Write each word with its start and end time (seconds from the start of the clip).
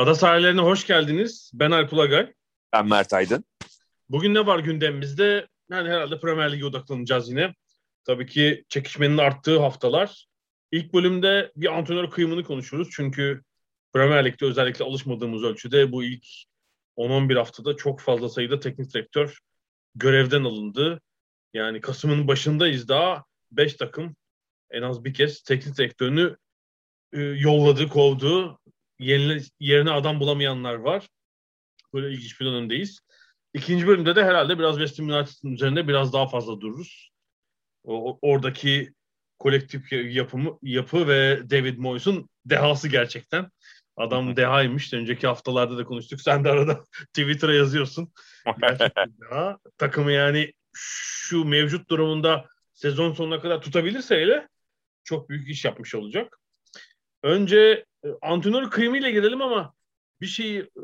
Ada 0.00 0.14
sahillerine 0.14 0.60
hoş 0.60 0.86
geldiniz. 0.86 1.50
Ben 1.54 1.70
Alp 1.70 1.92
Ulagay. 1.92 2.32
Ben 2.72 2.88
Mert 2.88 3.12
Aydın. 3.12 3.44
Bugün 4.08 4.34
ne 4.34 4.46
var 4.46 4.58
gündemimizde? 4.58 5.48
Yani 5.70 5.88
herhalde 5.88 6.20
Premier 6.20 6.52
Lig'e 6.52 6.64
odaklanacağız 6.64 7.30
yine. 7.30 7.54
Tabii 8.04 8.26
ki 8.26 8.64
çekişmenin 8.68 9.18
arttığı 9.18 9.58
haftalar. 9.58 10.26
İlk 10.72 10.94
bölümde 10.94 11.52
bir 11.56 11.78
antrenör 11.78 12.10
kıyımını 12.10 12.44
konuşuruz. 12.44 12.88
Çünkü 12.92 13.42
Premier 13.92 14.24
Lig'de 14.24 14.44
özellikle 14.44 14.84
alışmadığımız 14.84 15.44
ölçüde 15.44 15.92
bu 15.92 16.04
ilk 16.04 16.24
10-11 16.96 17.34
haftada 17.36 17.76
çok 17.76 18.00
fazla 18.00 18.28
sayıda 18.28 18.60
teknik 18.60 18.94
direktör 18.94 19.38
görevden 19.94 20.44
alındı. 20.44 21.00
Yani 21.54 21.80
Kasım'ın 21.80 22.28
başındayız 22.28 22.88
daha 22.88 23.24
5 23.52 23.74
takım 23.74 24.16
en 24.70 24.82
az 24.82 25.04
bir 25.04 25.14
kez 25.14 25.42
teknik 25.42 25.78
direktörünü 25.78 26.36
e, 27.12 27.20
yolladı, 27.20 27.88
kovdu. 27.88 28.59
Yerine, 29.00 29.42
yerine 29.60 29.90
adam 29.90 30.20
bulamayanlar 30.20 30.74
var. 30.74 31.08
Böyle 31.94 32.14
ilginç 32.14 32.40
bir 32.40 32.46
dönemdeyiz. 32.46 33.00
İkinci 33.54 33.86
bölümde 33.86 34.16
de 34.16 34.24
herhalde 34.24 34.58
biraz 34.58 34.78
West 34.78 34.98
Ham 34.98 35.08
United'ın 35.08 35.52
üzerinde 35.52 35.88
biraz 35.88 36.12
daha 36.12 36.28
fazla 36.28 36.60
dururuz. 36.60 37.10
O, 37.84 38.18
oradaki 38.22 38.92
kolektif 39.38 39.92
yapımı, 39.92 40.58
yapı 40.62 41.08
ve 41.08 41.50
David 41.50 41.78
Moyes'un 41.78 42.28
dehası 42.44 42.88
gerçekten. 42.88 43.50
Adam 43.96 44.36
dehaymış. 44.36 44.92
Önceki 44.92 45.26
haftalarda 45.26 45.78
da 45.78 45.84
konuştuk. 45.84 46.20
Sen 46.20 46.44
de 46.44 46.50
arada 46.50 46.84
Twitter'a 47.14 47.54
yazıyorsun. 47.54 48.12
Deha. 48.62 49.58
Takımı 49.78 50.12
yani 50.12 50.52
şu 50.72 51.44
mevcut 51.44 51.90
durumunda 51.90 52.46
sezon 52.72 53.12
sonuna 53.12 53.40
kadar 53.40 53.60
tutabilirse 53.60 54.16
hele 54.16 54.48
çok 55.04 55.28
büyük 55.28 55.48
iş 55.48 55.64
yapmış 55.64 55.94
olacak. 55.94 56.39
Önce 57.22 57.84
e, 58.04 58.08
antrenör 58.22 58.70
kıyımıyla 58.70 59.10
girelim 59.10 59.42
ama 59.42 59.74
bir 60.20 60.26
şeyi 60.26 60.60
e, 60.60 60.80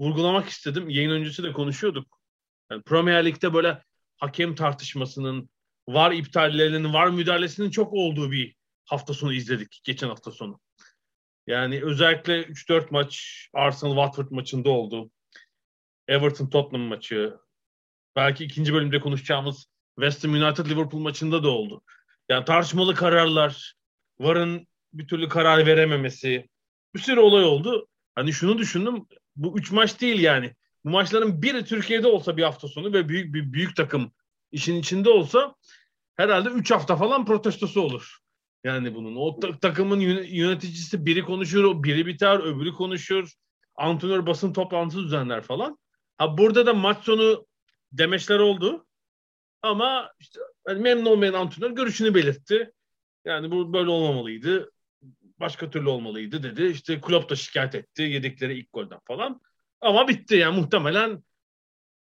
vurgulamak 0.00 0.48
istedim. 0.48 0.88
Yayın 0.88 1.10
öncesi 1.10 1.42
de 1.42 1.52
konuşuyorduk. 1.52 2.20
Yani 2.70 2.82
Premier 2.82 3.24
Lig'de 3.24 3.54
böyle 3.54 3.82
hakem 4.18 4.54
tartışmasının, 4.54 5.50
var 5.88 6.12
iptallerinin, 6.12 6.92
var 6.92 7.06
müdahalesinin 7.06 7.70
çok 7.70 7.92
olduğu 7.92 8.32
bir 8.32 8.56
hafta 8.84 9.14
sonu 9.14 9.32
izledik 9.32 9.80
geçen 9.84 10.08
hafta 10.08 10.30
sonu. 10.30 10.60
Yani 11.46 11.84
özellikle 11.84 12.42
3-4 12.42 12.86
maç 12.90 13.46
Arsenal-Watford 13.54 14.34
maçında 14.34 14.70
oldu. 14.70 15.10
Everton-Tottenham 16.08 16.88
maçı. 16.88 17.36
Belki 18.16 18.44
ikinci 18.44 18.74
bölümde 18.74 19.00
konuşacağımız 19.00 19.66
West 19.94 20.24
Ham 20.24 20.34
United-Liverpool 20.34 21.00
maçında 21.00 21.42
da 21.42 21.48
oldu. 21.48 21.82
Yani 22.28 22.44
tartışmalı 22.44 22.94
kararlar, 22.94 23.74
VAR'ın 24.20 24.66
bir 24.92 25.06
türlü 25.06 25.28
karar 25.28 25.66
verememesi. 25.66 26.48
Bir 26.94 27.00
sürü 27.00 27.20
olay 27.20 27.44
oldu. 27.44 27.88
Hani 28.14 28.32
şunu 28.32 28.58
düşündüm. 28.58 29.06
Bu 29.36 29.58
üç 29.58 29.72
maç 29.72 30.00
değil 30.00 30.20
yani. 30.20 30.54
Bu 30.84 30.90
maçların 30.90 31.42
biri 31.42 31.64
Türkiye'de 31.64 32.06
olsa 32.06 32.36
bir 32.36 32.42
hafta 32.42 32.68
sonu 32.68 32.92
ve 32.92 33.08
büyük 33.08 33.34
bir 33.34 33.52
büyük 33.52 33.76
takım 33.76 34.12
işin 34.52 34.76
içinde 34.76 35.10
olsa 35.10 35.54
herhalde 36.16 36.48
3 36.48 36.70
hafta 36.70 36.96
falan 36.96 37.24
protestosu 37.26 37.80
olur. 37.80 38.18
Yani 38.64 38.94
bunun 38.94 39.16
o 39.16 39.40
ta- 39.40 39.58
takımın 39.58 40.00
yöneticisi 40.00 41.06
biri 41.06 41.22
konuşur, 41.22 41.82
biri 41.82 42.06
biter, 42.06 42.38
öbürü 42.40 42.72
konuşur. 42.72 43.32
Antrenör 43.76 44.26
basın 44.26 44.52
toplantısı 44.52 45.02
düzenler 45.02 45.40
falan. 45.42 45.78
Ha 46.18 46.38
burada 46.38 46.66
da 46.66 46.74
maç 46.74 47.04
sonu 47.04 47.46
demeçler 47.92 48.38
oldu. 48.38 48.86
Ama 49.62 50.12
işte 50.18 50.40
yani 50.68 50.80
memnun 50.80 51.06
olmayan 51.06 51.34
antrenör 51.34 51.70
görüşünü 51.70 52.14
belirtti. 52.14 52.72
Yani 53.24 53.50
bu 53.50 53.72
böyle 53.72 53.90
olmamalıydı. 53.90 54.70
Başka 55.40 55.70
türlü 55.70 55.88
olmalıydı 55.88 56.42
dedi. 56.42 56.64
İşte 56.64 57.00
Klopp 57.00 57.30
da 57.30 57.36
şikayet 57.36 57.74
etti 57.74 58.02
yedikleri 58.02 58.58
ilk 58.58 58.72
golden 58.72 59.00
falan. 59.06 59.40
Ama 59.80 60.08
bitti 60.08 60.34
yani 60.34 60.60
muhtemelen 60.60 61.22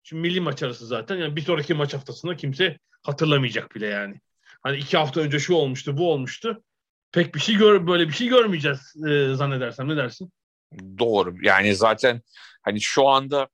Şimdi 0.03 0.21
milli 0.21 0.41
maç 0.41 0.63
arası 0.63 0.87
zaten. 0.87 1.15
Yani 1.15 1.35
bir 1.35 1.41
sonraki 1.41 1.73
maç 1.73 1.93
haftasında 1.93 2.35
kimse 2.35 2.79
hatırlamayacak 3.03 3.75
bile 3.75 3.87
yani. 3.87 4.21
Hani 4.63 4.77
iki 4.77 4.97
hafta 4.97 5.21
önce 5.21 5.39
şu 5.39 5.53
olmuştu, 5.53 5.97
bu 5.97 6.11
olmuştu. 6.11 6.63
Pek 7.11 7.35
bir 7.35 7.39
şey 7.39 7.55
gör, 7.55 7.87
böyle 7.87 8.07
bir 8.07 8.13
şey 8.13 8.27
görmeyeceğiz 8.27 8.95
e, 9.09 9.33
zannedersem. 9.33 9.89
Ne 9.89 9.97
dersin? 9.97 10.31
Doğru. 10.99 11.35
Yani 11.41 11.75
zaten 11.75 12.21
hani 12.61 12.81
şu 12.81 13.07
anda 13.07 13.47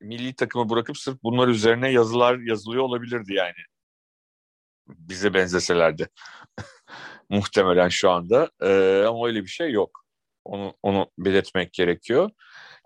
milli 0.00 0.34
takımı 0.34 0.70
bırakıp 0.70 0.98
sırf 0.98 1.22
bunlar 1.22 1.48
üzerine 1.48 1.92
yazılar 1.92 2.38
yazılıyor 2.38 2.82
olabilirdi 2.82 3.34
yani. 3.34 3.62
Bize 4.88 5.34
benzeselerdi. 5.34 6.08
Muhtemelen 7.32 7.88
şu 7.88 8.10
anda. 8.10 8.50
Ee, 8.62 9.04
ama 9.08 9.26
öyle 9.26 9.42
bir 9.42 9.48
şey 9.48 9.70
yok. 9.72 10.04
Onu 10.44 10.74
onu 10.82 11.10
belirtmek 11.18 11.72
gerekiyor. 11.72 12.30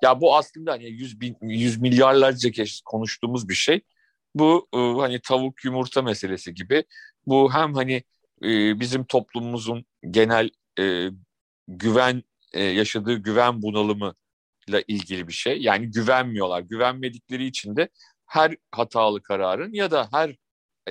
Ya 0.02 0.20
bu 0.20 0.36
aslında 0.36 0.72
hani 0.72 0.84
yüz, 0.86 1.20
bin, 1.20 1.36
yüz 1.42 1.80
milyarlarca 1.80 2.50
kez 2.50 2.80
konuştuğumuz 2.84 3.48
bir 3.48 3.54
şey. 3.54 3.80
Bu 4.34 4.68
e, 4.74 4.78
hani 4.78 5.20
tavuk 5.20 5.64
yumurta 5.64 6.02
meselesi 6.02 6.54
gibi. 6.54 6.84
Bu 7.26 7.54
hem 7.54 7.74
hani 7.74 8.02
e, 8.44 8.80
bizim 8.80 9.04
toplumumuzun 9.04 9.84
genel 10.10 10.50
e, 10.80 11.08
güven 11.68 12.22
e, 12.52 12.62
yaşadığı 12.62 13.16
güven 13.16 13.62
bunalımı 13.62 14.14
ile 14.68 14.84
ilgili 14.88 15.28
bir 15.28 15.32
şey. 15.32 15.58
Yani 15.62 15.90
güvenmiyorlar. 15.90 16.60
Güvenmedikleri 16.60 17.46
için 17.46 17.76
de 17.76 17.88
her 18.26 18.56
hatalı 18.70 19.22
kararın 19.22 19.72
ya 19.72 19.90
da 19.90 20.08
her 20.12 20.36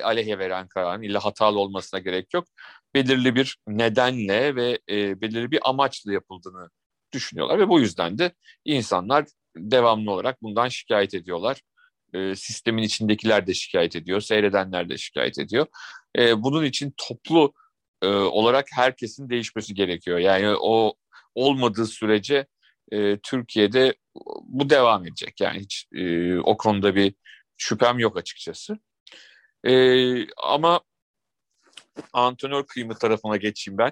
aleyhe 0.03 0.39
veren 0.39 0.67
kararın 0.67 1.01
illa 1.01 1.25
hatalı 1.25 1.59
olmasına 1.59 1.99
gerek 1.99 2.33
yok. 2.33 2.47
Belirli 2.95 3.35
bir 3.35 3.57
nedenle 3.67 4.55
ve 4.55 4.79
e, 4.89 5.21
belirli 5.21 5.51
bir 5.51 5.69
amaçla 5.69 6.13
yapıldığını 6.13 6.69
düşünüyorlar 7.13 7.59
ve 7.59 7.69
bu 7.69 7.79
yüzden 7.79 8.17
de 8.17 8.31
insanlar 8.65 9.25
devamlı 9.57 10.11
olarak 10.11 10.41
bundan 10.41 10.67
şikayet 10.67 11.13
ediyorlar. 11.13 11.61
E, 12.13 12.35
sistemin 12.35 12.83
içindekiler 12.83 13.47
de 13.47 13.53
şikayet 13.53 13.95
ediyor, 13.95 14.21
seyredenler 14.21 14.89
de 14.89 14.97
şikayet 14.97 15.39
ediyor. 15.39 15.67
E, 16.17 16.43
bunun 16.43 16.65
için 16.65 16.93
toplu 16.97 17.53
e, 18.01 18.07
olarak 18.07 18.67
herkesin 18.73 19.29
değişmesi 19.29 19.73
gerekiyor. 19.73 20.19
Yani 20.19 20.55
o 20.61 20.93
olmadığı 21.35 21.85
sürece 21.85 22.47
e, 22.91 23.19
Türkiye'de 23.19 23.95
bu 24.43 24.69
devam 24.69 25.07
edecek. 25.07 25.41
Yani 25.41 25.59
hiç 25.59 25.87
e, 25.95 26.37
o 26.39 26.57
konuda 26.57 26.95
bir 26.95 27.15
şüphem 27.57 27.99
yok 27.99 28.17
açıkçası. 28.17 28.79
E, 29.67 29.73
ama 30.37 30.81
antrenör 32.13 32.63
kıyımı 32.63 32.95
tarafına 32.95 33.37
geçeyim 33.37 33.77
ben 33.77 33.91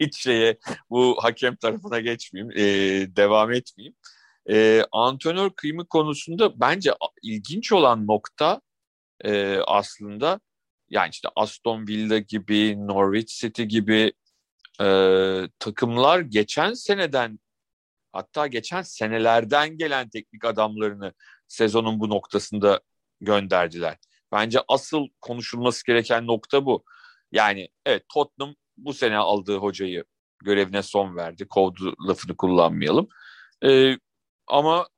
hiç 0.00 0.16
şeye 0.22 0.58
bu 0.90 1.16
hakem 1.22 1.56
tarafına 1.56 2.00
geçmeyeyim, 2.00 2.52
e, 2.56 2.64
devam 3.16 3.52
etmeyeyim. 3.52 3.94
E, 4.50 4.84
antrenör 4.92 5.50
kıyımı 5.50 5.86
konusunda 5.86 6.60
bence 6.60 6.94
ilginç 7.22 7.72
olan 7.72 8.06
nokta 8.06 8.60
e, 9.24 9.58
aslında 9.66 10.40
yani 10.90 11.10
işte 11.10 11.28
Aston 11.36 11.86
Villa 11.86 12.18
gibi, 12.18 12.86
Norwich 12.86 13.40
City 13.40 13.62
gibi 13.62 14.12
e, 14.80 14.86
takımlar 15.58 16.20
geçen 16.20 16.74
seneden 16.74 17.38
hatta 18.12 18.46
geçen 18.46 18.82
senelerden 18.82 19.78
gelen 19.78 20.08
teknik 20.08 20.44
adamlarını 20.44 21.12
sezonun 21.48 22.00
bu 22.00 22.08
noktasında 22.08 22.80
gönderdiler. 23.20 23.96
Bence 24.32 24.60
asıl 24.68 25.06
konuşulması 25.20 25.86
gereken 25.86 26.26
nokta 26.26 26.66
bu. 26.66 26.84
Yani 27.32 27.68
evet 27.86 28.04
Tottenham 28.08 28.54
bu 28.76 28.94
sene 28.94 29.16
aldığı 29.16 29.56
hocayı 29.56 30.04
görevine 30.44 30.82
son 30.82 31.16
verdi. 31.16 31.48
Kovdu 31.48 31.94
lafını 32.08 32.36
kullanmayalım. 32.36 33.08
Ee, 33.64 33.96
ama 34.46 34.88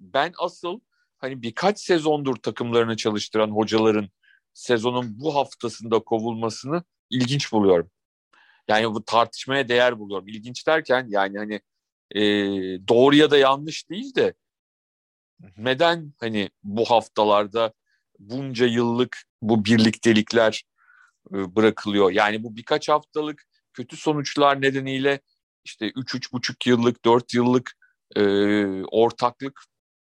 ben 0.00 0.32
asıl 0.38 0.80
hani 1.18 1.42
birkaç 1.42 1.80
sezondur 1.80 2.36
takımlarını 2.36 2.96
çalıştıran 2.96 3.50
hocaların 3.50 4.08
sezonun 4.52 5.20
bu 5.20 5.34
haftasında 5.34 5.98
kovulmasını 5.98 6.84
ilginç 7.10 7.52
buluyorum. 7.52 7.90
Yani 8.68 8.94
bu 8.94 9.04
tartışmaya 9.04 9.68
değer 9.68 9.98
buluyorum. 9.98 10.28
İlginç 10.28 10.66
derken 10.66 11.06
yani 11.08 11.38
hani 11.38 11.60
e, 12.10 12.22
doğru 12.88 13.14
ya 13.16 13.30
da 13.30 13.38
yanlış 13.38 13.90
değil 13.90 14.14
de 14.14 14.34
neden 15.56 16.12
hani 16.20 16.50
bu 16.62 16.84
haftalarda 16.84 17.72
bunca 18.18 18.66
yıllık 18.66 19.18
bu 19.42 19.64
birliktelikler 19.64 20.62
bırakılıyor. 21.30 22.10
Yani 22.10 22.42
bu 22.42 22.56
birkaç 22.56 22.88
haftalık 22.88 23.44
kötü 23.72 23.96
sonuçlar 23.96 24.62
nedeniyle 24.62 25.20
işte 25.64 25.88
3-3,5 25.88 26.68
yıllık, 26.68 27.04
4 27.04 27.34
yıllık 27.34 27.72
e, 28.16 28.22
ortaklık 28.82 29.60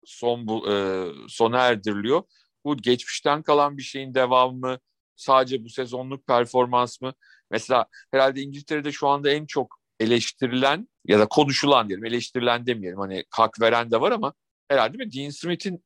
son 0.06 0.48
bu, 0.48 0.72
e, 0.72 1.06
sona 1.28 1.60
erdiriliyor. 1.60 2.24
Bu 2.66 2.78
geçmişten 2.78 3.44
kalan 3.44 3.78
bir 3.78 3.84
şeyin 3.84 4.14
devamı 4.14 4.80
sadece 5.16 5.64
bu 5.64 5.70
sezonluk 5.70 6.28
performans 6.28 7.02
mı? 7.02 7.14
Mesela 7.52 7.86
herhalde 8.12 8.42
İngiltere'de 8.42 8.92
şu 8.92 9.08
anda 9.08 9.30
en 9.30 9.46
çok 9.46 9.80
eleştirilen 10.00 10.88
ya 11.08 11.20
da 11.20 11.28
konuşulan 11.28 11.90
diyelim 11.90 12.06
eleştirilen 12.06 12.66
demeyelim 12.66 13.00
hani 13.00 13.24
hak 13.30 13.62
veren 13.62 13.92
de 13.92 14.02
var 14.02 14.12
ama 14.12 14.34
herhalde 14.70 14.98
mi 14.98 15.14
Dean 15.14 15.30
Smith'in 15.30 15.84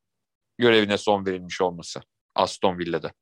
görevine 0.57 0.97
son 0.97 1.25
verilmiş 1.25 1.61
olması 1.61 2.01
Aston 2.35 2.79
Villa'da. 2.79 3.13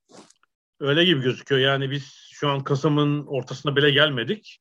Öyle 0.82 1.06
gibi 1.06 1.22
gözüküyor. 1.22 1.62
Yani 1.62 1.92
biz 1.92 2.30
şu 2.32 2.50
an 2.50 2.64
Kasım'ın 2.64 3.26
ortasına 3.26 3.76
bile 3.76 3.92
gelmedik. 3.92 4.60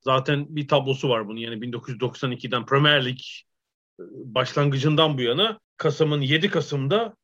Zaten 0.00 0.46
bir 0.56 0.68
tablosu 0.68 1.08
var 1.08 1.28
bunun. 1.28 1.36
Yani 1.36 1.66
1992'den 1.66 2.66
Premier 2.66 3.04
Lig 3.04 3.18
e, 4.00 4.02
başlangıcından 4.08 5.18
bu 5.18 5.22
yana 5.22 5.60
Kasım'ın 5.76 6.20
7 6.20 6.50
Kasım'da 6.50 7.16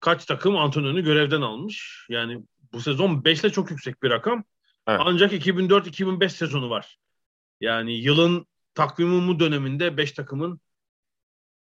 kaç 0.00 0.24
takım 0.24 0.56
antrenörünü 0.56 1.04
görevden 1.04 1.40
almış. 1.40 2.06
Yani 2.08 2.42
bu 2.72 2.80
sezon 2.80 3.24
5 3.24 3.40
ile 3.40 3.50
çok 3.50 3.70
yüksek 3.70 4.02
bir 4.02 4.10
rakam. 4.10 4.44
Evet. 4.86 5.00
Ancak 5.04 5.32
2004-2005 5.32 6.28
sezonu 6.28 6.70
var. 6.70 6.98
Yani 7.60 7.92
yılın 7.92 8.46
takvimi 8.74 9.40
döneminde 9.40 9.96
5 9.96 10.12
takımın 10.12 10.60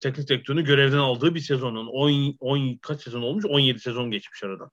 teknik 0.01 0.29
direktörünü 0.29 0.65
görevden 0.65 0.99
aldığı 0.99 1.35
bir 1.35 1.41
sezonun 1.41 1.87
10, 1.87 2.37
10 2.41 2.77
kaç 2.77 3.03
sezon 3.03 3.23
olmuş? 3.23 3.45
17 3.45 3.81
sezon 3.81 4.11
geçmiş 4.11 4.43
aradan. 4.43 4.71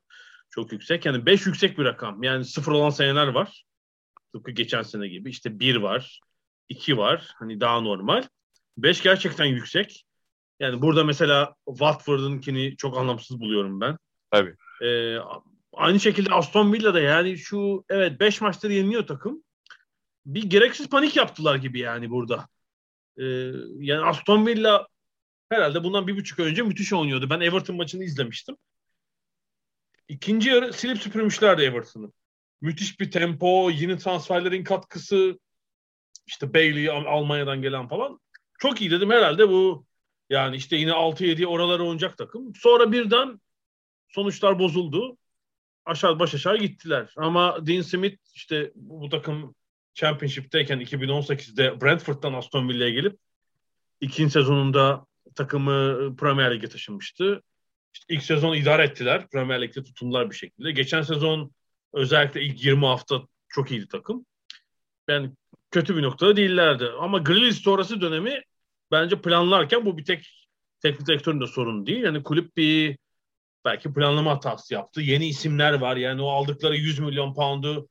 Çok 0.49 0.71
yüksek. 0.71 1.05
Yani 1.05 1.25
5 1.25 1.45
yüksek 1.45 1.77
bir 1.77 1.85
rakam. 1.85 2.23
Yani 2.23 2.45
sıfır 2.45 2.71
olan 2.71 2.89
seneler 2.89 3.27
var. 3.27 3.65
Tıpkı 4.33 4.51
geçen 4.51 4.81
sene 4.81 5.07
gibi. 5.07 5.29
İşte 5.29 5.59
1 5.59 5.75
var. 5.75 6.19
2 6.69 6.97
var. 6.97 7.31
Hani 7.35 7.59
daha 7.59 7.81
normal. 7.81 8.23
5 8.77 9.01
gerçekten 9.01 9.45
yüksek. 9.45 10.05
Yani 10.59 10.81
burada 10.81 11.03
mesela 11.03 11.55
Watford'unkini 11.67 12.77
çok 12.77 12.97
anlamsız 12.97 13.39
buluyorum 13.39 13.81
ben. 13.81 13.97
Tabii. 14.31 14.55
Ee, 14.81 15.17
aynı 15.73 15.99
şekilde 15.99 16.33
Aston 16.33 16.73
Villa'da 16.73 16.99
yani 16.99 17.37
şu 17.37 17.85
evet 17.89 18.19
5 18.19 18.41
maçları 18.41 18.73
yeniliyor 18.73 19.07
takım. 19.07 19.43
Bir 20.25 20.43
gereksiz 20.43 20.89
panik 20.89 21.15
yaptılar 21.15 21.55
gibi 21.55 21.79
yani 21.79 22.09
burada. 22.09 22.47
Ee, 23.17 23.23
yani 23.79 24.05
Aston 24.05 24.45
Villa 24.45 24.87
herhalde 25.49 25.83
bundan 25.83 26.07
bir 26.07 26.17
buçuk 26.17 26.39
önce 26.39 26.61
müthiş 26.61 26.93
oynuyordu. 26.93 27.29
Ben 27.29 27.39
Everton 27.39 27.75
maçını 27.75 28.03
izlemiştim. 28.03 28.57
İkinci 30.07 30.49
yarı 30.49 30.73
silip 30.73 30.97
süpürmüşlerdi 30.97 31.61
Everton'ı. 31.61 32.11
Müthiş 32.61 32.99
bir 32.99 33.11
tempo, 33.11 33.69
yeni 33.69 33.97
transferlerin 33.97 34.63
katkısı, 34.63 35.39
işte 36.27 36.53
Bailey 36.53 36.89
Almanya'dan 36.89 37.61
gelen 37.61 37.87
falan. 37.87 38.19
Çok 38.59 38.81
iyi 38.81 38.91
dedim 38.91 39.09
herhalde 39.09 39.49
bu 39.49 39.85
yani 40.29 40.55
işte 40.55 40.75
yine 40.75 40.91
6-7 40.91 41.45
oralara 41.45 41.83
oynayacak 41.83 42.17
takım. 42.17 42.55
Sonra 42.55 42.91
birden 42.91 43.41
sonuçlar 44.09 44.59
bozuldu. 44.59 45.17
Aşağı 45.85 46.19
baş 46.19 46.35
aşağı 46.35 46.57
gittiler. 46.57 47.13
Ama 47.17 47.67
Dean 47.67 47.81
Smith 47.81 48.17
işte 48.33 48.71
bu, 48.75 49.09
takım 49.09 49.55
Championship'teyken 49.93 50.81
2018'de 50.81 51.81
Brentford'dan 51.81 52.33
Aston 52.33 52.69
Villa'ya 52.69 52.89
gelip 52.89 53.19
ikinci 54.01 54.31
sezonunda 54.31 55.05
takımı 55.35 56.15
Premier 56.15 56.55
Lig'e 56.55 56.69
taşınmıştı. 56.69 57.41
İşte 57.95 58.13
ilk 58.13 58.23
sezon 58.23 58.55
idare 58.55 58.83
ettiler. 58.83 59.27
Premier 59.29 59.61
Lig'de 59.61 59.83
tutundular 59.83 60.29
bir 60.29 60.35
şekilde. 60.35 60.71
Geçen 60.71 61.01
sezon 61.01 61.51
özellikle 61.93 62.41
ilk 62.41 62.65
20 62.65 62.85
hafta 62.85 63.21
çok 63.49 63.71
iyiydi 63.71 63.87
takım. 63.87 64.25
Yani 65.09 65.31
kötü 65.71 65.97
bir 65.97 66.01
noktada 66.01 66.35
değillerdi. 66.35 66.89
Ama 66.99 67.17
Grealish 67.17 67.57
sonrası 67.57 68.01
dönemi 68.01 68.41
bence 68.91 69.21
planlarken 69.21 69.85
bu 69.85 69.97
bir 69.97 70.05
tek 70.05 70.47
teknik 70.81 71.07
direktörün 71.07 71.41
de 71.41 71.47
sorunu 71.47 71.85
değil. 71.85 72.03
Yani 72.03 72.23
kulüp 72.23 72.57
bir 72.57 72.97
belki 73.65 73.93
planlama 73.93 74.31
hatası 74.31 74.73
yaptı. 74.73 75.01
Yeni 75.01 75.27
isimler 75.27 75.73
var. 75.73 75.95
Yani 75.95 76.21
o 76.21 76.29
aldıkları 76.29 76.75
100 76.75 76.99
milyon 76.99 77.33
poundu 77.33 77.89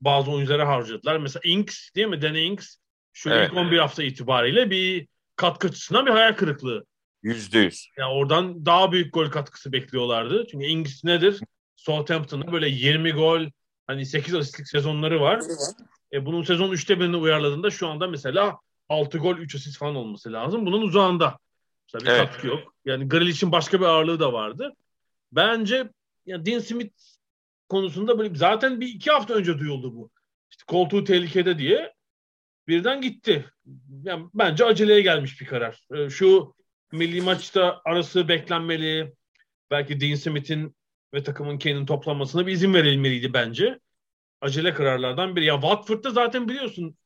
bazı 0.00 0.30
oyunculara 0.30 0.68
harcadılar. 0.68 1.16
Mesela 1.16 1.40
Inks 1.44 1.94
değil 1.94 2.06
mi? 2.06 2.22
Danny 2.22 2.46
Inks 2.46 2.76
şu 3.12 3.30
evet. 3.30 3.50
ilk 3.50 3.56
11 3.56 3.78
hafta 3.78 4.02
itibariyle 4.02 4.70
bir 4.70 5.08
katkı 5.36 5.68
açısından 5.68 6.06
bir 6.06 6.10
hayal 6.10 6.32
kırıklığı. 6.32 6.86
Yüzde 7.26 7.58
yüz. 7.58 7.88
Yani 7.98 8.12
oradan 8.12 8.66
daha 8.66 8.92
büyük 8.92 9.14
gol 9.14 9.30
katkısı 9.30 9.72
bekliyorlardı. 9.72 10.46
Çünkü 10.50 10.66
Ings 10.66 11.04
nedir? 11.04 11.40
Southampton'da 11.76 12.52
böyle 12.52 12.68
20 12.68 13.12
gol 13.12 13.46
hani 13.86 14.06
8 14.06 14.34
asistlik 14.34 14.68
sezonları 14.68 15.20
var. 15.20 15.40
E 16.12 16.26
bunun 16.26 16.42
sezon 16.42 16.72
3'te 16.72 17.00
birini 17.00 17.16
uyarladığında 17.16 17.70
şu 17.70 17.88
anda 17.88 18.06
mesela 18.06 18.58
6 18.88 19.18
gol 19.18 19.36
3 19.36 19.54
asist 19.54 19.78
falan 19.78 19.96
olması 19.96 20.32
lazım. 20.32 20.66
Bunun 20.66 20.82
uzağında. 20.82 21.38
Mesela 21.94 22.10
bir 22.10 22.18
evet. 22.18 22.30
katkı 22.30 22.46
yok. 22.46 22.74
Yani 22.84 23.08
Grealish'in 23.08 23.52
başka 23.52 23.80
bir 23.80 23.86
ağırlığı 23.86 24.20
da 24.20 24.32
vardı. 24.32 24.72
Bence 25.32 25.88
yani 26.26 26.46
Dean 26.46 26.58
Smith 26.58 26.94
konusunda 27.68 28.18
böyle 28.18 28.34
zaten 28.34 28.80
bir 28.80 28.88
iki 28.88 29.10
hafta 29.10 29.34
önce 29.34 29.58
duyuldu 29.58 29.94
bu. 29.94 30.10
İşte 30.50 30.64
koltuğu 30.66 31.04
tehlikede 31.04 31.58
diye 31.58 31.92
birden 32.68 33.00
gitti. 33.00 33.50
Yani 34.02 34.26
bence 34.34 34.64
aceleye 34.64 35.00
gelmiş 35.00 35.40
bir 35.40 35.46
karar. 35.46 35.86
Ee, 35.94 36.10
şu 36.10 36.56
milli 36.96 37.20
maçta 37.20 37.80
arası 37.84 38.28
beklenmeli. 38.28 39.14
Belki 39.70 40.00
Dean 40.00 40.14
Smith'in 40.14 40.76
ve 41.14 41.22
takımın 41.22 41.58
Kane'in 41.58 41.86
toplanmasına 41.86 42.46
bir 42.46 42.52
izin 42.52 42.74
verilmeliydi 42.74 43.32
bence. 43.32 43.78
Acele 44.40 44.74
kararlardan 44.74 45.36
biri. 45.36 45.44
Ya 45.44 45.54
Watford'da 45.54 46.10
zaten 46.10 46.48
biliyorsun 46.48 46.96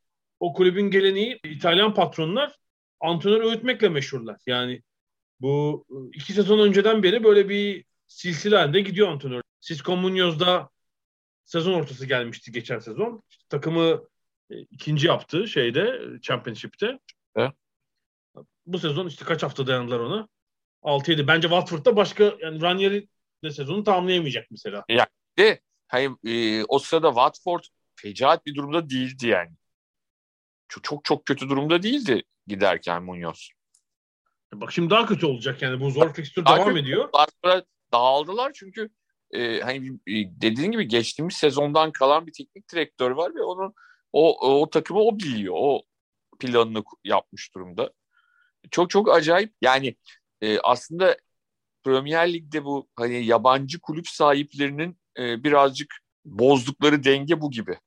o 0.41 0.53
kulübün 0.53 0.91
geleneği 0.91 1.41
İtalyan 1.45 1.95
patronlar 1.95 2.57
antrenör 3.01 3.41
öğütmekle 3.41 3.89
meşhurlar. 3.89 4.37
Yani 4.47 4.83
bu 5.41 5.87
iki 6.15 6.33
sezon 6.33 6.59
önceden 6.59 7.03
beri 7.03 7.25
böyle 7.25 7.49
bir 7.49 7.85
silsile 8.07 8.57
halinde 8.57 8.81
gidiyor 8.81 9.09
antrenör. 9.09 9.43
Cisco 9.61 9.93
Muñoz'da 9.93 10.71
sezon 11.45 11.73
ortası 11.73 12.07
gelmişti 12.07 12.53
geçen 12.53 12.79
sezon. 12.79 13.23
İşte 13.31 13.45
takımı 13.49 14.03
e, 14.51 14.61
ikinci 14.61 15.07
yaptı 15.07 15.49
şeyde 15.49 16.01
Championship'te. 16.23 16.99
Evet. 17.37 17.53
Bu 18.73 18.79
sezon 18.79 19.07
işte 19.07 19.25
kaç 19.25 19.43
hafta 19.43 19.67
dayandılar 19.67 19.99
ona? 19.99 20.29
6-7. 20.83 21.27
Bence 21.27 21.49
Watford'da 21.49 21.97
başka 21.97 22.25
yani 22.41 22.63
Ranieri 22.63 23.09
de 23.45 23.51
sezonu 23.51 23.85
tamamlayamayacak 23.85 24.47
mesela. 24.51 24.85
Ya 24.89 25.07
de 25.39 25.61
hayır, 25.89 26.11
e, 26.27 26.65
o 26.65 26.79
sırada 26.79 27.09
Watford 27.09 27.65
fecaat 27.97 28.47
bir 28.47 28.55
durumda 28.55 28.91
değildi 28.91 29.27
yani. 29.27 29.51
Çok 30.69 30.85
çok, 30.85 31.05
çok 31.05 31.27
kötü 31.27 31.49
durumda 31.49 31.83
değildi 31.83 32.23
giderken 32.47 33.03
Munoz. 33.03 33.51
Bak 34.55 34.73
şimdi 34.73 34.91
daha 34.91 35.07
kötü 35.07 35.27
olacak 35.27 35.63
yani 35.63 35.81
bu 35.81 35.91
zor 35.91 36.15
fikstür 36.15 36.47
devam 36.47 36.77
ediyor. 36.77 37.09
Dağıldılar 37.93 38.53
çünkü 38.55 38.91
e, 39.31 39.61
hani 39.61 39.89
e, 39.89 40.13
dediğin 40.41 40.73
gibi 40.73 40.89
geçtiğimiz 40.89 41.37
sezondan 41.37 41.93
kalan 41.93 42.27
bir 42.27 42.33
teknik 42.33 42.73
direktör 42.73 43.11
var 43.11 43.35
ve 43.35 43.43
onun 43.43 43.75
o, 44.13 44.49
o, 44.49 44.61
o 44.63 44.71
takımı 44.71 45.01
o 45.01 45.19
biliyor. 45.19 45.55
O 45.57 45.83
planını 46.41 46.85
yapmış 47.05 47.55
durumda. 47.55 47.93
Çok 48.71 48.91
çok 48.91 49.09
acayip. 49.09 49.55
Yani 49.63 49.97
e, 50.41 50.59
aslında 50.61 51.17
Premier 51.85 52.33
Lig'de 52.33 52.65
bu 52.65 52.89
hani 52.97 53.27
yabancı 53.27 53.81
kulüp 53.81 54.09
sahiplerinin 54.09 54.99
e, 55.19 55.45
birazcık 55.45 55.95
bozdukları 56.25 57.05
denge 57.05 57.41
bu 57.41 57.51
gibi. 57.51 57.79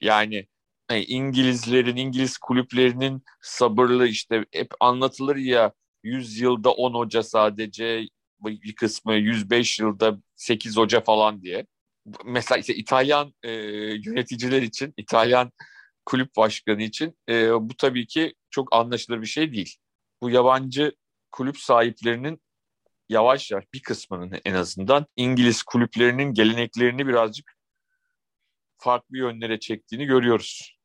Yani 0.00 0.48
hani 0.88 1.04
İngilizlerin, 1.04 1.96
İngiliz 1.96 2.38
kulüplerinin 2.38 3.22
sabırlı 3.42 4.08
işte 4.08 4.46
hep 4.52 4.68
anlatılır 4.80 5.36
ya 5.36 5.72
100 6.02 6.40
yılda 6.40 6.70
10 6.72 6.94
hoca 6.94 7.22
sadece 7.22 8.08
bir 8.40 8.74
kısmı 8.74 9.14
105 9.14 9.80
yılda 9.80 10.18
8 10.36 10.76
hoca 10.76 11.00
falan 11.00 11.42
diye. 11.42 11.66
Mesela 12.24 12.58
işte 12.58 12.74
İtalyan 12.74 13.34
e, 13.42 13.50
yöneticiler 14.04 14.62
için, 14.62 14.94
İtalyan 14.96 15.52
kulüp 16.06 16.36
başkanı 16.36 16.82
için 16.82 17.18
e, 17.28 17.52
bu 17.52 17.76
tabii 17.76 18.06
ki 18.06 18.34
çok 18.50 18.74
anlaşılır 18.76 19.22
bir 19.22 19.26
şey 19.26 19.52
değil. 19.52 19.76
Bu 20.22 20.30
yabancı 20.30 20.92
kulüp 21.32 21.58
sahiplerinin 21.58 22.40
yavaş 23.08 23.50
yavaş 23.50 23.64
bir 23.74 23.82
kısmının 23.82 24.40
en 24.44 24.54
azından 24.54 25.06
İngiliz 25.16 25.62
kulüplerinin 25.62 26.32
geleneklerini 26.32 27.06
birazcık 27.06 27.56
farklı 28.78 29.18
yönlere 29.18 29.60
çektiğini 29.60 30.06
görüyoruz. 30.06 30.76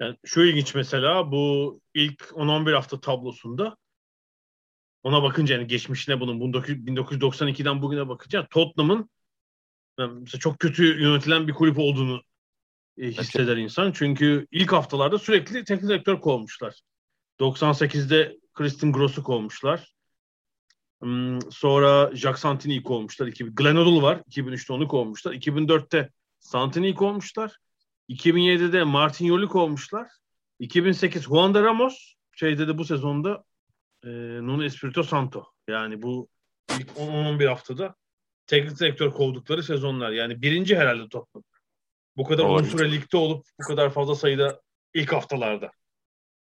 Yani 0.00 0.16
şu 0.24 0.42
ilginç 0.42 0.74
mesela 0.74 1.32
bu 1.32 1.80
ilk 1.94 2.20
10-11 2.20 2.74
hafta 2.74 3.00
tablosunda 3.00 3.76
ona 5.02 5.22
bakınca 5.22 5.54
yani 5.54 5.66
geçmişine 5.66 6.20
bunun 6.20 6.40
1992'den 6.40 7.82
bugüne 7.82 8.08
bakınca 8.08 8.46
Tottenham'ın 8.50 9.10
mesela 9.98 10.40
çok 10.40 10.58
kötü 10.58 11.02
yönetilen 11.02 11.48
bir 11.48 11.52
kulüp 11.52 11.78
olduğunu 11.78 12.22
e, 12.98 13.06
hisseder 13.06 13.56
insan. 13.56 13.92
Çünkü 13.92 14.46
ilk 14.50 14.72
haftalarda 14.72 15.18
sürekli 15.18 15.64
teknik 15.64 15.90
direktör 15.90 16.20
kovmuşlar. 16.20 16.80
98'de 17.42 18.38
Kristin 18.54 18.92
Gross'u 18.92 19.22
kovmuşlar. 19.22 19.94
Hmm, 21.00 21.40
sonra 21.50 22.10
Jacques 22.16 22.40
Santini'yi 22.40 22.82
kovmuşlar. 22.82 23.26
Glenn 23.26 23.76
Hoddle 23.76 24.02
var. 24.02 24.22
2003'te 24.30 24.72
onu 24.72 24.88
kovmuşlar. 24.88 25.32
2004'te 25.32 26.10
Santini'yi 26.40 26.94
kovmuşlar. 26.94 27.56
2007'de 28.08 28.84
Martin 28.84 29.26
Yoli 29.26 29.46
kovmuşlar. 29.46 30.08
2008 30.58 31.22
Juan 31.22 31.54
de 31.54 31.62
Ramos 31.62 32.14
şeyde 32.32 32.68
de 32.68 32.78
bu 32.78 32.84
sezonda 32.84 33.44
e, 34.04 34.08
Nuno 34.42 34.64
Espirito 34.64 35.02
Santo. 35.02 35.44
Yani 35.68 36.02
bu 36.02 36.28
ilk 36.78 36.90
10-11 36.90 37.48
haftada 37.48 37.94
teknik 38.46 38.80
direktör 38.80 39.10
kovdukları 39.10 39.62
sezonlar. 39.62 40.10
Yani 40.10 40.42
birinci 40.42 40.76
herhalde 40.76 41.08
Tottenham. 41.08 41.44
Bu 42.16 42.24
kadar 42.24 42.44
uzun 42.44 42.78
süre 42.78 42.92
ligde 42.92 43.16
olup 43.16 43.46
bu 43.60 43.62
kadar 43.66 43.90
fazla 43.90 44.14
sayıda 44.14 44.60
ilk 44.94 45.12
haftalarda 45.12 45.70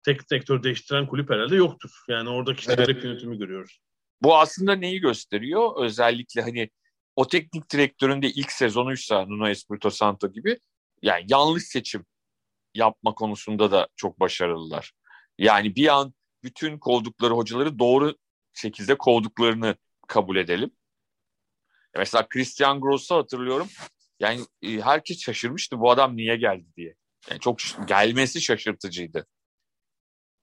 teknik 0.10 0.32
direktör 0.32 0.64
değiştiren 0.64 1.08
kulüp 1.08 1.30
herhalde 1.30 1.56
yoktur. 1.56 1.90
Yani 2.08 2.30
oradaki 2.30 2.60
işte 2.60 2.76
evet. 2.78 3.04
yönetimi 3.04 3.38
görüyoruz. 3.38 3.80
Bu 4.22 4.38
aslında 4.38 4.76
neyi 4.76 5.00
gösteriyor? 5.00 5.72
Özellikle 5.84 6.42
hani 6.42 6.70
o 7.16 7.28
teknik 7.28 7.72
direktörün 7.72 8.22
de 8.22 8.30
ilk 8.30 8.52
sezonuysa 8.52 9.26
Nuno 9.26 9.50
Espirito 9.50 9.90
Santo 9.90 10.34
gibi 10.34 10.60
yani 11.02 11.26
yanlış 11.30 11.64
seçim 11.64 12.06
yapma 12.76 13.14
konusunda 13.14 13.72
da 13.72 13.88
çok 13.96 14.20
başarılılar. 14.20 14.92
Yani 15.38 15.76
bir 15.76 15.88
an 15.88 16.14
bütün 16.44 16.78
kovdukları 16.78 17.34
hocaları 17.34 17.80
doğru 17.80 18.16
şekilde 18.54 18.98
kovduklarını 18.98 19.76
kabul 20.08 20.36
edelim. 20.36 20.72
Mesela 21.98 22.28
Christian 22.30 22.82
Gross'u 22.82 23.16
hatırlıyorum. 23.16 23.68
Yani 24.20 24.42
e, 24.62 24.82
herkes 24.82 25.20
şaşırmıştı 25.20 25.80
bu 25.80 25.92
adam 25.92 26.18
niye 26.18 26.36
geldi 26.36 26.66
diye. 26.78 26.96
Yani 27.30 27.40
çok 27.40 27.58
gelmesi 27.88 28.42
şaşırtıcıydı. 28.42 29.26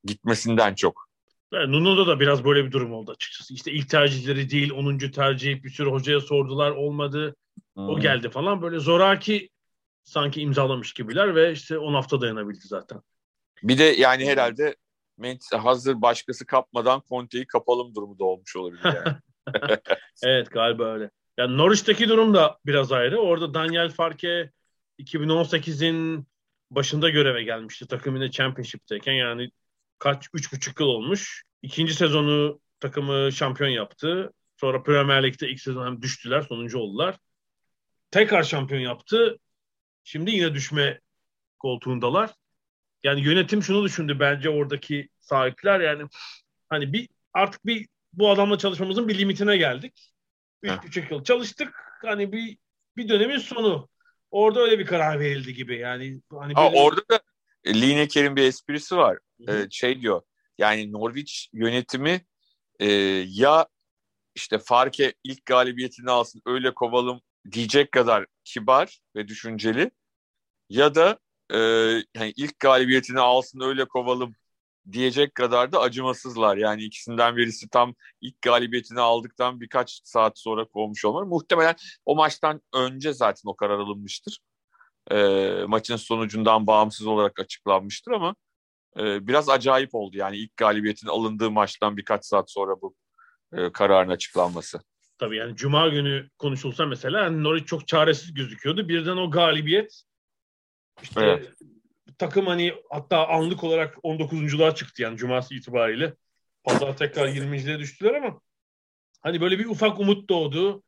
Gitmesinden 0.07 0.75
çok. 0.75 1.07
Yani 1.53 1.73
Nuno'da 1.73 2.07
da 2.07 2.21
biraz 2.21 2.45
böyle 2.45 2.65
bir 2.65 2.73
durum 2.73 2.93
oldu 2.93 3.11
açıkçası. 3.11 3.55
İşte 3.55 3.73
ilk 3.73 3.89
tercihleri 3.89 4.51
değil 4.51 4.73
10. 4.73 4.99
tercih 4.99 5.63
bir 5.63 5.71
sürü 5.71 5.91
hocaya 5.91 6.21
sordular 6.21 6.71
olmadı. 6.71 7.37
Hmm. 7.75 7.89
O 7.89 8.01
geldi 8.01 8.31
falan 8.31 8.63
böyle 8.63 8.79
zoraki 8.79 9.51
sanki 10.05 10.41
imzalamış 10.41 10.93
gibiler 10.93 11.35
ve 11.35 11.53
işte 11.53 11.79
10 11.79 11.95
hafta 11.95 12.21
dayanabildi 12.21 12.67
zaten. 12.67 13.01
Bir 13.63 13.79
de 13.79 13.85
yani 13.85 14.27
herhalde 14.27 14.77
hazır 15.53 16.03
başkası 16.03 16.47
kapmadan 16.47 17.03
Conte'yi 17.09 17.47
kapalım 17.47 17.95
durumu 17.95 18.19
da 18.19 18.25
olmuş 18.25 18.57
olabilir 18.57 18.85
yani. 18.85 19.17
evet 20.23 20.51
galiba 20.51 20.85
öyle. 20.85 21.11
Yani 21.39 21.57
Norwich'teki 21.57 22.09
durum 22.09 22.35
da 22.35 22.59
biraz 22.67 22.93
ayrı. 22.93 23.19
Orada 23.19 23.55
Daniel 23.55 23.91
Farke 23.91 24.51
2018'in 24.99 26.27
başında 26.71 27.11
göreve 27.11 27.43
gelmişti 27.43 27.87
takımında 27.87 28.31
Championship'teyken 28.31 29.13
yani 29.13 29.51
kaç 29.99 30.27
üç 30.35 30.53
buçuk 30.53 30.81
yıl 30.81 30.87
olmuş. 30.87 31.45
İkinci 31.63 31.95
sezonu 31.95 32.61
takımı 32.81 33.33
şampiyon 33.33 33.71
yaptı. 33.71 34.33
Sonra 34.57 34.83
Premier 34.83 35.23
Lig'de 35.23 35.49
ilk 35.49 35.61
sezon 35.61 35.87
hem 35.87 36.03
düştüler, 36.03 36.43
sonuncu 36.43 36.79
oldular. 36.79 37.17
Tekrar 38.11 38.43
şampiyon 38.43 38.81
yaptı. 38.81 39.39
Şimdi 40.05 40.31
yine 40.31 40.55
düşme 40.55 41.01
koltuğundalar. 41.59 42.31
Yani 43.05 43.21
yönetim 43.21 43.63
şunu 43.63 43.85
düşündü 43.85 44.21
bence 44.21 44.51
oradaki 44.51 45.09
sahipler 45.21 45.81
yani 45.81 46.09
hani 46.69 46.93
bir 46.93 47.09
artık 47.33 47.67
bir 47.67 47.89
bu 48.13 48.31
adamla 48.31 48.59
çalışmamızın 48.59 49.09
bir 49.09 49.19
limitine 49.19 49.57
geldik. 49.57 50.13
Üç 50.63 50.83
buçuk 50.83 51.11
yıl 51.11 51.25
çalıştık. 51.25 51.75
Hani 52.03 52.33
bir 52.33 52.59
bir 52.97 53.09
dönemin 53.09 53.39
sonu. 53.39 53.89
Orada 54.31 54.61
öyle 54.61 54.79
bir 54.79 54.87
karar 54.87 55.21
verildi 55.21 55.55
gibi. 55.55 55.79
Yani 55.79 56.21
hani 56.31 56.55
böyle... 56.57 56.69
ha, 56.69 56.71
orada 56.75 57.01
da 57.11 57.21
Lineker'in 57.75 58.37
bir 58.37 58.43
esprisi 58.43 58.97
var. 58.97 59.19
Ee, 59.49 59.67
şey 59.71 60.01
diyor. 60.01 60.23
Yani 60.59 60.93
Norwich 60.93 61.33
yönetimi 61.53 62.21
e, 62.81 62.87
ya 63.27 63.67
işte 64.35 64.59
Farke 64.59 65.15
ilk 65.25 65.47
galibiyetini 65.47 66.11
alsın 66.11 66.43
öyle 66.47 66.75
kovalım 66.75 67.21
diyecek 67.53 67.93
kadar 67.93 68.27
kibar 68.45 69.01
ve 69.17 69.29
düşünceli 69.29 69.91
ya 70.69 70.95
da 70.95 71.19
e, 71.53 71.59
yani 72.15 72.33
ilk 72.37 72.59
galibiyetini 72.59 73.21
alsın 73.21 73.61
öyle 73.61 73.85
kovalım 73.85 74.35
diyecek 74.93 75.35
kadar 75.35 75.73
da 75.73 75.81
acımasızlar. 75.81 76.57
Yani 76.57 76.83
ikisinden 76.83 77.37
birisi 77.37 77.69
tam 77.69 77.95
ilk 78.21 78.43
galibiyetini 78.43 79.01
aldıktan 79.01 79.61
birkaç 79.61 80.01
saat 80.05 80.39
sonra 80.39 80.65
kovmuş 80.65 81.05
olmalı. 81.05 81.27
Muhtemelen 81.27 81.77
o 82.05 82.17
maçtan 82.17 82.63
önce 82.75 83.13
zaten 83.13 83.51
o 83.51 83.57
karar 83.57 83.79
alınmıştır. 83.79 84.39
E, 85.11 85.17
maçın 85.67 85.97
sonucundan 85.97 86.67
bağımsız 86.67 87.07
olarak 87.07 87.41
açıklanmıştır 87.41 88.13
ama 88.13 88.35
e, 88.99 89.27
biraz 89.27 89.49
acayip 89.49 89.95
oldu. 89.95 90.17
Yani 90.17 90.37
ilk 90.37 90.57
galibiyetin 90.57 91.09
alındığı 91.09 91.51
maçtan 91.51 91.97
birkaç 91.97 92.25
saat 92.25 92.51
sonra 92.51 92.81
bu 92.81 92.95
e, 93.53 93.73
kararın 93.73 94.11
açıklanması. 94.11 94.81
Tabii 95.19 95.37
yani 95.37 95.57
Cuma 95.57 95.89
günü 95.89 96.31
konuşulsa 96.39 96.87
mesela 96.87 97.21
yani 97.21 97.45
Norwich 97.45 97.67
çok 97.67 97.89
çaresiz 97.89 98.35
gözüküyordu. 98.35 98.89
Birden 98.89 99.17
o 99.17 99.31
galibiyet 99.31 100.03
işte 101.03 101.21
evet. 101.25 101.53
takım 102.19 102.47
hani 102.47 102.75
hatta 102.91 103.29
anlık 103.29 103.65
olarak 103.65 103.95
19.luğa 103.95 104.75
çıktı 104.75 105.03
yani 105.03 105.17
Cuması 105.17 105.55
itibariyle. 105.55 106.15
Pazar 106.65 106.97
tekrar 106.97 107.29
20.liğe 107.29 107.79
düştüler 107.79 108.15
ama 108.15 108.41
hani 109.21 109.41
böyle 109.41 109.59
bir 109.59 109.67
ufak 109.67 110.01
umut 110.01 110.29
doğdu. 110.29 110.83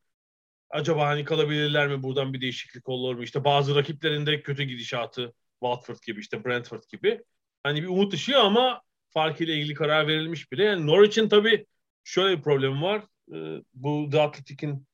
Acaba 0.71 1.07
hani 1.07 1.25
kalabilirler 1.25 1.89
mi 1.89 2.03
buradan 2.03 2.35
bir 2.35 2.41
değişiklik 2.41 2.89
olur 2.89 3.15
mu? 3.15 3.23
İşte 3.23 3.45
bazı 3.45 3.75
rakiplerinde 3.75 4.43
kötü 4.43 4.63
gidişatı 4.63 5.35
Watford 5.61 5.97
gibi 6.07 6.21
işte 6.21 6.45
Brentford 6.45 6.83
gibi. 6.93 7.25
Hani 7.63 7.83
bir 7.83 7.89
umut 7.89 8.15
ışığı 8.15 8.39
ama 8.39 8.83
fark 9.11 9.41
ile 9.41 9.55
ilgili 9.55 9.75
karar 9.75 10.07
verilmiş 10.07 10.53
bile. 10.53 10.65
Yani 10.65 10.87
Norwich'in 10.87 11.29
tabii 11.29 11.67
şöyle 12.05 12.37
bir 12.39 12.43
problemi 12.43 12.83
var. 12.83 13.03
Ee, 13.33 13.63
bu 13.75 14.09
The 14.13 14.21
Athletic'in 14.21 14.87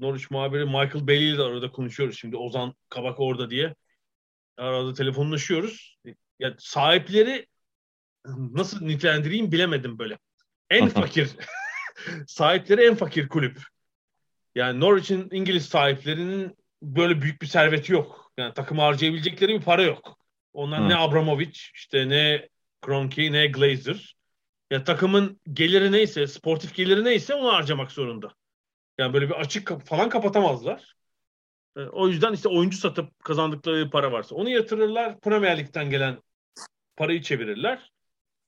Norwich 0.00 0.30
muhabiri 0.30 0.64
Michael 0.64 1.06
Bailey 1.06 1.30
ile 1.30 1.42
arada 1.42 1.70
konuşuyoruz 1.72 2.18
şimdi. 2.18 2.36
Ozan 2.36 2.74
Kabak 2.88 3.20
orada 3.20 3.50
diye. 3.50 3.74
Arada 4.56 4.94
telefonlaşıyoruz. 4.94 5.98
Ya 6.38 6.54
sahipleri 6.58 7.46
nasıl 8.26 8.84
nitelendireyim 8.84 9.52
bilemedim 9.52 9.98
böyle. 9.98 10.18
En 10.70 10.88
fakir 10.88 11.30
sahipleri 12.26 12.86
en 12.86 12.94
fakir 12.94 13.28
kulüp. 13.28 13.62
Yani 14.54 14.80
Norwich'in 14.80 15.28
İngiliz 15.30 15.66
sahiplerinin 15.66 16.56
böyle 16.82 17.22
büyük 17.22 17.42
bir 17.42 17.46
serveti 17.46 17.92
yok. 17.92 18.32
Yani 18.38 18.54
takım 18.54 18.78
harcayabilecekleri 18.78 19.54
bir 19.54 19.64
para 19.64 19.82
yok. 19.82 20.18
Onlar 20.52 20.84
Hı. 20.84 20.88
ne 20.88 20.96
Abramovich, 20.96 21.60
işte 21.74 22.08
ne 22.08 22.48
Kroenke, 22.82 23.32
ne 23.32 23.46
Glazer. 23.46 24.16
Ya 24.70 24.84
takımın 24.84 25.40
geliri 25.52 25.92
neyse, 25.92 26.26
sportif 26.26 26.74
geliri 26.74 27.04
neyse 27.04 27.34
onu 27.34 27.52
harcamak 27.52 27.92
zorunda. 27.92 28.34
Yani 28.98 29.12
böyle 29.14 29.28
bir 29.28 29.34
açık 29.34 29.86
falan 29.86 30.08
kapatamazlar. 30.08 30.94
E, 31.76 31.80
o 31.80 32.08
yüzden 32.08 32.32
işte 32.32 32.48
oyuncu 32.48 32.76
satıp 32.78 33.24
kazandıkları 33.24 33.86
bir 33.86 33.90
para 33.90 34.12
varsa 34.12 34.34
onu 34.34 34.50
yatırırlar. 34.50 35.20
Premier 35.20 35.58
Lig'den 35.58 35.90
gelen 35.90 36.22
parayı 36.96 37.22
çevirirler. 37.22 37.92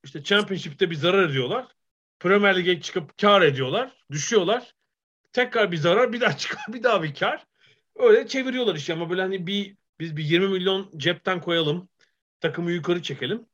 İşte 0.04 0.22
Championship'te 0.22 0.90
bir 0.90 0.94
zarar 0.94 1.28
ediyorlar. 1.28 1.66
Premier 2.20 2.56
Lig'e 2.56 2.80
çıkıp 2.80 3.18
kar 3.18 3.42
ediyorlar. 3.42 3.92
Düşüyorlar. 4.10 4.72
Tekrar 5.32 5.72
bir 5.72 5.76
zarar, 5.76 6.12
bir 6.12 6.20
daha 6.20 6.36
çıkar, 6.36 6.64
bir 6.68 6.82
daha 6.82 7.02
bir 7.02 7.14
kar. 7.14 7.46
Öyle 7.96 8.26
çeviriyorlar 8.26 8.74
işte 8.74 8.92
ama 8.92 9.10
böyle 9.10 9.22
hani 9.22 9.46
bir 9.46 9.76
biz 10.00 10.16
bir 10.16 10.24
20 10.24 10.48
milyon 10.48 10.90
cepten 10.96 11.40
koyalım 11.40 11.88
takımı 12.40 12.70
yukarı 12.70 13.02
çekelim. 13.02 13.46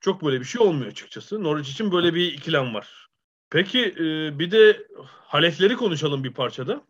Çok 0.00 0.24
böyle 0.24 0.40
bir 0.40 0.44
şey 0.44 0.62
olmuyor 0.62 0.90
açıkçası. 0.90 1.42
Norwich 1.42 1.70
için 1.70 1.92
böyle 1.92 2.14
bir 2.14 2.32
ikilem 2.32 2.74
var. 2.74 3.08
Peki 3.50 3.80
e, 3.80 4.38
bir 4.38 4.50
de 4.50 4.86
Halefleri 5.04 5.76
konuşalım 5.76 6.24
bir 6.24 6.32
parçada. 6.32 6.84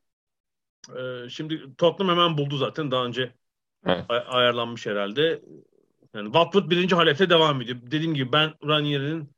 E, 0.96 1.28
şimdi 1.28 1.76
Tottenham 1.78 2.16
hemen 2.16 2.38
buldu 2.38 2.56
zaten 2.56 2.90
daha 2.90 3.04
önce 3.04 3.34
evet. 3.86 4.04
ay- 4.08 4.24
ayarlanmış 4.26 4.86
herhalde. 4.86 5.42
Yani 6.14 6.24
Watford 6.26 6.70
birinci 6.70 6.94
Halef'te 6.94 7.30
devam 7.30 7.62
ediyor. 7.62 7.78
Dediğim 7.82 8.14
gibi 8.14 8.32
ben 8.32 8.54
Ranieri'nin 8.64 9.30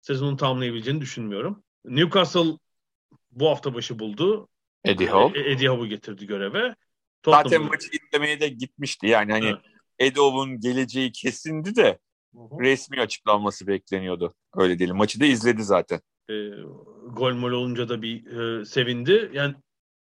sezonunu 0.00 0.36
tamamlayabileceğini 0.36 1.00
düşünmüyorum. 1.00 1.64
Newcastle 1.84 2.58
bu 3.34 3.48
hafta 3.48 3.74
başı 3.74 3.98
buldu. 3.98 4.48
Eddie 4.84 5.06
Howe. 5.06 5.40
E, 5.40 5.52
Eddie 5.52 5.68
Howe'u 5.68 5.88
getirdi 5.88 6.26
göreve. 6.26 6.74
Tottenham 7.22 7.50
Zaten 7.50 7.62
maçı 7.62 7.88
izlemeye 7.92 8.40
de 8.40 8.48
gitmişti. 8.48 9.06
Yani 9.06 9.32
hani 9.32 9.46
evet. 9.46 9.58
Edov'un 9.98 10.60
geleceği 10.60 11.12
kesindi 11.12 11.76
de 11.76 11.98
Hı-hı. 12.34 12.60
resmi 12.60 13.00
açıklanması 13.00 13.66
bekleniyordu. 13.66 14.34
Öyle 14.54 14.78
diyelim. 14.78 14.96
Maçı 14.96 15.20
da 15.20 15.24
izledi 15.24 15.62
zaten. 15.62 16.00
E, 16.30 16.34
gol 17.06 17.34
mol 17.34 17.50
olunca 17.50 17.88
da 17.88 18.02
bir 18.02 18.26
e, 18.26 18.64
sevindi. 18.64 19.30
Yani 19.32 19.54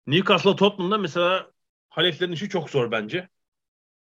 Newcastle 0.06 0.56
Tottenham'da 0.56 0.98
mesela 0.98 1.50
Haleflerin 1.88 2.32
işi 2.32 2.48
çok 2.48 2.70
zor 2.70 2.90
bence. 2.90 3.28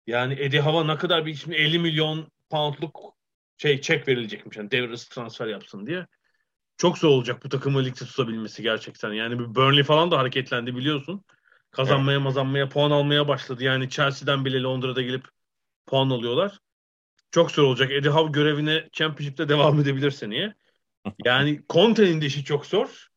Yani 0.08 0.34
Eddie 0.34 0.60
Hava 0.60 0.84
ne 0.84 0.98
kadar 0.98 1.26
bir 1.26 1.34
şimdi 1.34 1.56
50 1.56 1.80
milyon 1.80 2.32
poundluk 2.50 3.16
şey 3.58 3.82
çek 3.82 4.08
verilecekmiş. 4.08 4.58
Yani 4.58 4.72
devre 4.72 4.96
transfer 4.96 5.48
yapsın 5.48 5.88
diye. 5.88 6.08
Çok 6.78 6.98
zor 6.98 7.10
olacak 7.10 7.44
bu 7.44 7.50
takımı 7.50 7.86
ligde 7.86 8.06
tutabilmesi 8.06 8.64
gerçekten. 8.64 9.14
Yani 9.14 9.40
bir 9.40 9.56
Burnley 9.56 9.84
falan 9.84 10.12
da 10.12 10.18
hareketlendi 10.18 10.76
biliyorsun. 10.76 11.24
Kazanmaya 11.72 12.20
mazanmaya 12.20 12.70
puan 12.70 12.92
almaya 12.92 13.28
başladı. 13.28 13.64
Yani 13.64 13.90
Chelsea'den 13.90 14.46
bile 14.46 14.62
Londra'da 14.62 15.02
gelip 15.02 15.26
puan 15.86 16.10
alıyorlar. 16.10 16.60
Çok 17.32 17.52
zor 17.52 17.64
olacak. 17.64 17.92
Eddie 17.92 18.10
Howe 18.10 18.32
görevine 18.32 18.90
Championship'te 18.92 19.50
devam 19.50 19.80
edebilir 19.80 20.12
seneye. 20.12 20.56
Yani 21.26 21.62
Conte'nin 21.70 22.22
de 22.22 22.26
işi 22.26 22.44
çok 22.44 22.66
zor. 22.66 23.08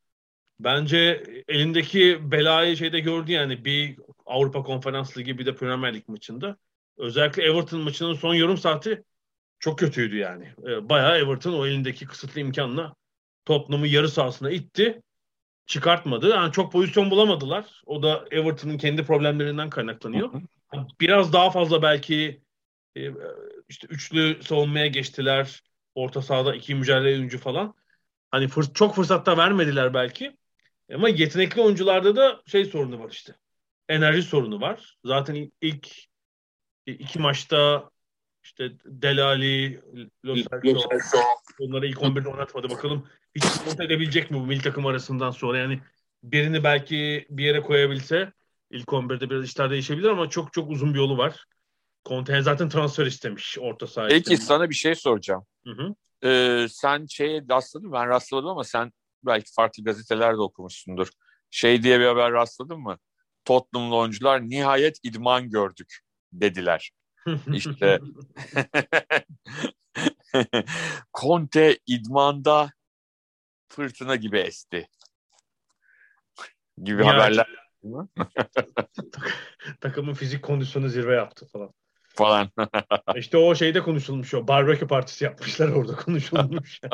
Bence 0.60 1.24
elindeki 1.48 2.30
belayı 2.30 2.76
şeyde 2.76 3.00
gördü 3.00 3.32
yani 3.32 3.64
bir 3.64 3.98
Avrupa 4.26 4.62
Konferans 4.62 5.18
Ligi 5.18 5.38
bir 5.38 5.46
de 5.46 5.54
Premier 5.54 5.94
Lig 5.94 6.08
maçında. 6.08 6.56
Özellikle 6.96 7.42
Everton 7.42 7.80
maçının 7.80 8.14
son 8.14 8.34
yarım 8.34 8.56
saati 8.56 9.02
çok 9.58 9.78
kötüydü 9.78 10.16
yani. 10.16 10.52
E, 10.66 10.88
bayağı 10.88 11.18
Everton 11.18 11.52
o 11.52 11.66
elindeki 11.66 12.06
kısıtlı 12.06 12.40
imkanla 12.40 12.94
Tottenham'ı 13.48 13.86
yarı 13.86 14.08
sahasına 14.08 14.50
itti. 14.50 15.02
Çıkartmadı. 15.66 16.28
Yani 16.28 16.52
çok 16.52 16.72
pozisyon 16.72 17.10
bulamadılar. 17.10 17.82
O 17.86 18.02
da 18.02 18.24
Everton'ın 18.30 18.78
kendi 18.78 19.04
problemlerinden 19.04 19.70
kaynaklanıyor. 19.70 20.30
Biraz 21.00 21.32
daha 21.32 21.50
fazla 21.50 21.82
belki 21.82 22.42
e, 22.96 23.10
işte 23.68 23.86
üçlü 23.90 24.42
savunmaya 24.42 24.86
geçtiler. 24.86 25.62
Orta 25.94 26.22
sahada 26.22 26.54
iki 26.54 26.74
mücadele 26.74 27.16
oyuncu 27.16 27.38
falan. 27.38 27.74
Hani 28.30 28.48
fırs 28.48 28.72
çok 28.72 28.94
fırsatta 28.94 29.36
vermediler 29.36 29.94
belki. 29.94 30.36
Ama 30.94 31.08
yetenekli 31.08 31.60
oyuncularda 31.60 32.16
da 32.16 32.42
şey 32.46 32.64
sorunu 32.64 32.98
var 32.98 33.10
işte. 33.10 33.34
Enerji 33.88 34.22
sorunu 34.22 34.60
var. 34.60 34.96
Zaten 35.04 35.52
ilk 35.60 35.88
iki 36.86 37.18
maçta 37.18 37.90
işte 38.48 38.72
Delali, 38.84 39.80
Lo 40.24 40.34
Celso 40.36 41.18
onları 41.60 41.86
ilk 41.86 41.98
11'de 41.98 42.28
oynatmadı. 42.28 42.70
Bakalım 42.70 43.06
hiç 43.34 43.44
kontrol 43.44 43.84
edebilecek 43.84 44.30
mi 44.30 44.36
bu 44.36 44.46
milli 44.46 44.62
takım 44.62 44.86
arasından 44.86 45.30
sonra? 45.30 45.58
Yani 45.58 45.80
birini 46.22 46.64
belki 46.64 47.26
bir 47.30 47.44
yere 47.44 47.60
koyabilse 47.60 48.32
ilk 48.70 48.88
11'de 48.88 49.30
biraz 49.30 49.44
işler 49.44 49.70
değişebilir 49.70 50.08
ama 50.08 50.30
çok 50.30 50.52
çok 50.52 50.70
uzun 50.70 50.94
bir 50.94 50.98
yolu 50.98 51.18
var. 51.18 51.44
Conte 52.04 52.42
zaten 52.42 52.68
transfer 52.68 53.06
istemiş 53.06 53.58
orta 53.58 53.86
sahaya. 53.86 54.08
Peki 54.08 54.36
sana 54.36 54.70
bir 54.70 54.74
şey 54.74 54.94
soracağım. 54.94 55.46
Hı 55.66 55.70
hı. 55.70 55.94
Ee, 56.28 56.66
sen 56.70 57.06
şeye 57.06 57.44
rastladın 57.50 57.92
ben 57.92 58.08
rastlamadım 58.08 58.50
ama 58.50 58.64
sen 58.64 58.92
belki 59.22 59.52
farklı 59.52 59.84
gazetelerde 59.84 60.40
okumuşsundur. 60.40 61.08
Şey 61.50 61.82
diye 61.82 62.00
bir 62.00 62.04
haber 62.04 62.32
rastladın 62.32 62.80
mı? 62.80 62.98
Tottenham'lı 63.44 63.96
oyuncular 63.96 64.42
nihayet 64.42 64.98
idman 65.02 65.50
gördük 65.50 65.98
dediler. 66.32 66.90
İşte 67.52 68.00
Conte 71.20 71.78
idmanda 71.86 72.70
fırtına 73.68 74.16
gibi 74.16 74.38
esti. 74.38 74.88
Gibi 76.82 77.02
Ya, 77.06 77.08
haberler 77.08 77.46
Takımın 79.80 80.14
fizik 80.14 80.42
kondisyonu 80.42 80.88
zirve 80.88 81.14
yaptı 81.14 81.46
falan. 81.46 81.70
falan. 82.14 82.50
İşte 83.16 83.36
o 83.36 83.54
şeyde 83.54 83.82
konuşulmuş 83.82 84.34
o. 84.34 84.48
Barbekü 84.48 84.86
partisi 84.86 85.24
yapmışlar 85.24 85.68
orada 85.68 85.96
konuşulmuş. 85.96 86.80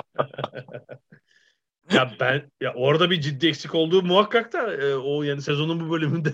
ya 1.93 2.11
ben 2.21 2.51
ya 2.61 2.75
orada 2.75 3.11
bir 3.11 3.21
ciddi 3.21 3.49
eksik 3.49 3.75
olduğu 3.75 4.03
muhakkak 4.03 4.53
da 4.53 4.75
e, 4.75 4.95
o 4.95 5.23
yani 5.23 5.43
sezonun 5.43 5.81
bu 5.81 5.91
bölümünde 5.93 6.33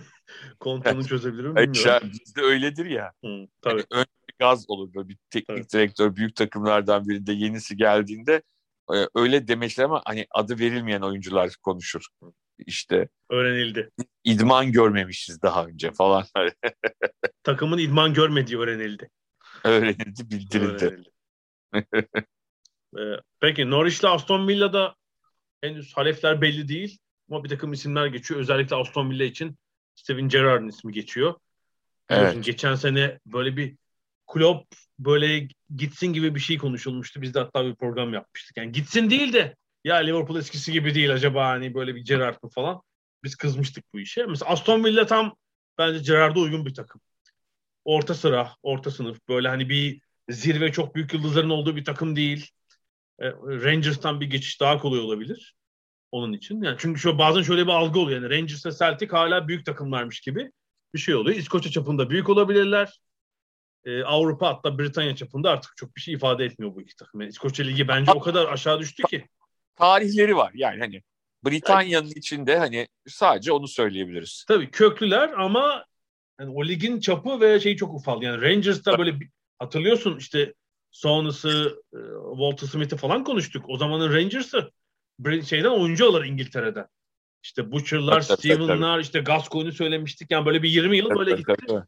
Conte'nin 0.61 1.03
çözebilir 1.05 1.45
mi 1.45 1.57
bilmiyorum. 1.57 1.83
ya 1.87 2.01
bizde 2.13 2.41
öyledir 2.43 2.87
ya. 2.87 3.13
Hı, 3.25 3.47
tabii. 3.63 3.85
Hani 3.91 4.01
önce 4.01 4.11
bir 4.29 4.35
gaz 4.39 4.71
olur 4.71 4.95
böyle 4.95 5.09
bir 5.09 5.17
teknik 5.31 5.59
Evet. 5.59 5.73
direktör 5.73 6.17
büyük 6.17 6.37
takımlardan 6.37 7.09
birinde 7.09 7.33
yenisi 7.33 7.77
geldiğinde 7.77 8.43
e, 8.95 9.07
öyle 9.15 9.49
demeçler 9.49 9.85
ama 9.85 10.03
hani 10.05 10.27
adı 10.31 10.59
verilmeyen 10.59 11.01
oyuncular 11.01 11.55
konuşur. 11.63 12.07
İşte 12.67 13.09
Öğrenildi. 13.31 13.91
idman 14.25 14.73
görmemişiz 14.73 15.43
daha 15.43 15.67
önce 15.67 15.93
falan 15.93 16.25
Takımın 17.43 17.79
idman 17.79 18.15
görmediği 18.15 18.59
öğrenildi. 18.59 19.11
öğrenildi 19.65 20.31
bildirildi. 20.31 20.85
Öğrenildi. 20.85 21.11
Ee, 22.99 23.17
peki 23.41 23.71
Norwich'le 23.71 24.05
Aston 24.05 24.49
Villa'da 24.49 24.95
henüz 25.63 25.97
halefler 25.97 26.41
belli 26.41 26.69
değil. 26.69 26.99
Ama 27.31 27.45
bir 27.45 27.49
takım 27.49 27.73
isimler 27.73 28.07
geçiyor. 28.07 28.41
Özellikle 28.41 28.77
Aston 28.77 29.11
Villa 29.11 29.25
için 29.25 29.57
Steven 30.01 30.29
Gerrard'ın 30.29 30.69
ismi 30.69 30.93
geçiyor. 30.93 31.35
Biliyorsun 32.11 32.37
Evet. 32.37 32.45
Geçen 32.45 32.75
sene 32.75 33.19
böyle 33.27 33.57
bir 33.57 33.77
Klopp 34.33 34.75
böyle 34.99 35.49
gitsin 35.77 36.07
gibi 36.07 36.35
bir 36.35 36.41
şey 36.41 36.59
konuşulmuştu. 36.59 37.23
Biz 37.23 37.35
de 37.35 37.39
hatta 37.39 37.65
bir 37.65 37.75
program 37.75 38.15
yapmıştık. 38.15 38.57
Yani 38.57 38.73
gitsin 38.73 39.11
değil 39.11 39.33
de 39.33 39.57
ya 39.85 39.97
Liverpool 39.97 40.39
eskisi 40.39 40.73
gibi 40.73 40.95
değil 40.95 41.13
acaba 41.13 41.49
hani 41.49 41.75
böyle 41.75 41.95
bir 41.95 42.01
Gerrard 42.01 42.37
mı 42.43 42.51
falan. 42.51 42.83
Biz 43.25 43.37
kızmıştık 43.37 43.85
bu 43.95 44.01
işe. 44.01 44.27
Mesela 44.27 44.51
Aston 44.51 44.85
Villa 44.85 45.07
tam 45.07 45.37
bence 45.79 45.99
Gerrard'a 45.99 46.41
uygun 46.41 46.67
bir 46.67 46.75
takım. 46.75 47.01
Orta 47.85 48.15
sıra, 48.15 48.55
orta 48.63 48.91
sınıf. 48.91 49.19
Böyle 49.29 49.49
hani 49.49 49.69
bir 49.69 50.01
zirve 50.29 50.73
çok 50.73 50.95
büyük 50.95 51.15
yıldızların 51.15 51.51
olduğu 51.51 51.77
bir 51.77 51.85
takım 51.85 52.17
değil. 52.17 52.51
E, 53.19 53.31
Rangers'tan 53.33 54.21
bir 54.21 54.27
geçiş 54.27 54.61
daha 54.61 54.79
kolay 54.79 55.01
olabilir 55.01 55.55
onun 56.13 56.33
için. 56.33 56.63
Yani 56.63 56.77
çünkü 56.79 57.01
şu 57.01 57.19
bazen 57.19 57.43
şöyle 57.43 57.67
bir 57.67 57.73
algı 57.73 57.99
oluyor. 57.99 58.23
Yani 58.23 58.35
Rangers 58.35 58.67
ve 58.67 58.73
Celtic 58.73 59.11
hala 59.11 59.49
büyük 59.49 59.67
takımlarmış 59.67 60.21
gibi 60.21 60.53
bir 60.95 60.99
şey 60.99 61.15
oluyor. 61.15 61.37
İskoçya 61.37 61.73
çapında 61.73 62.11
büyük 62.11 62.29
olabilirler. 62.29 63.01
Ee, 63.85 64.03
Avrupa 64.03 64.49
hatta 64.49 64.79
Britanya 64.79 65.17
çapında 65.17 65.51
artık 65.51 65.77
çok 65.77 65.97
bir 65.97 66.01
şey 66.01 66.15
ifade 66.15 66.45
etmiyor 66.45 66.75
bu 66.75 66.83
iki 66.83 66.97
takım. 66.97 67.21
Yani 67.21 67.31
İskoçya 67.31 67.67
Ligi 67.67 67.89
bence 67.89 68.13
o 68.13 68.21
kadar 68.21 68.53
aşağı 68.53 68.79
düştü 68.79 69.03
ki. 69.03 69.27
Tarihleri 69.77 70.37
var 70.37 70.53
yani 70.55 70.81
hani 70.81 71.03
Britanya'nın 71.45 72.13
içinde 72.17 72.59
hani 72.59 72.89
sadece 73.09 73.53
onu 73.53 73.69
söyleyebiliriz. 73.69 74.45
Tabii 74.49 74.71
köklüler 74.71 75.29
ama 75.37 75.85
yani 76.41 76.51
o 76.55 76.65
ligin 76.65 77.01
çapı 77.01 77.41
ve 77.41 77.61
şeyi 77.61 77.77
çok 77.77 77.95
ufal. 77.95 78.23
Yani 78.23 78.43
Rangers'ta 78.43 78.99
böyle 78.99 79.21
bir, 79.21 79.29
hatırlıyorsun 79.59 80.19
işte 80.19 80.55
sonrası 80.91 81.83
e, 81.93 81.99
Walter 82.31 82.67
Smith'i 82.67 82.97
falan 82.97 83.25
konuştuk. 83.25 83.65
O 83.69 83.77
zamanın 83.77 84.13
Rangers'ı 84.13 84.71
şeyden 85.45 85.71
oyuncu 85.71 86.09
alır 86.09 86.25
İngiltere'den. 86.25 86.87
İşte 87.43 87.73
Butcher'lar, 87.73 88.21
Steven'lar, 88.21 89.01
işte 89.01 89.21
Gascoigne'u 89.21 89.73
söylemiştik. 89.73 90.31
Yani 90.31 90.47
böyle 90.47 90.63
bir 90.63 90.69
20 90.71 90.97
yıl 90.97 91.11
böyle 91.11 91.37
gitti. 91.37 91.83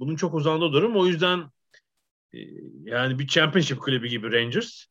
Bunun 0.00 0.16
çok 0.16 0.34
uzağında 0.34 0.72
durum. 0.72 0.96
O 0.96 1.06
yüzden 1.06 1.50
e, 2.32 2.38
yani 2.84 3.18
bir 3.18 3.26
championship 3.26 3.80
kulübü 3.80 4.08
gibi 4.08 4.32
Rangers. 4.32 4.84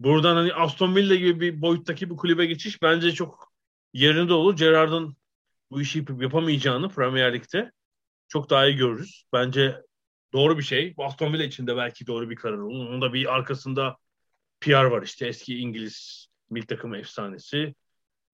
Buradan 0.00 0.36
hani 0.36 0.54
Aston 0.54 0.96
Villa 0.96 1.14
gibi 1.14 1.40
bir 1.40 1.62
boyuttaki 1.62 2.10
bir 2.10 2.16
kulübe 2.16 2.46
geçiş 2.46 2.82
bence 2.82 3.12
çok 3.12 3.52
yerinde 3.92 4.32
olur. 4.32 4.56
Gerrard'ın 4.56 5.16
bu 5.70 5.80
işi 5.80 6.04
yapamayacağını 6.20 6.88
Premier 6.88 7.34
Lig'de 7.34 7.72
çok 8.28 8.50
daha 8.50 8.66
iyi 8.66 8.76
görürüz. 8.76 9.24
Bence 9.32 9.82
doğru 10.32 10.58
bir 10.58 10.62
şey. 10.62 10.96
Bu 10.96 11.04
Aston 11.04 11.32
Villa 11.32 11.44
için 11.44 11.66
de 11.66 11.76
belki 11.76 12.06
doğru 12.06 12.30
bir 12.30 12.36
karar 12.36 12.58
olur. 12.58 12.88
Onun 12.88 13.02
da 13.02 13.12
bir 13.12 13.34
arkasında 13.34 13.96
PR 14.60 14.84
var 14.84 15.02
işte 15.02 15.26
eski 15.26 15.58
İngiliz 15.58 16.27
milli 16.50 16.66
takım 16.66 16.94
efsanesi. 16.94 17.74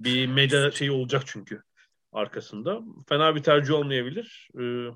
Bir 0.00 0.26
medya 0.26 0.70
şeyi 0.70 0.90
olacak 0.90 1.22
çünkü 1.26 1.62
arkasında. 2.12 2.80
Fena 3.08 3.34
bir 3.34 3.42
tercih 3.42 3.74
olmayabilir. 3.74 4.48
Ee, 4.60 4.88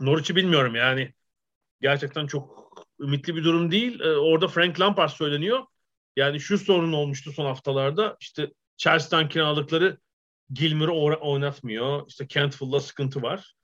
Norwich'i 0.00 0.36
bilmiyorum 0.36 0.74
yani. 0.74 1.14
Gerçekten 1.80 2.26
çok 2.26 2.72
ümitli 3.00 3.36
bir 3.36 3.44
durum 3.44 3.70
değil. 3.70 4.00
Ee, 4.00 4.16
orada 4.16 4.48
Frank 4.48 4.80
Lampard 4.80 5.10
söyleniyor. 5.10 5.64
Yani 6.16 6.40
şu 6.40 6.58
sorun 6.58 6.92
olmuştu 6.92 7.32
son 7.32 7.44
haftalarda. 7.44 8.16
İşte 8.20 8.52
Chelsea'den 8.76 9.28
kiralıkları 9.28 9.98
Gilmer'ı 10.50 10.92
oy- 10.92 11.18
oynatmıyor. 11.20 12.08
İşte 12.08 12.28
Cantwell'da 12.28 12.80
sıkıntı 12.80 13.22
var. 13.22 13.54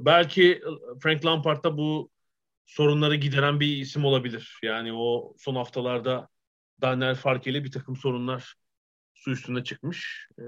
Belki 0.00 0.62
Frank 1.02 1.24
Lampard 1.24 1.64
da 1.64 1.78
bu 1.78 2.10
sorunları 2.66 3.14
gideren 3.16 3.60
bir 3.60 3.76
isim 3.76 4.04
olabilir. 4.04 4.58
Yani 4.62 4.92
o 4.92 5.34
son 5.38 5.54
haftalarda 5.54 6.28
Daniel 6.80 7.14
Farke'li 7.14 7.64
bir 7.64 7.70
takım 7.70 7.96
sorunlar 7.96 8.54
su 9.14 9.30
üstüne 9.30 9.64
çıkmış. 9.64 10.28
Ee, 10.38 10.42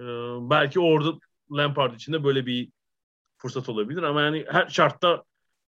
belki 0.50 0.80
orada 0.80 1.18
Lampard 1.50 1.94
için 1.94 2.12
de 2.12 2.24
böyle 2.24 2.46
bir 2.46 2.70
fırsat 3.38 3.68
olabilir 3.68 4.02
ama 4.02 4.22
yani 4.22 4.44
her 4.48 4.66
şartta 4.66 5.24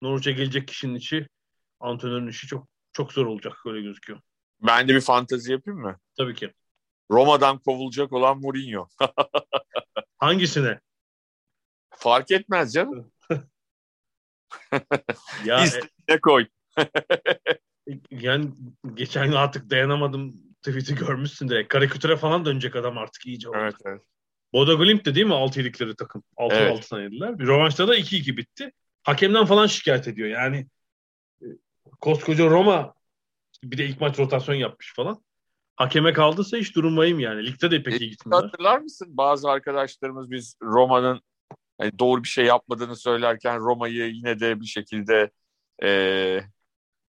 Norwich'e 0.03 0.33
gelecek 0.33 0.69
kişinin 0.69 0.95
işi 0.95 1.29
antrenörün 1.81 2.29
işi 2.29 2.47
çok 2.47 2.69
çok 2.93 3.13
zor 3.13 3.27
olacak 3.27 3.57
öyle 3.67 3.81
gözüküyor. 3.83 4.21
Ben 4.63 4.89
de 4.89 4.95
bir 4.95 5.01
fantezi 5.01 5.53
yapayım 5.53 5.81
mı? 5.81 5.99
Tabii 6.17 6.35
ki. 6.35 6.53
Roma'dan 7.11 7.59
kovulacak 7.59 8.13
olan 8.13 8.41
Mourinho. 8.41 8.89
Hangisine? 10.19 10.81
Fark 11.91 12.31
etmez 12.31 12.73
canım. 12.73 13.13
Ya 15.45 15.65
İst- 15.65 15.89
Ne 16.09 16.21
koy. 16.21 16.47
e, 16.79 18.01
yani 18.11 18.51
geçen 18.95 19.27
gün 19.27 19.33
artık 19.33 19.71
dayanamadım 19.71 20.48
tweet'i 20.63 20.95
görmüşsün 20.95 21.49
de 21.49 21.69
karikatüre 21.69 22.17
falan 22.17 22.45
dönecek 22.45 22.77
adam 22.77 22.99
artık 22.99 23.27
iyice 23.27 23.49
oldu. 23.49 23.59
Evet, 23.61 23.75
evet. 23.85 24.03
Bodo 24.53 24.79
Glimt 24.79 25.07
de 25.07 25.15
değil 25.15 25.27
mi 25.27 25.35
6 25.35 25.61
yedikleri 25.61 25.97
takım? 25.97 26.23
6 26.37 26.55
Evet. 26.55 26.73
6 26.73 26.89
tane 26.89 27.03
yediler. 27.03 27.39
Bir 27.39 27.47
rövanşta 27.47 27.89
da 27.89 27.97
2-2 27.97 28.37
bitti. 28.37 28.73
Hakemden 29.03 29.45
falan 29.45 29.67
şikayet 29.67 30.09
ediyor. 30.09 30.29
Yani 30.29 30.67
e, 31.43 31.47
koskoca 32.01 32.47
Roma 32.51 32.95
bir 33.63 33.79
de 33.79 33.87
ilk 33.87 34.01
maç 34.01 34.19
rotasyon 34.19 34.55
yapmış 34.55 34.95
falan. 34.97 35.23
Hakeme 35.77 36.13
kaldıysa 36.13 36.57
hiç 36.57 36.77
durmayayım 36.77 37.21
yani. 37.21 37.47
Ligde 37.47 37.71
de 37.71 37.83
pek 37.83 38.01
iyi 38.01 38.11
gitmiyorlar. 38.11 38.51
Hatırlar 38.51 38.79
mısın? 38.79 39.09
Bazı 39.11 39.51
arkadaşlarımız 39.51 40.31
biz 40.31 40.57
Roma'nın 40.63 41.21
hani 41.79 41.99
doğru 41.99 42.23
bir 42.23 42.29
şey 42.29 42.45
yapmadığını 42.45 42.97
söylerken 42.97 43.59
Roma'yı 43.59 44.09
yine 44.09 44.41
de 44.41 44.61
bir 44.61 44.67
şekilde 44.67 45.31
e, 45.83 46.41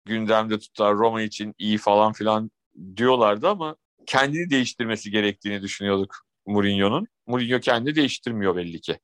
gündemde 0.04 0.58
tutar. 0.58 0.94
Roma 0.94 1.22
için 1.22 1.54
iyi 1.58 1.78
falan 1.78 2.12
filan 2.12 2.50
diyorlardı 2.96 3.48
ama 3.48 3.76
kendini 4.06 4.50
değiştirmesi 4.50 5.10
gerektiğini 5.10 5.62
düşünüyorduk 5.62 6.16
Mourinho'nun. 6.46 7.06
Mourinho 7.26 7.60
kendini 7.60 7.94
değiştirmiyor 7.94 8.56
belli 8.56 8.80
ki. 8.80 8.98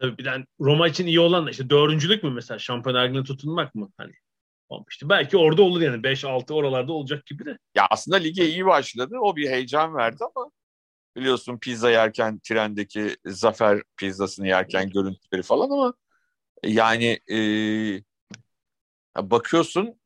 Tabii 0.00 0.18
bir 0.18 0.24
yani 0.24 0.44
Roma 0.60 0.88
için 0.88 1.06
iyi 1.06 1.20
olan 1.20 1.48
işte 1.48 1.70
dördüncülük 1.70 2.22
mü 2.22 2.30
mesela 2.30 2.58
şampiyonlar 2.58 3.08
ligine 3.08 3.24
tutunmak 3.24 3.74
mı? 3.74 3.92
Hani 3.96 4.12
işte 4.90 5.08
belki 5.08 5.36
orada 5.36 5.62
olur 5.62 5.80
yani 5.80 6.02
5-6 6.02 6.54
oralarda 6.54 6.92
olacak 6.92 7.26
gibi 7.26 7.44
de. 7.44 7.58
Ya 7.74 7.86
aslında 7.90 8.16
lige 8.16 8.48
iyi 8.48 8.66
başladı. 8.66 9.16
O 9.20 9.36
bir 9.36 9.48
heyecan 9.50 9.94
verdi 9.94 10.24
ama 10.36 10.50
biliyorsun 11.16 11.58
pizza 11.58 11.90
yerken 11.90 12.38
trendeki 12.38 13.16
zafer 13.26 13.82
pizzasını 13.96 14.46
yerken 14.48 14.90
görüntüleri 14.90 15.42
falan 15.42 15.70
ama 15.70 15.94
yani 16.64 17.20
e, 17.30 17.38
bakıyorsun 19.16 19.99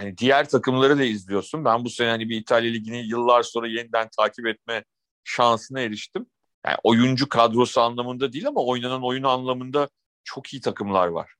hani 0.00 0.18
diğer 0.18 0.48
takımları 0.48 0.98
da 0.98 1.04
izliyorsun. 1.04 1.64
Ben 1.64 1.84
bu 1.84 1.90
sene 1.90 2.08
hani 2.08 2.28
bir 2.28 2.36
İtalya 2.36 2.70
Ligi'ni 2.70 3.06
yıllar 3.06 3.42
sonra 3.42 3.66
yeniden 3.68 4.08
takip 4.16 4.46
etme 4.46 4.84
şansına 5.24 5.80
eriştim. 5.80 6.26
Yani 6.66 6.76
oyuncu 6.82 7.28
kadrosu 7.28 7.80
anlamında 7.80 8.32
değil 8.32 8.48
ama 8.48 8.64
oynanan 8.64 9.04
oyun 9.04 9.22
anlamında 9.22 9.88
çok 10.24 10.52
iyi 10.52 10.60
takımlar 10.60 11.06
var. 11.06 11.34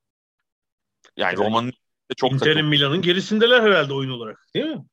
Yani, 1.16 1.34
yani 1.34 1.46
Roma'nın 1.46 1.72
çok 2.16 2.32
Inter'in 2.32 2.66
Milan'ın 2.66 3.02
gerisindeler 3.02 3.62
herhalde 3.62 3.94
oyun 3.94 4.10
olarak 4.10 4.46
değil 4.54 4.66
mi? 4.66 4.84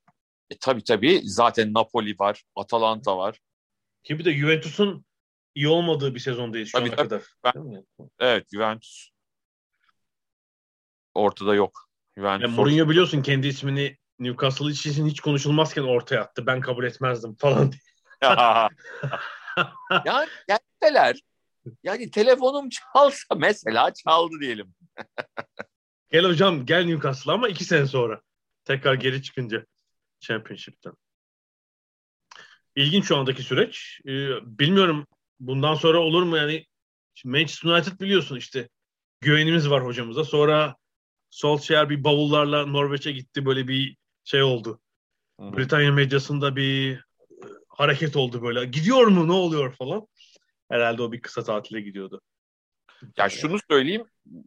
E, 0.50 0.58
tabii 0.58 0.84
tabii. 0.84 1.22
Zaten 1.24 1.74
Napoli 1.74 2.20
var, 2.20 2.44
Atalanta 2.56 3.18
var. 3.18 3.40
Ki 4.04 4.20
bir 4.20 4.26
de 4.26 4.34
Juventus'un 4.34 5.06
iyi 5.56 5.68
olmadığı 5.68 6.16
bir 6.16 6.20
sezondayız 6.20 6.70
şu 6.70 6.78
tabii, 6.78 6.90
ana 6.90 6.96
tabii. 6.96 7.10
kadar. 7.10 7.24
Ben, 7.44 7.86
evet 8.20 8.48
Juventus 8.54 9.10
ortada 11.14 11.56
yok. 11.56 11.87
Juventus 12.18 12.44
yani 12.44 12.56
Mourinho 12.56 12.90
biliyorsun 12.90 13.22
kendi 13.22 13.48
ismini 13.48 13.98
Newcastle 14.20 14.72
için 14.72 15.08
hiç 15.08 15.20
konuşulmazken 15.20 15.84
ortaya 15.84 16.22
attı. 16.22 16.48
Ben 16.48 16.62
kabul 16.62 16.84
etmezdim 16.84 17.36
falan 17.36 17.72
diye. 17.72 17.82
yani 20.06 20.30
gelseler 20.48 21.20
yani 21.84 22.12
telefonum 22.12 22.70
çalsa 22.70 23.36
mesela 23.36 23.94
çaldı 23.94 24.34
diyelim. 24.42 24.76
gel 26.12 26.26
hocam 26.26 26.66
gel 26.66 26.86
Newcastle 26.86 27.32
ama 27.32 27.48
iki 27.48 27.64
sene 27.64 27.86
sonra. 27.86 28.22
Tekrar 28.66 28.94
geri 28.94 29.24
çıkınca 29.24 29.66
Championship'ten. 30.20 30.94
İlginç 32.76 33.08
şu 33.08 33.18
andaki 33.18 33.44
süreç. 33.44 34.00
Ee, 34.06 34.30
bilmiyorum 34.60 35.08
bundan 35.40 35.76
sonra 35.76 36.00
olur 36.00 36.24
mu 36.24 36.38
yani 36.38 36.66
Manchester 37.26 37.70
United 37.70 38.00
biliyorsun 38.00 38.36
işte 38.36 38.70
güvenimiz 39.22 39.70
var 39.70 39.86
hocamıza. 39.86 40.24
Sonra 40.24 40.76
Solskjaer 41.30 41.90
bir 41.90 42.04
bavullarla 42.04 42.66
Norveç'e 42.66 43.12
gitti 43.12 43.46
böyle 43.46 43.68
bir 43.68 43.98
şey 44.24 44.44
oldu. 44.44 44.82
Hı-hı. 45.40 45.58
Britanya 45.58 45.92
medyasında 45.92 46.56
bir 46.56 46.94
e, 46.94 47.02
hareket 47.70 48.16
oldu 48.16 48.42
böyle. 48.44 48.66
Gidiyor 48.66 49.08
mu 49.08 49.28
ne 49.28 49.32
oluyor 49.32 49.74
falan. 49.74 50.08
Herhalde 50.72 51.02
o 51.02 51.12
bir 51.12 51.22
kısa 51.22 51.44
tatile 51.44 51.82
gidiyordu. 51.82 52.22
Ya 53.18 53.30
şunu 53.30 53.58
söyleyeyim. 53.70 54.04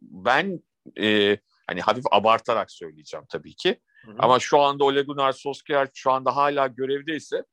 Ben 0.09 0.63
e, 0.99 1.37
hani 1.67 1.81
hafif 1.81 2.03
abartarak 2.11 2.71
söyleyeceğim 2.71 3.25
tabii 3.29 3.55
ki. 3.55 3.79
Hı-hı. 4.05 4.15
Ama 4.19 4.39
şu 4.39 4.59
anda 4.59 4.83
Ole 4.83 5.01
Gunnar 5.01 5.31
Solskjaer 5.31 5.87
şu 5.93 6.11
anda 6.11 6.35
hala 6.35 6.67
görevdeyse 6.67 7.45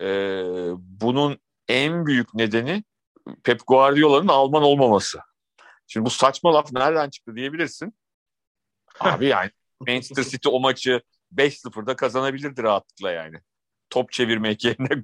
e, 0.00 0.06
bunun 0.78 1.38
en 1.68 2.06
büyük 2.06 2.34
nedeni 2.34 2.84
Pep 3.44 3.60
Guardiola'nın 3.66 4.28
Alman 4.28 4.62
olmaması. 4.62 5.18
Şimdi 5.86 6.06
bu 6.06 6.10
saçma 6.10 6.54
laf 6.54 6.72
nereden 6.72 7.10
çıktı 7.10 7.36
diyebilirsin. 7.36 7.94
Abi 9.00 9.26
yani 9.26 9.50
Manchester 9.80 10.24
City 10.24 10.48
o 10.52 10.60
maçı 10.60 11.02
5-0'da 11.32 11.96
kazanabilirdi 11.96 12.62
rahatlıkla 12.62 13.10
yani. 13.10 13.36
Top 13.90 14.12
çevirmek 14.12 14.64
yerine 14.64 14.88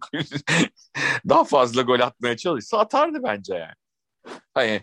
daha 1.28 1.44
fazla 1.44 1.82
gol 1.82 2.00
atmaya 2.00 2.36
çalışsa 2.36 2.78
atardı 2.78 3.22
bence 3.22 3.54
yani. 3.54 3.74
Hani 4.54 4.82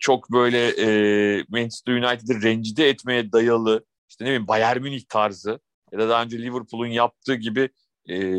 çok 0.00 0.32
böyle 0.32 0.68
e, 0.68 1.44
Manchester 1.48 1.92
United'ı 1.92 2.42
rencide 2.42 2.88
etmeye 2.88 3.32
dayalı 3.32 3.84
işte 4.08 4.24
ne 4.24 4.28
bileyim 4.28 4.48
Bayern 4.48 4.80
Münih 4.82 5.02
tarzı 5.08 5.60
ya 5.92 5.98
da 5.98 6.08
daha 6.08 6.22
önce 6.22 6.38
Liverpool'un 6.38 6.86
yaptığı 6.86 7.34
gibi 7.34 7.70
e, 8.10 8.34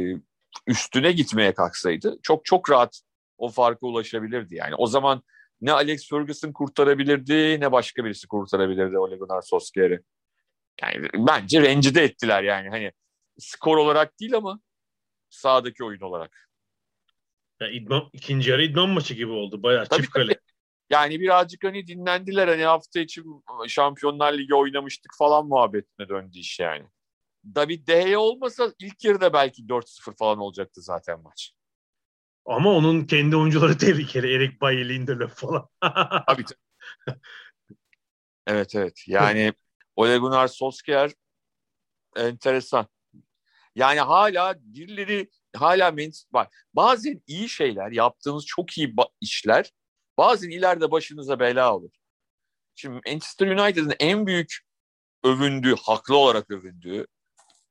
üstüne 0.68 1.12
gitmeye 1.12 1.54
kalksaydı 1.54 2.20
çok 2.24 2.46
çok 2.46 2.72
rahat 2.72 3.02
o 3.38 3.50
farka 3.50 3.88
ulaşabilirdi 3.88 4.56
yani. 4.56 4.76
O 4.76 4.88
zaman 4.88 5.24
ne 5.62 5.72
Alex 5.72 6.10
Ferguson 6.10 6.52
kurtarabilirdi 6.52 7.60
ne 7.60 7.72
başka 7.72 8.06
birisi 8.06 8.28
kurtarabilirdi 8.28 8.98
Ole 8.98 9.16
Gunnar 9.16 9.42
Solskjaer'i. 9.42 10.00
Yani 10.82 11.08
bence 11.14 11.62
rencide 11.62 12.04
ettiler 12.04 12.44
yani. 12.44 12.70
Hani 12.70 12.92
skor 13.38 13.78
olarak 13.78 14.20
değil 14.20 14.36
ama 14.36 14.60
sahadaki 15.30 15.84
oyun 15.84 16.02
olarak. 16.02 16.50
Ya 17.62 17.70
idman, 17.70 18.10
ikinci 18.14 18.50
yarı 18.52 18.64
idman 18.64 18.90
maçı 18.90 19.14
gibi 19.14 19.32
oldu. 19.32 19.64
Bayağı 19.64 19.86
tabii, 19.86 20.02
çift 20.02 20.14
kale. 20.14 20.40
Yani 20.90 21.20
birazcık 21.20 21.64
hani 21.64 21.88
dinlendiler. 21.88 22.48
Hani 22.48 22.64
hafta 22.64 23.00
içi 23.00 23.24
Şampiyonlar 23.68 24.38
Ligi 24.38 24.56
oynamıştık 24.56 25.12
falan 25.18 25.48
muhabbetine 25.48 26.10
döndü 26.10 26.38
iş 26.38 26.60
yani. 26.60 26.86
David 27.56 27.88
De 27.88 28.04
Gea 28.04 28.20
olmasa 28.20 28.74
ilk 28.80 29.06
yarıda 29.06 29.34
belki 29.34 29.62
4-0 29.62 30.18
falan 30.18 30.40
olacaktı 30.40 30.82
zaten 30.82 31.22
maç. 31.22 31.54
Ama 32.46 32.70
onun 32.72 33.06
kendi 33.06 33.36
oyuncuları 33.36 33.78
tehlikeli. 33.78 34.34
Erik 34.36 34.62
Bailly, 34.62 34.90
Lindelöf 34.90 35.36
falan. 35.36 35.68
Tabii 36.28 36.44
Evet 38.48 38.76
evet. 38.76 39.04
Yani 39.08 39.54
Ole 39.96 40.18
Gunnar 40.18 40.48
Solskjaer 40.48 41.12
enteresan. 42.16 42.88
Yani 43.76 44.00
hala 44.00 44.56
birileri 44.60 45.30
hala 45.56 45.98
bak 46.34 46.54
bazen 46.74 47.22
iyi 47.28 47.50
şeyler 47.50 47.92
yaptığınız 47.92 48.46
çok 48.46 48.78
iyi 48.78 48.96
işler 49.22 49.72
bazen 50.18 50.50
ileride 50.50 50.92
başınıza 50.92 51.40
bela 51.40 51.76
olur. 51.76 51.92
Şimdi 52.76 53.02
Manchester 53.08 53.48
United'ın 53.48 53.94
en 54.00 54.28
büyük 54.28 54.60
övündüğü, 55.24 55.76
haklı 55.76 56.18
olarak 56.18 56.52
övündüğü 56.52 57.08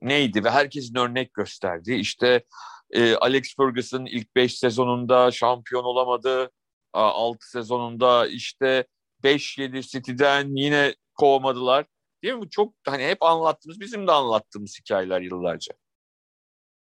neydi 0.02 0.44
ve 0.44 0.50
herkesin 0.50 0.94
örnek 0.94 1.34
gösterdiği 1.34 1.96
işte 1.98 2.44
e, 2.90 3.14
Alex 3.14 3.56
Ferguson 3.56 4.06
ilk 4.06 4.36
5 4.36 4.58
sezonunda 4.58 5.30
şampiyon 5.30 5.84
olamadı. 5.84 6.50
6 6.92 7.50
sezonunda 7.50 8.26
işte 8.26 8.86
5-7 9.24 9.82
City'den 9.82 10.56
yine 10.56 10.94
kovmadılar. 11.14 11.86
Değil 12.22 12.34
mi? 12.34 12.50
Çok 12.50 12.74
hani 12.86 13.04
hep 13.04 13.22
anlattığımız, 13.22 13.80
bizim 13.80 14.06
de 14.06 14.12
anlattığımız 14.12 14.78
hikayeler 14.80 15.20
yıllarca. 15.20 15.74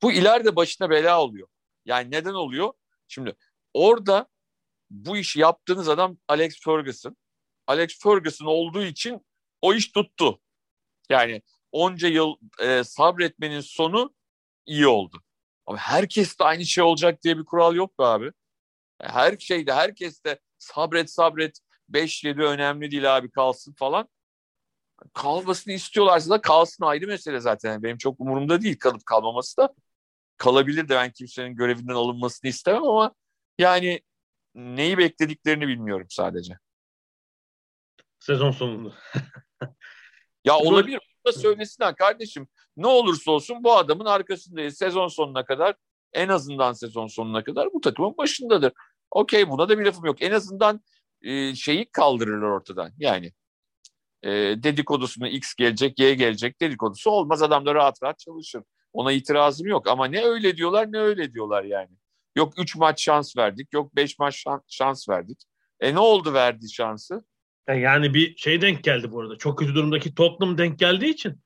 Bu 0.02 0.12
ileride 0.12 0.56
başına 0.56 0.90
bela 0.90 1.22
oluyor. 1.22 1.48
Yani 1.84 2.10
neden 2.10 2.34
oluyor? 2.34 2.72
Şimdi 3.08 3.36
orada 3.74 4.28
bu 4.90 5.16
işi 5.16 5.40
yaptığınız 5.40 5.88
adam 5.88 6.18
Alex 6.28 6.60
Ferguson. 6.64 7.16
Alex 7.66 7.98
Ferguson 8.02 8.46
olduğu 8.46 8.82
için 8.82 9.26
o 9.62 9.74
iş 9.74 9.92
tuttu. 9.92 10.40
Yani 11.08 11.42
onca 11.72 12.08
yıl 12.08 12.36
e, 12.60 12.84
sabretmenin 12.84 13.60
sonu 13.60 14.14
iyi 14.66 14.86
oldu. 14.86 15.23
Ama 15.66 15.78
herkes 15.78 16.38
de 16.38 16.44
aynı 16.44 16.64
şey 16.64 16.84
olacak 16.84 17.22
diye 17.22 17.38
bir 17.38 17.44
kural 17.44 17.74
yok 17.74 17.98
be 17.98 18.04
abi. 18.04 18.32
Her 19.00 19.38
şeyde 19.38 19.72
herkes 19.72 20.24
de 20.24 20.38
sabret 20.58 21.10
sabret 21.10 21.58
5-7 21.90 22.42
önemli 22.42 22.90
değil 22.90 23.16
abi 23.16 23.30
kalsın 23.30 23.72
falan. 23.72 24.08
Kalmasını 25.14 25.72
istiyorlarsa 25.72 26.30
da 26.30 26.40
kalsın 26.40 26.84
ayrı 26.84 27.06
mesele 27.06 27.40
zaten. 27.40 27.82
Benim 27.82 27.98
çok 27.98 28.20
umurumda 28.20 28.62
değil 28.62 28.78
kalıp 28.78 29.06
kalmaması 29.06 29.56
da. 29.56 29.74
Kalabilir 30.36 30.88
de 30.88 30.94
ben 30.94 31.10
kimsenin 31.10 31.56
görevinden 31.56 31.94
alınmasını 31.94 32.48
istemem 32.50 32.84
ama 32.84 33.14
yani 33.58 34.00
neyi 34.54 34.98
beklediklerini 34.98 35.68
bilmiyorum 35.68 36.06
sadece. 36.10 36.58
Sezon 38.20 38.50
sonunda. 38.50 38.94
ya 40.44 40.58
olabilir. 40.58 41.00
Da 41.26 41.32
söylesinler 41.32 41.96
kardeşim. 41.96 42.48
Ne 42.76 42.86
olursa 42.86 43.30
olsun 43.30 43.64
bu 43.64 43.76
adamın 43.76 44.04
arkasındayız. 44.04 44.78
Sezon 44.78 45.08
sonuna 45.08 45.44
kadar 45.44 45.74
en 46.12 46.28
azından 46.28 46.72
sezon 46.72 47.06
sonuna 47.06 47.44
kadar 47.44 47.72
bu 47.72 47.80
takımın 47.80 48.16
başındadır. 48.18 48.72
Okey 49.10 49.50
buna 49.50 49.68
da 49.68 49.78
bir 49.78 49.84
lafım 49.84 50.04
yok. 50.04 50.22
En 50.22 50.32
azından 50.32 50.80
e, 51.22 51.54
şeyi 51.54 51.90
kaldırırlar 51.92 52.46
ortadan. 52.48 52.92
Yani 52.98 53.32
e, 54.22 54.30
dedikodusuna 54.62 55.28
X 55.28 55.54
gelecek, 55.54 55.98
Y 55.98 56.14
gelecek 56.14 56.60
dedikodusu 56.60 57.10
olmaz. 57.10 57.42
Adam 57.42 57.66
da 57.66 57.74
rahat 57.74 58.02
rahat 58.02 58.18
çalışır. 58.18 58.62
Ona 58.92 59.12
itirazım 59.12 59.66
yok. 59.66 59.88
Ama 59.88 60.06
ne 60.06 60.24
öyle 60.24 60.56
diyorlar 60.56 60.92
ne 60.92 60.98
öyle 60.98 61.34
diyorlar 61.34 61.64
yani. 61.64 61.90
Yok 62.36 62.52
3 62.58 62.76
maç 62.76 63.02
şans 63.02 63.36
verdik. 63.36 63.72
Yok 63.72 63.96
5 63.96 64.18
maç 64.18 64.44
şans 64.68 65.08
verdik. 65.08 65.42
E 65.80 65.94
ne 65.94 65.98
oldu 65.98 66.34
verdi 66.34 66.70
şansı? 66.70 67.24
E, 67.68 67.74
yani 67.74 68.14
bir 68.14 68.36
şey 68.36 68.60
denk 68.60 68.84
geldi 68.84 69.12
bu 69.12 69.20
arada. 69.20 69.38
Çok 69.38 69.58
kötü 69.58 69.74
durumdaki 69.74 70.14
Tottenham 70.14 70.58
denk 70.58 70.78
geldiği 70.78 71.10
için 71.10 71.43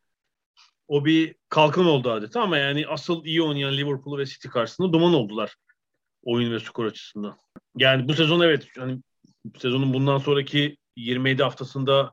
o 0.89 1.05
bir 1.05 1.35
kalkın 1.49 1.85
oldu 1.85 2.11
adeta 2.11 2.43
ama 2.43 2.59
yani 2.59 2.87
asıl 2.87 3.25
iyi 3.25 3.43
oynayan 3.43 3.77
Liverpool 3.77 4.19
ve 4.19 4.27
City 4.27 4.49
karşısında 4.49 4.93
duman 4.93 5.15
oldular 5.15 5.57
oyun 6.23 6.53
ve 6.53 6.61
skor 6.61 6.85
açısından. 6.85 7.39
Yani 7.77 8.09
bu 8.09 8.15
sezon 8.15 8.41
evet 8.41 8.69
hani 8.79 9.03
sezonun 9.59 9.95
bundan 9.95 10.19
sonraki 10.19 10.77
27 10.97 11.43
haftasında 11.43 12.13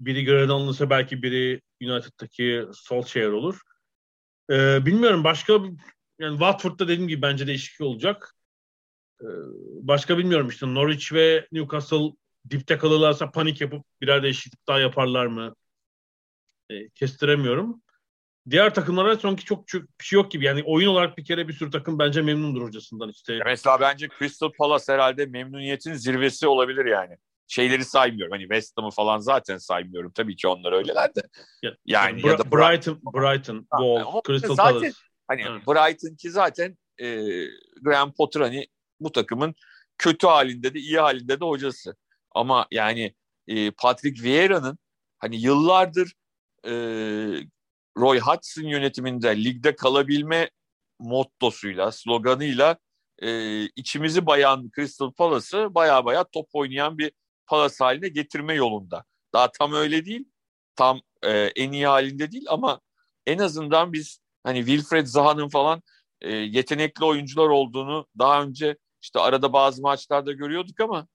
biri 0.00 0.24
görevden 0.24 0.52
alınırsa 0.52 0.90
belki 0.90 1.22
biri 1.22 1.60
United'daki 1.82 2.64
Solskjaer 2.72 3.28
olur. 3.28 3.60
Ee, 4.50 4.86
bilmiyorum 4.86 5.24
başka 5.24 5.52
yani 6.18 6.32
Watford'da 6.32 6.88
dediğim 6.88 7.08
gibi 7.08 7.22
bence 7.22 7.46
değişiklik 7.46 7.80
olacak. 7.86 8.34
Ee, 9.22 9.26
başka 9.82 10.18
bilmiyorum 10.18 10.48
işte 10.48 10.74
Norwich 10.74 11.12
ve 11.12 11.48
Newcastle 11.52 12.12
dipte 12.50 12.78
kalırlarsa 12.78 13.30
panik 13.30 13.60
yapıp 13.60 13.84
birer 14.00 14.22
değişiklik 14.22 14.68
daha 14.68 14.78
yaparlar 14.78 15.26
mı? 15.26 15.54
E, 16.70 16.88
kestiremiyorum. 16.88 17.82
Diğer 18.50 18.74
takımlara 18.74 19.16
sonki 19.16 19.44
çok, 19.44 19.68
çok 19.68 19.82
bir 19.82 20.04
şey 20.04 20.16
yok 20.16 20.30
gibi. 20.30 20.44
Yani 20.44 20.62
oyun 20.66 20.88
olarak 20.88 21.18
bir 21.18 21.24
kere 21.24 21.48
bir 21.48 21.52
sürü 21.52 21.70
takım 21.70 21.98
bence 21.98 22.22
memnundur 22.22 22.62
hocasından 22.62 23.08
işte. 23.08 23.38
Mesela 23.46 23.80
bence 23.80 24.08
Crystal 24.18 24.52
Palace 24.58 24.92
herhalde 24.92 25.26
memnuniyetin 25.26 25.94
zirvesi 25.94 26.46
olabilir 26.46 26.84
yani. 26.84 27.16
Şeyleri 27.46 27.84
saymıyorum. 27.84 28.32
Hani 28.32 28.42
West 28.42 28.78
Ham'ı 28.78 28.90
falan 28.90 29.18
zaten 29.18 29.56
saymıyorum. 29.58 30.12
Tabii 30.14 30.36
ki 30.36 30.48
onlar 30.48 30.72
öyleler 30.72 31.14
de. 31.14 31.20
Ya, 31.62 31.76
Yani 31.86 32.20
Bra- 32.20 32.28
ya 32.28 32.38
da 32.38 32.44
Brighton, 32.52 33.00
Brighton, 33.14 33.58
Wolves, 33.58 34.06
ama 34.06 34.20
Crystal 34.26 34.54
zaten- 34.54 34.72
Palace. 34.72 34.96
Hani 35.28 35.42
Evet. 35.48 35.66
Brighton 35.66 36.16
ki 36.16 36.30
zaten 36.30 36.76
e, 37.00 37.18
Graham 37.82 38.12
Potter 38.12 38.40
hani 38.40 38.66
bu 39.00 39.12
takımın 39.12 39.54
kötü 39.98 40.26
halinde 40.26 40.74
de 40.74 40.78
iyi 40.78 40.98
halinde 40.98 41.40
de 41.40 41.44
hocası. 41.44 41.96
Ama 42.34 42.66
yani 42.70 43.14
e, 43.46 43.70
Patrick 43.70 44.22
Vieira'nın 44.22 44.78
hani 45.18 45.40
yıllardır 45.40 46.12
e, 46.66 46.72
Roy 47.98 48.20
Hodgson 48.20 48.62
yönetiminde 48.62 49.44
ligde 49.44 49.76
kalabilme 49.76 50.50
mottosuyla, 50.98 51.92
sloganıyla 51.92 52.76
e, 53.22 53.62
içimizi 53.66 54.26
bayan 54.26 54.70
Crystal 54.76 55.12
Palace'ı 55.12 55.74
baya 55.74 56.04
baya 56.04 56.24
top 56.24 56.48
oynayan 56.52 56.98
bir 56.98 57.12
Palace 57.46 57.74
haline 57.78 58.08
getirme 58.08 58.54
yolunda. 58.54 59.04
Daha 59.34 59.52
tam 59.52 59.72
öyle 59.72 60.04
değil. 60.04 60.24
Tam 60.76 61.00
e, 61.22 61.30
en 61.30 61.72
iyi 61.72 61.86
halinde 61.86 62.32
değil 62.32 62.44
ama 62.48 62.80
en 63.26 63.38
azından 63.38 63.92
biz 63.92 64.18
hani 64.44 64.58
Wilfred 64.58 65.06
Zaha'nın 65.06 65.48
falan 65.48 65.82
e, 66.20 66.30
yetenekli 66.32 67.04
oyuncular 67.04 67.48
olduğunu 67.48 68.06
daha 68.18 68.42
önce 68.42 68.76
işte 69.02 69.20
arada 69.20 69.52
bazı 69.52 69.82
maçlarda 69.82 70.32
görüyorduk 70.32 70.80
ama 70.80 71.06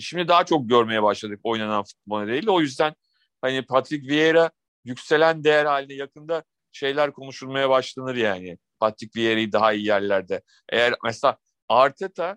şimdi 0.00 0.28
daha 0.28 0.44
çok 0.44 0.68
görmeye 0.68 1.02
başladık 1.02 1.40
oynanan 1.42 1.84
futbol 1.84 2.20
nedeniyle. 2.20 2.50
O 2.50 2.60
yüzden 2.60 2.94
hani 3.40 3.62
Patrick 3.62 4.08
Vieira 4.08 4.50
yükselen 4.86 5.44
değer 5.44 5.64
haline 5.64 5.94
yakında 5.94 6.44
şeyler 6.72 7.12
konuşulmaya 7.12 7.70
başlanır 7.70 8.14
yani. 8.14 8.58
Patrick 8.80 9.20
Vieira'yı 9.20 9.52
daha 9.52 9.72
iyi 9.72 9.86
yerlerde. 9.86 10.42
Eğer 10.68 10.94
mesela 11.04 11.38
Arteta 11.68 12.36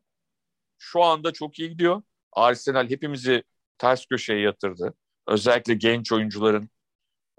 şu 0.78 1.04
anda 1.04 1.34
çok 1.34 1.60
iyi 1.60 1.70
gidiyor. 1.70 2.02
Arsenal 2.32 2.90
hepimizi 2.90 3.44
ters 3.78 4.06
köşeye 4.06 4.42
yatırdı. 4.42 4.94
Özellikle 5.28 5.74
genç 5.74 6.12
oyuncuların 6.12 6.70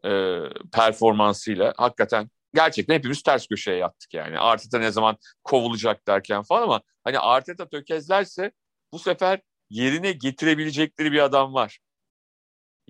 e, 0.05 0.41
performansıyla 0.73 1.75
hakikaten 1.77 2.31
gerçekten 2.55 2.95
hepimiz 2.95 3.23
ters 3.23 3.47
köşeye 3.47 3.77
yattık 3.77 4.15
yani. 4.15 4.39
Arteta 4.39 4.79
ne 4.79 4.91
zaman 4.91 5.17
kovulacak 5.45 6.07
derken 6.07 6.43
falan 6.43 6.63
ama 6.63 6.83
hani 7.05 7.19
Arteta 7.19 7.69
tökezlerse 7.69 8.53
bu 8.93 8.99
sefer 8.99 9.41
yerine 9.71 10.13
getirebilecekleri 10.13 11.13
bir 11.13 11.19
adam 11.19 11.55
var. 11.55 11.79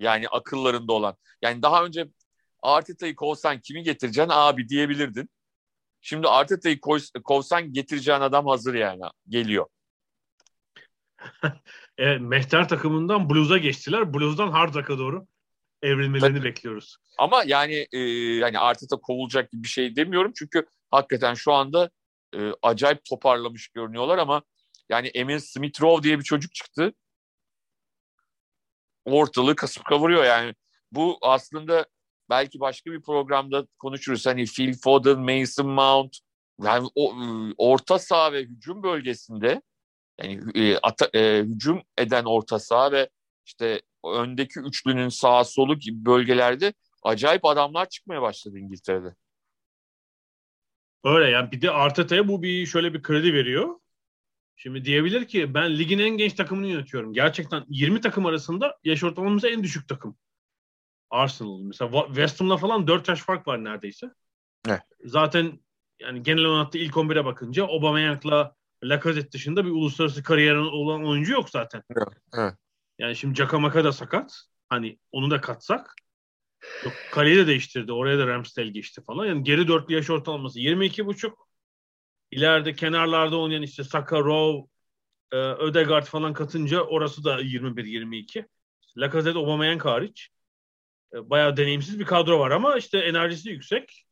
Yani 0.01 0.27
akıllarında 0.27 0.93
olan. 0.93 1.15
Yani 1.41 1.61
daha 1.61 1.85
önce 1.85 2.07
Arteta'yı 2.61 3.15
kovsan 3.15 3.59
kimi 3.59 3.83
getireceksin 3.83 4.31
abi 4.33 4.69
diyebilirdin. 4.69 5.29
Şimdi 6.01 6.27
Arteta'yı 6.27 6.79
kovsan 7.23 7.73
getireceğin 7.73 8.19
adam 8.19 8.47
hazır 8.47 8.73
yani 8.73 9.01
geliyor. 9.27 9.65
E, 11.97 12.17
Mehter 12.17 12.67
takımından 12.67 13.29
Blues'a 13.29 13.57
geçtiler. 13.57 14.13
Blues'dan 14.13 14.51
Hard 14.51 14.75
Rock'a 14.75 14.97
doğru 14.97 15.27
evrilmelerini 15.81 16.37
Tabii. 16.37 16.47
bekliyoruz. 16.47 16.97
Ama 17.17 17.43
yani 17.45 17.87
e, 17.91 17.99
yani 18.35 18.59
Arteta 18.59 18.97
kovulacak 18.97 19.51
gibi 19.51 19.63
bir 19.63 19.67
şey 19.67 19.95
demiyorum 19.95 20.31
çünkü 20.35 20.65
hakikaten 20.91 21.33
şu 21.33 21.53
anda 21.53 21.89
e, 22.35 22.51
acayip 22.61 23.05
toparlamış 23.05 23.67
görünüyorlar 23.67 24.17
ama 24.17 24.41
yani 24.89 25.07
Emil 25.07 25.39
Smith 25.39 25.81
Rowe 25.81 26.03
diye 26.03 26.19
bir 26.19 26.23
çocuk 26.23 26.53
çıktı. 26.53 26.93
Ortalığı 29.05 29.55
kasıp 29.55 29.85
kavuruyor 29.85 30.23
yani. 30.23 30.53
Bu 30.91 31.17
aslında 31.21 31.85
belki 32.29 32.59
başka 32.59 32.91
bir 32.91 33.01
programda 33.01 33.67
konuşuruz. 33.79 34.25
Hani 34.25 34.45
Phil 34.45 34.73
Foden, 34.73 35.19
Mason 35.19 35.67
Mount 35.67 36.17
yani 36.63 36.89
o 36.95 37.13
e, 37.13 37.53
orta 37.57 37.99
saha 37.99 38.33
ve 38.33 38.41
hücum 38.43 38.83
bölgesinde 38.83 39.61
yani 40.21 40.39
e, 40.55 40.77
ata, 40.77 41.09
e, 41.19 41.39
hücum 41.39 41.81
eden 41.97 42.25
orta 42.25 42.59
saha 42.59 42.91
ve 42.91 43.09
işte 43.45 43.81
öndeki 44.05 44.59
üçlünün 44.59 45.09
sağ 45.09 45.43
solu 45.43 45.79
gibi 45.79 46.05
bölgelerde 46.05 46.73
acayip 47.03 47.45
adamlar 47.45 47.89
çıkmaya 47.89 48.21
başladı 48.21 48.59
İngiltere'de. 48.59 49.15
Öyle 51.03 51.29
yani 51.29 51.51
bir 51.51 51.61
de 51.61 51.71
Arteta'ya 51.71 52.27
bu 52.27 52.43
bir 52.43 52.65
şöyle 52.65 52.93
bir 52.93 53.01
kredi 53.01 53.33
veriyor. 53.33 53.79
Şimdi 54.63 54.85
diyebilir 54.85 55.27
ki 55.27 55.53
ben 55.53 55.77
ligin 55.77 55.99
en 55.99 56.09
genç 56.17 56.33
takımını 56.33 56.67
yönetiyorum. 56.67 57.13
Gerçekten 57.13 57.65
20 57.69 58.01
takım 58.01 58.25
arasında 58.25 58.77
yaş 58.83 59.03
ortalamamız 59.03 59.45
en 59.45 59.63
düşük 59.63 59.87
takım. 59.87 60.17
Arsenal. 61.09 61.61
Mesela 61.61 62.05
West 62.07 62.41
Ham'la 62.41 62.57
falan 62.57 62.87
4 62.87 63.07
yaş 63.07 63.21
fark 63.21 63.47
var 63.47 63.63
neredeyse. 63.63 64.11
Evet. 64.67 64.81
Zaten 65.05 65.59
yani 65.99 66.23
genel 66.23 66.45
olarak 66.45 66.75
ilk 66.75 66.93
11'e 66.93 67.25
bakınca 67.25 67.65
Aubameyang'la 67.65 68.55
Lacazette 68.83 69.31
dışında 69.31 69.65
bir 69.65 69.71
uluslararası 69.71 70.23
kariyerin 70.23 70.71
olan 70.71 71.05
oyuncu 71.05 71.33
yok 71.33 71.49
zaten. 71.49 71.83
Evet. 72.37 72.53
Yani 72.99 73.15
şimdi 73.15 73.35
Cakamaka 73.35 73.83
da 73.83 73.91
sakat. 73.91 74.43
Hani 74.69 74.99
onu 75.11 75.31
da 75.31 75.41
katsak. 75.41 75.95
Yok, 76.83 76.93
kaleyi 77.11 77.37
de 77.37 77.47
değiştirdi. 77.47 77.91
Oraya 77.91 78.19
da 78.19 78.27
Ramsdale 78.27 78.69
geçti 78.69 79.01
falan. 79.07 79.25
Yani 79.25 79.43
geri 79.43 79.67
dörtlü 79.67 79.95
yaş 79.95 80.09
ortalaması 80.09 80.59
22 80.59 81.05
buçuk. 81.05 81.50
İleride 82.31 82.73
kenarlarda 82.73 83.39
oynayan 83.39 83.61
işte 83.61 83.83
Saka, 83.83 84.19
Rowe, 84.19 84.67
e, 85.31 85.37
Ödegaard 85.37 86.05
falan 86.05 86.33
katınca 86.33 86.81
orası 86.81 87.23
da 87.23 87.41
21-22. 87.41 88.45
Lacazette, 88.97 89.39
Aubameyang 89.39 89.85
hariç. 89.85 90.29
E, 91.13 91.29
bayağı 91.29 91.57
deneyimsiz 91.57 91.99
bir 91.99 92.05
kadro 92.05 92.39
var 92.39 92.51
ama 92.51 92.77
işte 92.77 92.97
enerjisi 92.99 93.49
yüksek. 93.49 94.05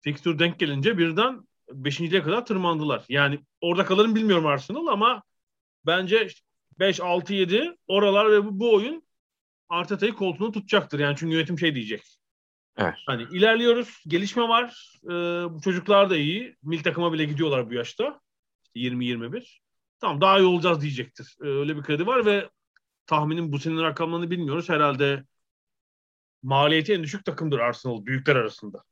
Fixture 0.00 0.38
denk 0.38 0.58
gelince 0.58 0.98
birden 0.98 1.48
5.liğe 1.68 2.22
kadar 2.22 2.46
tırmandılar. 2.46 3.04
Yani 3.08 3.40
orada 3.60 3.84
kalır 3.84 4.06
mı 4.06 4.14
bilmiyorum 4.14 4.46
Arsenal 4.46 4.86
ama 4.86 5.22
bence 5.86 6.28
5, 6.78 7.00
6, 7.00 7.34
7 7.34 7.76
oralar 7.88 8.32
ve 8.32 8.44
bu, 8.44 8.60
bu 8.60 8.74
oyun 8.74 9.04
Arteta'yı 9.68 10.14
koltuğunu 10.14 10.52
tutacaktır. 10.52 10.98
Yani 10.98 11.16
çünkü 11.18 11.34
yönetim 11.34 11.58
şey 11.58 11.74
diyecek. 11.74 12.02
Evet. 12.76 12.94
Hani 13.06 13.22
ilerliyoruz. 13.22 14.02
Gelişme 14.06 14.48
var. 14.48 14.92
Ee, 15.04 15.08
bu 15.54 15.60
çocuklar 15.64 16.10
da 16.10 16.16
iyi. 16.16 16.56
Mil 16.62 16.82
takıma 16.82 17.12
bile 17.12 17.24
gidiyorlar 17.24 17.70
bu 17.70 17.74
yaşta. 17.74 18.20
İşte 18.64 18.80
20-21. 18.80 19.58
Tamam 20.00 20.20
daha 20.20 20.38
iyi 20.38 20.46
olacağız 20.46 20.80
diyecektir. 20.80 21.36
Ee, 21.42 21.46
öyle 21.46 21.76
bir 21.76 21.82
kredi 21.82 22.06
var 22.06 22.26
ve 22.26 22.50
tahminim 23.06 23.52
bu 23.52 23.58
senin 23.58 23.82
rakamlarını 23.82 24.30
bilmiyoruz. 24.30 24.68
Herhalde 24.68 25.24
maliyeti 26.42 26.92
en 26.92 27.02
düşük 27.02 27.24
takımdır 27.24 27.58
Arsenal 27.58 28.06
büyükler 28.06 28.36
arasında. 28.36 28.84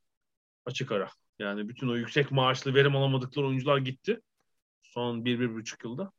Açık 0.66 0.92
ara. 0.92 1.09
Yani 1.38 1.68
bütün 1.68 1.88
o 1.88 1.97
yüksek 1.97 2.33
maaşlı 2.33 2.75
verim 2.75 2.97
alamadıkları 2.97 3.47
oyuncular 3.47 3.79
gitti. 3.79 4.21
Son 4.83 5.25
1-1,5 5.25 5.85
yılda. 5.85 6.12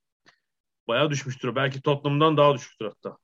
Bayağı 0.87 1.09
düşmüştür. 1.09 1.55
Belki 1.55 1.81
Tottenham'dan 1.81 2.37
daha 2.37 2.55
düşüktür 2.55 2.85
hatta. 2.85 3.17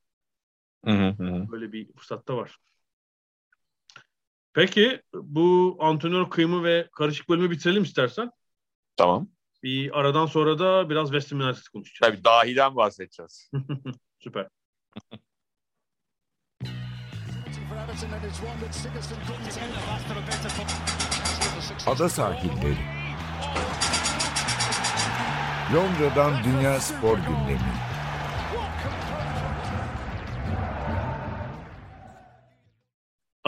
Hı 0.84 0.90
hı. 0.90 1.52
Böyle 1.52 1.72
bir 1.72 1.92
fırsatta 1.92 2.36
var. 2.36 2.58
Peki 4.52 5.02
bu 5.14 5.76
antrenör 5.80 6.30
kıyımı 6.30 6.64
ve 6.64 6.88
karışık 6.92 7.28
bölümü 7.28 7.50
bitirelim 7.50 7.82
istersen. 7.82 8.30
Tamam. 8.96 9.28
Bir 9.62 10.00
aradan 10.00 10.26
sonra 10.26 10.58
da 10.58 10.90
biraz 10.90 11.08
West 11.08 11.32
Ham 11.32 11.40
United 11.40 11.62
konuşacağız. 11.72 12.12
Tabii 12.12 12.24
dahiden 12.24 12.76
bahsedeceğiz. 12.76 13.50
Süper. 14.18 14.48
Ada 21.86 22.08
sahilleri. 22.08 22.76
Londra'dan 25.74 26.44
Dünya 26.44 26.80
Spor 26.80 27.16
Gündemi. 27.18 27.89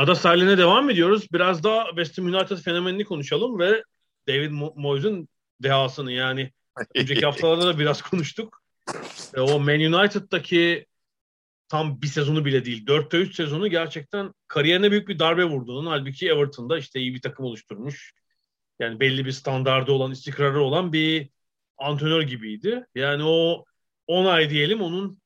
Ada 0.02 0.14
sahiline 0.14 0.58
devam 0.58 0.90
ediyoruz. 0.90 1.32
Biraz 1.32 1.64
daha 1.64 1.86
West 1.86 2.18
Ham 2.18 2.26
United 2.26 2.56
fenomenini 2.56 3.04
konuşalım 3.04 3.58
ve 3.58 3.84
David 4.28 4.50
Mo- 4.50 4.72
Moyes'un 4.76 5.28
dehasını 5.62 6.12
yani 6.12 6.52
önceki 6.94 7.26
haftalarda 7.26 7.66
da 7.66 7.78
biraz 7.78 8.02
konuştuk. 8.02 8.62
E, 9.34 9.40
o 9.40 9.60
Man 9.60 9.80
United'daki 9.80 10.86
tam 11.68 12.02
bir 12.02 12.06
sezonu 12.06 12.44
bile 12.44 12.64
değil. 12.64 12.86
4'te 12.86 13.16
3 13.16 13.36
sezonu 13.36 13.68
gerçekten 13.68 14.32
kariyerine 14.48 14.90
büyük 14.90 15.08
bir 15.08 15.18
darbe 15.18 15.44
vurduğunun 15.44 15.86
halbuki 15.86 16.28
Everton'da 16.28 16.78
işte 16.78 17.00
iyi 17.00 17.14
bir 17.14 17.20
takım 17.20 17.44
oluşturmuş. 17.44 18.12
Yani 18.78 19.00
belli 19.00 19.24
bir 19.24 19.32
standardı 19.32 19.92
olan, 19.92 20.12
istikrarı 20.12 20.60
olan 20.60 20.92
bir 20.92 21.30
antrenör 21.78 22.22
gibiydi. 22.22 22.86
Yani 22.94 23.22
o 23.24 23.64
10 24.06 24.24
ay 24.24 24.50
diyelim 24.50 24.82
onun 24.82 25.22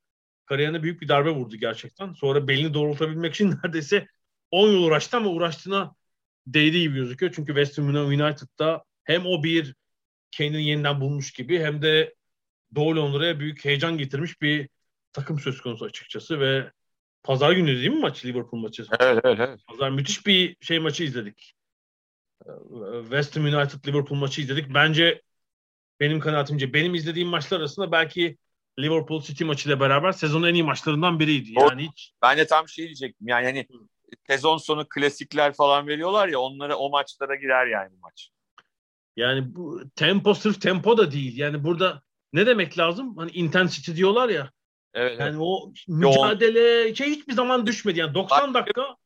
kariyerine 0.46 0.82
büyük 0.82 1.00
bir 1.00 1.08
darbe 1.08 1.30
vurdu 1.30 1.56
gerçekten. 1.56 2.12
Sonra 2.12 2.48
belini 2.48 2.74
doğrultabilmek 2.74 3.34
için 3.34 3.50
neredeyse 3.64 4.06
10 4.50 4.68
yıl 4.68 4.82
uğraştı 4.82 5.16
ama 5.16 5.30
uğraştığına 5.30 5.94
değdi 6.46 6.80
gibi 6.80 6.94
gözüküyor. 6.94 7.32
Çünkü 7.36 7.54
West 7.54 7.78
Ham 7.78 7.88
United'da 7.88 8.84
hem 9.04 9.26
o 9.26 9.42
bir 9.42 9.74
kendini 10.30 10.68
yeniden 10.68 11.00
bulmuş 11.00 11.32
gibi 11.32 11.60
hem 11.60 11.82
de 11.82 12.14
Doğu 12.74 12.96
Londra'ya 12.96 13.40
büyük 13.40 13.64
heyecan 13.64 13.98
getirmiş 13.98 14.42
bir 14.42 14.68
takım 15.12 15.40
söz 15.40 15.60
konusu 15.60 15.84
açıkçası 15.84 16.40
ve 16.40 16.70
pazar 17.22 17.52
günü 17.52 17.76
değil 17.76 17.90
mi 17.90 18.00
maç 18.00 18.24
Liverpool 18.24 18.60
maçı? 18.60 18.86
Evet 19.00 19.20
evet 19.24 19.40
evet. 19.40 19.60
Pazar 19.66 19.90
müthiş 19.90 20.26
bir 20.26 20.56
şey 20.60 20.78
maçı 20.78 21.04
izledik. 21.04 21.52
West 23.02 23.36
Ham 23.36 23.44
United 23.44 23.86
Liverpool 23.86 24.18
maçı 24.18 24.40
izledik. 24.40 24.74
Bence 24.74 25.22
benim 26.00 26.20
kanaatimce 26.20 26.72
benim 26.72 26.94
izlediğim 26.94 27.28
maçlar 27.28 27.58
arasında 27.60 27.92
belki 27.92 28.36
Liverpool 28.78 29.22
City 29.22 29.44
maçıyla 29.44 29.80
beraber 29.80 30.12
sezonun 30.12 30.48
en 30.48 30.54
iyi 30.54 30.62
maçlarından 30.62 31.20
biriydi. 31.20 31.52
Yani 31.60 31.88
hiç 31.88 32.12
Ben 32.22 32.38
de 32.38 32.46
tam 32.46 32.68
şey 32.68 32.84
diyecektim. 32.84 33.28
Yani 33.28 33.44
hani 33.44 33.66
sezon 34.26 34.56
sonu 34.56 34.88
klasikler 34.88 35.52
falan 35.52 35.86
veriyorlar 35.86 36.28
ya 36.28 36.40
onlara 36.40 36.76
o 36.76 36.90
maçlara 36.90 37.34
girer 37.34 37.66
yani 37.66 37.92
bu 37.92 37.96
maç. 38.02 38.30
yani 39.16 39.56
bu 39.56 39.82
tempo 39.96 40.34
sırf 40.34 40.60
tempo 40.60 40.98
da 40.98 41.12
değil. 41.12 41.38
Yani 41.38 41.64
burada 41.64 42.02
ne 42.32 42.46
demek 42.46 42.78
lazım? 42.78 43.16
Hani 43.16 43.30
intensity 43.30 43.92
diyorlar 43.92 44.28
ya. 44.28 44.50
Evet. 44.94 45.10
evet. 45.10 45.20
Yani 45.20 45.36
o 45.40 45.72
mücadele 45.88 46.94
şey 46.94 47.10
hiçbir 47.10 47.32
zaman 47.32 47.66
düşmedi. 47.66 47.98
Yani 47.98 48.14
90 48.14 48.54
dakika 48.54 48.96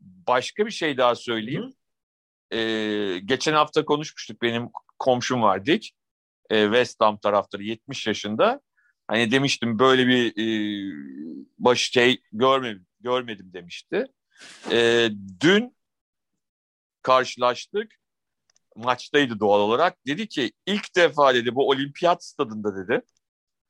Başka 0.00 0.66
bir 0.66 0.70
şey 0.70 0.96
daha 0.98 1.14
söyleyeyim. 1.14 1.74
Ee, 2.52 3.20
geçen 3.24 3.52
hafta 3.52 3.84
konuşmuştuk. 3.84 4.42
Benim 4.42 4.68
komşum 4.98 5.42
var 5.42 5.66
Dick. 5.66 5.90
Ee, 6.50 6.64
West 6.64 7.00
Ham 7.00 7.18
taraftarı 7.18 7.62
70 7.62 8.06
yaşında. 8.06 8.60
Hani 9.08 9.30
demiştim 9.30 9.78
böyle 9.78 10.06
bir 10.06 10.32
e, 10.36 10.46
baş 11.58 11.90
şey 11.90 12.22
görmedim, 12.32 12.86
görmedim 13.04 13.50
demişti. 13.52 14.06
Ee, 14.70 15.08
dün 15.40 15.76
karşılaştık. 17.02 17.92
Maçtaydı 18.76 19.40
doğal 19.40 19.60
olarak. 19.60 20.06
Dedi 20.06 20.28
ki 20.28 20.52
ilk 20.66 20.96
defa 20.96 21.34
dedi 21.34 21.54
bu 21.54 21.68
olimpiyat 21.68 22.24
stadında 22.24 22.76
dedi. 22.76 23.02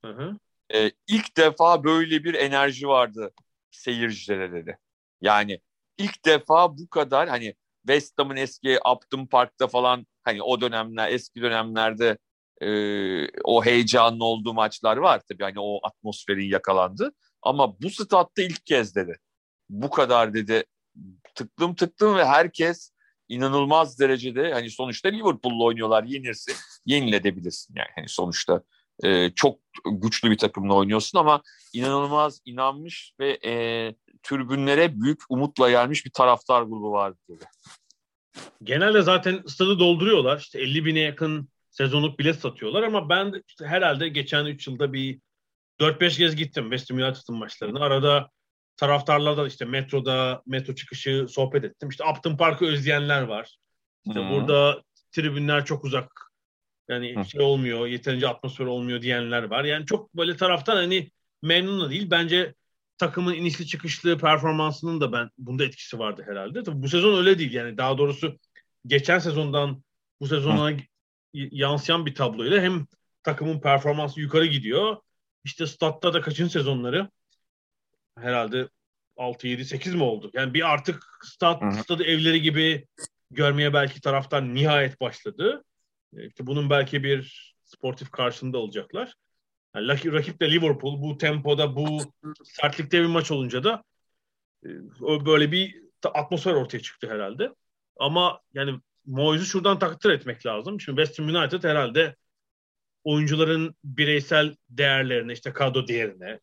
Hı 0.05 0.11
hı. 0.13 0.39
e, 0.75 0.91
ilk 1.07 1.37
defa 1.37 1.85
böyle 1.85 2.25
bir 2.25 2.35
enerji 2.35 2.89
vardı 2.89 3.33
seyircilere 3.71 4.53
dedi. 4.53 4.79
Yani 5.21 5.61
ilk 5.99 6.25
defa 6.25 6.79
bu 6.79 6.89
kadar 6.89 7.29
hani 7.29 7.55
West 7.87 8.19
Ham'ın 8.19 8.37
eski 8.37 8.79
Upton 8.95 9.27
Park'ta 9.27 9.69
falan 9.69 10.07
hani 10.23 10.43
o 10.43 10.61
dönemler 10.61 11.13
eski 11.13 11.43
dönemlerde 11.43 12.19
e, 12.61 12.69
o 13.45 13.65
heyecanlı 13.65 14.25
olduğu 14.25 14.55
maçlar 14.55 14.97
var 14.97 15.23
tabii 15.29 15.43
hani 15.43 15.61
o 15.61 15.81
atmosferin 15.87 16.49
yakalandı. 16.49 17.13
Ama 17.45 17.81
bu 17.81 17.91
statta 17.91 18.43
ilk 18.43 18.67
kez 18.67 18.95
dedi. 18.95 19.19
Bu 19.71 19.91
kadar 19.91 20.35
dedi 20.35 20.65
tıklım 21.35 21.75
tıklım 21.75 22.17
ve 22.17 22.25
herkes 22.25 22.91
inanılmaz 23.29 24.01
derecede 24.01 24.53
hani 24.53 24.71
sonuçta 24.71 25.09
Liverpool'la 25.09 25.65
oynuyorlar 25.65 26.05
yenirsin 26.05 26.55
yenilebilirsin 26.87 27.75
yani 27.77 27.89
hani 27.95 28.09
sonuçta 28.09 28.63
e, 29.05 29.31
çok 29.31 29.59
güçlü 29.85 30.31
bir 30.31 30.39
takımla 30.39 30.75
oynuyorsun 30.75 31.19
ama 31.19 31.43
inanılmaz 31.73 32.41
inanmış 32.45 33.15
ve 33.21 33.39
e, 33.45 33.95
türbünlere 34.23 35.01
büyük 35.01 35.21
umutla 35.29 35.71
gelmiş 35.71 36.07
bir 36.07 36.11
taraftar 36.11 36.63
grubu 36.63 36.93
vardı 36.93 37.19
dedi. 37.29 37.45
Genelde 38.63 39.03
zaten 39.03 39.43
stadı 39.47 39.79
dolduruyorlar. 39.79 40.39
İşte 40.39 40.61
50 40.61 40.85
bine 40.85 41.01
yakın 41.01 41.49
sezonluk 41.71 42.19
bilet 42.19 42.41
satıyorlar 42.41 42.83
ama 42.83 43.09
ben 43.09 43.43
işte 43.49 43.67
herhalde 43.67 44.09
geçen 44.09 44.45
3 44.45 44.67
yılda 44.67 44.93
bir 44.93 45.21
4-5 45.81 46.17
kez 46.17 46.37
gittim 46.37 46.65
West 46.65 46.91
Ham 46.91 46.99
United'ın 46.99 47.37
maçlarına. 47.37 47.81
Arada 47.81 48.31
taraftarlarla 48.77 49.47
işte 49.47 49.65
metroda, 49.65 50.43
metro 50.47 50.75
çıkışı 50.75 51.27
sohbet 51.29 51.65
ettim. 51.65 51.89
İşte 51.89 52.05
Upton 52.05 52.37
Park'ı 52.37 52.67
özleyenler 52.67 53.23
var. 53.23 53.57
İşte 54.07 54.21
Hı. 54.21 54.31
burada 54.31 54.83
tribünler 55.13 55.65
çok 55.65 55.85
uzak. 55.85 56.31
Yani 56.89 57.17
Hı. 57.17 57.25
şey 57.25 57.41
olmuyor, 57.41 57.87
yeterince 57.87 58.29
atmosfer 58.29 58.67
olmuyor 58.67 59.03
diyenler 59.03 59.43
var. 59.43 59.65
Yani 59.65 59.87
çok 59.87 60.15
böyle 60.15 60.37
taraftan 60.37 60.77
hani 60.77 61.11
memnun 61.43 61.81
da 61.81 61.91
değil. 61.91 62.11
Bence 62.11 62.55
takımın 62.99 63.35
inişli 63.35 63.67
çıkışlı 63.67 64.19
performansının 64.19 65.01
da 65.01 65.13
ben 65.13 65.31
bunda 65.39 65.65
etkisi 65.65 65.99
vardı 65.99 66.25
herhalde. 66.27 66.63
Tabii 66.63 66.83
bu 66.83 66.89
sezon 66.89 67.19
öyle 67.19 67.39
değil. 67.39 67.53
Yani 67.53 67.79
daha 67.79 67.99
doğrusu 67.99 68.39
geçen 68.87 69.19
sezondan 69.19 69.83
bu 70.21 70.27
sezona 70.27 70.71
y- 70.71 71.49
yansıyan 71.53 72.07
bir 72.07 72.15
tabloyla 72.15 72.63
hem 72.63 72.87
takımın 73.23 73.61
performansı 73.61 74.21
yukarı 74.21 74.47
gidiyor. 74.47 74.97
İşte 75.45 75.67
statta 75.67 76.15
da 76.15 76.21
kaçın 76.21 76.49
sezonları 76.49 77.09
herhalde 78.19 78.69
6 79.17 79.49
7 79.49 79.65
8 79.65 79.95
mi 79.95 80.03
oldu? 80.03 80.31
Yani 80.35 80.55
bir 80.55 80.73
artık 80.73 81.03
stat 81.23 81.63
Hı 81.63 81.67
hı. 81.67 81.83
stadı 81.83 82.05
evleri 82.05 82.43
gibi 82.43 82.87
görmeye 83.31 83.75
belki 83.75 84.01
taraftar 84.01 84.55
nihayet 84.55 85.01
başladı. 85.01 85.65
E, 86.17 86.27
İşte 86.27 86.47
bunun 86.47 86.71
belki 86.71 87.05
bir 87.05 87.55
sportif 87.65 88.11
karşılığında 88.11 88.59
olacaklar. 88.59 89.15
Yani 89.77 89.89
rakip, 90.13 90.41
de 90.41 90.51
Liverpool 90.51 91.03
bu 91.03 91.19
tempoda 91.19 91.77
bu 91.77 91.99
sertlikte 92.45 93.01
bir 93.01 93.07
maç 93.07 93.31
olunca 93.31 93.65
da 93.65 93.85
e, 94.65 94.69
böyle 95.27 95.53
bir 95.53 95.85
atmosfer 96.15 96.53
ortaya 96.55 96.81
çıktı 96.81 97.11
herhalde. 97.11 97.55
Ama 97.97 98.41
yani 98.55 98.81
Moyes'u 99.07 99.45
şuradan 99.45 99.79
takdir 99.79 100.11
etmek 100.11 100.47
lazım. 100.47 100.81
Şimdi 100.81 101.01
West 101.01 101.19
Ham 101.19 101.29
United 101.29 101.65
herhalde 101.65 102.17
oyuncuların 103.05 103.75
bireysel 103.85 104.57
değerlerine, 104.69 105.33
işte 105.33 105.53
kadro 105.53 105.89
değerine, 105.89 106.41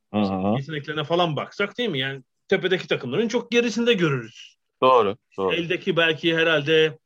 yeteneklerine 0.58 1.04
falan 1.04 1.36
baksak 1.36 1.78
değil 1.78 1.90
mi? 1.90 2.00
Yani 2.00 2.24
tepedeki 2.48 2.88
takımların 2.88 3.28
çok 3.28 3.52
gerisinde 3.52 3.94
görürüz. 3.94 4.58
Doğru. 4.82 5.18
doğru. 5.38 5.54
Eldeki 5.54 5.98
belki 5.98 6.38
herhalde 6.38 6.98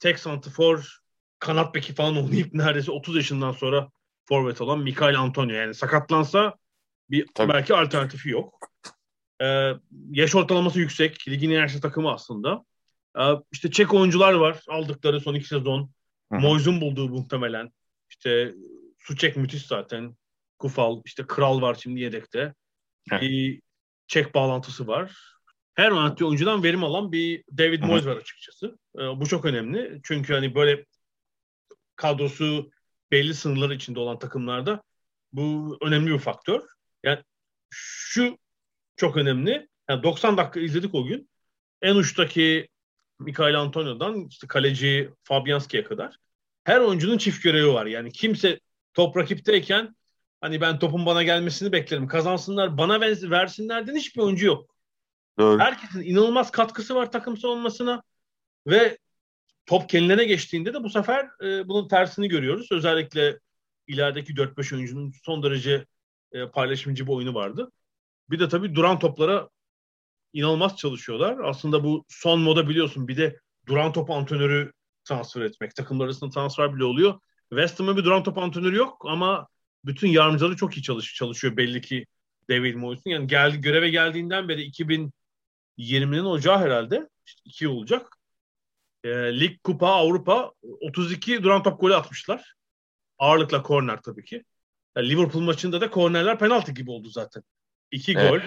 tek 0.00 0.18
santifor 0.18 0.98
kanat 1.38 1.74
beki 1.74 1.94
falan 1.94 2.16
oynayıp 2.16 2.54
neredeyse 2.54 2.92
30 2.92 3.16
yaşından 3.16 3.52
sonra 3.52 3.88
forvet 4.24 4.60
olan 4.60 4.78
Mikael 4.78 5.18
Antonio. 5.18 5.54
Yani 5.54 5.74
sakatlansa 5.74 6.54
bir 7.10 7.26
Tabii. 7.34 7.52
belki 7.52 7.74
alternatifi 7.74 8.30
yok. 8.30 8.58
Ee, 9.42 9.72
yaş 10.10 10.34
ortalaması 10.34 10.80
yüksek. 10.80 11.28
Ligin 11.28 11.50
en 11.50 11.54
yaşlı 11.54 11.80
takımı 11.80 12.12
aslında. 12.12 12.64
Ee, 13.18 13.22
işte 13.52 13.70
Çek 13.70 13.94
oyuncular 13.94 14.32
var. 14.32 14.60
Aldıkları 14.68 15.20
son 15.20 15.34
iki 15.34 15.46
sezon. 15.46 15.90
Moyes'un 16.30 16.80
bulduğu 16.80 17.08
muhtemelen. 17.08 17.72
İşte 18.10 18.54
Suçek 19.08 19.36
müthiş 19.36 19.66
zaten. 19.66 20.16
Kufal, 20.58 21.02
işte 21.04 21.26
Kral 21.26 21.62
var 21.62 21.78
şimdi 21.82 22.00
yedekte. 22.00 22.54
Heh. 23.10 23.20
Bir 23.20 23.62
Çek 24.06 24.34
bağlantısı 24.34 24.86
var. 24.86 25.18
Her 25.74 25.90
oynattığı 25.90 26.26
oyuncudan 26.26 26.62
verim 26.62 26.84
alan 26.84 27.12
bir 27.12 27.44
David. 27.58 27.82
Moyes 27.82 28.06
var 28.06 28.16
açıkçası. 28.16 28.78
Ee, 28.96 29.00
bu 29.00 29.26
çok 29.26 29.44
önemli. 29.44 30.00
Çünkü 30.04 30.34
hani 30.34 30.54
böyle 30.54 30.84
kadrosu 31.96 32.70
belli 33.10 33.34
sınırlar 33.34 33.70
içinde 33.70 34.00
olan 34.00 34.18
takımlarda 34.18 34.82
bu 35.32 35.78
önemli 35.82 36.10
bir 36.10 36.18
faktör. 36.18 36.62
Yani 37.04 37.22
şu 37.70 38.38
çok 38.96 39.16
önemli. 39.16 39.68
Yani 39.90 40.02
90 40.02 40.36
dakika 40.36 40.60
izledik 40.60 40.94
o 40.94 41.04
gün. 41.04 41.30
En 41.82 41.94
uçtaki 41.94 42.68
Mikael 43.18 43.60
Antonio'dan 43.60 44.26
işte 44.30 44.46
kaleci 44.46 45.10
Fabianski'ye 45.22 45.84
kadar 45.84 46.16
her 46.64 46.80
oyuncunun 46.80 47.18
çift 47.18 47.42
görevi 47.42 47.72
var. 47.72 47.86
Yani 47.86 48.12
kimse 48.12 48.60
top 48.94 49.16
rakipteyken 49.16 49.96
hani 50.40 50.60
ben 50.60 50.78
topun 50.78 51.06
bana 51.06 51.22
gelmesini 51.22 51.72
beklerim. 51.72 52.06
Kazansınlar, 52.06 52.78
bana 52.78 53.00
ver- 53.00 53.30
versinlerden 53.30 53.96
hiçbir 53.96 54.20
oyuncu 54.20 54.46
yok. 54.46 54.74
Doğru. 55.38 55.60
Herkesin 55.60 56.02
inanılmaz 56.02 56.50
katkısı 56.50 56.94
var 56.94 57.12
takım 57.12 57.36
savunmasına 57.36 58.02
ve 58.66 58.98
top 59.66 59.88
kendilerine 59.88 60.24
geçtiğinde 60.24 60.74
de 60.74 60.82
bu 60.82 60.90
sefer 60.90 61.28
e, 61.44 61.68
bunun 61.68 61.88
tersini 61.88 62.28
görüyoruz. 62.28 62.72
Özellikle 62.72 63.38
ilerideki 63.86 64.32
4-5 64.32 64.74
oyuncunun 64.74 65.12
son 65.24 65.42
derece 65.42 65.86
e, 66.32 66.46
paylaşımcı 66.46 67.06
bir 67.06 67.12
oyunu 67.12 67.34
vardı. 67.34 67.72
Bir 68.30 68.38
de 68.38 68.48
tabii 68.48 68.74
duran 68.74 68.98
toplara 68.98 69.48
inanılmaz 70.32 70.76
çalışıyorlar. 70.76 71.38
Aslında 71.44 71.84
bu 71.84 72.04
son 72.08 72.40
moda 72.40 72.68
biliyorsun 72.68 73.08
bir 73.08 73.16
de 73.16 73.40
duran 73.66 73.92
top 73.92 74.10
antrenörü 74.10 74.72
transfer 75.04 75.42
etmek. 75.42 75.74
Takımlar 75.74 76.04
arasında 76.04 76.30
transfer 76.30 76.74
bile 76.74 76.84
oluyor. 76.84 77.20
West 77.50 77.80
Ham'ın 77.80 77.96
bir 77.96 78.04
duran 78.04 78.22
top 78.22 78.38
antrenörü 78.38 78.76
yok 78.76 79.04
ama 79.08 79.48
bütün 79.84 80.08
yardımcıları 80.08 80.56
çok 80.56 80.76
iyi 80.76 80.82
çalış 80.82 81.14
çalışıyor 81.14 81.56
belli 81.56 81.80
ki 81.80 82.06
David 82.50 82.74
Moyes'un. 82.74 83.10
Yani 83.10 83.26
geldi, 83.26 83.60
göreve 83.60 83.90
geldiğinden 83.90 84.48
beri 84.48 84.62
2020'nin 84.62 86.24
ocağı 86.24 86.58
herhalde. 86.58 87.08
İşte 87.26 87.40
iki 87.44 87.64
yıl 87.64 87.72
olacak. 87.72 88.16
E, 89.04 89.10
Lig, 89.40 89.62
Kupa, 89.64 89.88
Avrupa 89.88 90.52
32 90.80 91.42
duran 91.42 91.62
top 91.62 91.80
golü 91.80 91.94
atmışlar. 91.94 92.54
Ağırlıkla 93.18 93.62
korner 93.62 94.02
tabii 94.02 94.24
ki. 94.24 94.44
Yani 94.96 95.08
Liverpool 95.08 95.42
maçında 95.42 95.80
da 95.80 95.90
kornerler 95.90 96.38
penaltı 96.38 96.72
gibi 96.72 96.90
oldu 96.90 97.08
zaten. 97.10 97.42
İki 97.90 98.12
Evet. 98.12 98.30
gol. 98.30 98.40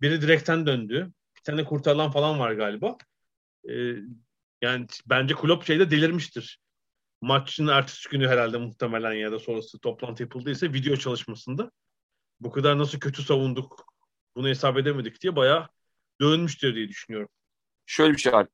Biri 0.00 0.22
direkten 0.22 0.66
döndü. 0.66 1.12
Bir 1.36 1.42
tane 1.42 1.64
kurtarılan 1.64 2.10
falan 2.10 2.38
var 2.38 2.52
galiba. 2.52 2.96
Ee, 3.68 3.94
yani 4.62 4.86
bence 5.06 5.34
Klopp 5.34 5.66
şeyde 5.66 5.90
delirmiştir. 5.90 6.58
Maçın 7.24 7.66
ertesi 7.66 8.08
günü 8.08 8.28
herhalde 8.28 8.58
muhtemelen 8.58 9.12
ya 9.12 9.32
da 9.32 9.38
sonrası 9.38 9.78
toplantı 9.78 10.22
yapıldıysa 10.22 10.66
video 10.66 10.96
çalışmasında 10.96 11.70
bu 12.40 12.50
kadar 12.50 12.78
nasıl 12.78 13.00
kötü 13.00 13.22
savunduk 13.22 13.84
bunu 14.36 14.48
hesap 14.48 14.78
edemedik 14.78 15.22
diye 15.22 15.36
bayağı 15.36 15.68
dövünmüştür 16.20 16.74
diye 16.74 16.88
düşünüyorum. 16.88 17.28
Şöyle 17.86 18.12
bir 18.12 18.18
şey 18.18 18.32
var. 18.32 18.46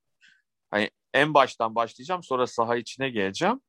Hani 0.70 0.90
en 1.14 1.34
baştan 1.34 1.74
başlayacağım 1.74 2.22
sonra 2.22 2.46
saha 2.46 2.76
içine 2.76 3.10
geleceğim. 3.10 3.60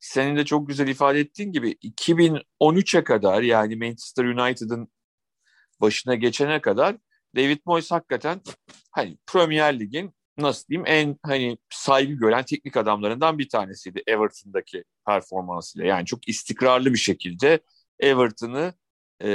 senin 0.00 0.36
de 0.36 0.44
çok 0.44 0.68
güzel 0.68 0.88
ifade 0.88 1.20
ettiğin 1.20 1.52
gibi 1.52 1.72
2013'e 1.72 3.04
kadar 3.04 3.42
yani 3.42 3.76
Manchester 3.76 4.24
United'ın 4.24 4.92
başına 5.80 6.14
geçene 6.14 6.60
kadar 6.60 6.96
David 7.36 7.58
Moyes 7.64 7.90
hakikaten 7.90 8.40
hani 8.90 9.18
Premier 9.26 9.80
Lig'in 9.80 10.14
nasıl 10.38 10.68
diyeyim 10.68 10.86
en 10.86 11.18
hani 11.22 11.58
saygı 11.70 12.12
gören 12.12 12.44
teknik 12.44 12.76
adamlarından 12.76 13.38
bir 13.38 13.48
tanesiydi 13.48 14.02
Everton'daki 14.06 14.84
performansıyla. 15.06 15.86
Yani 15.88 16.06
çok 16.06 16.28
istikrarlı 16.28 16.92
bir 16.92 16.98
şekilde 16.98 17.60
Everton'ı 18.00 18.74
e, 19.20 19.28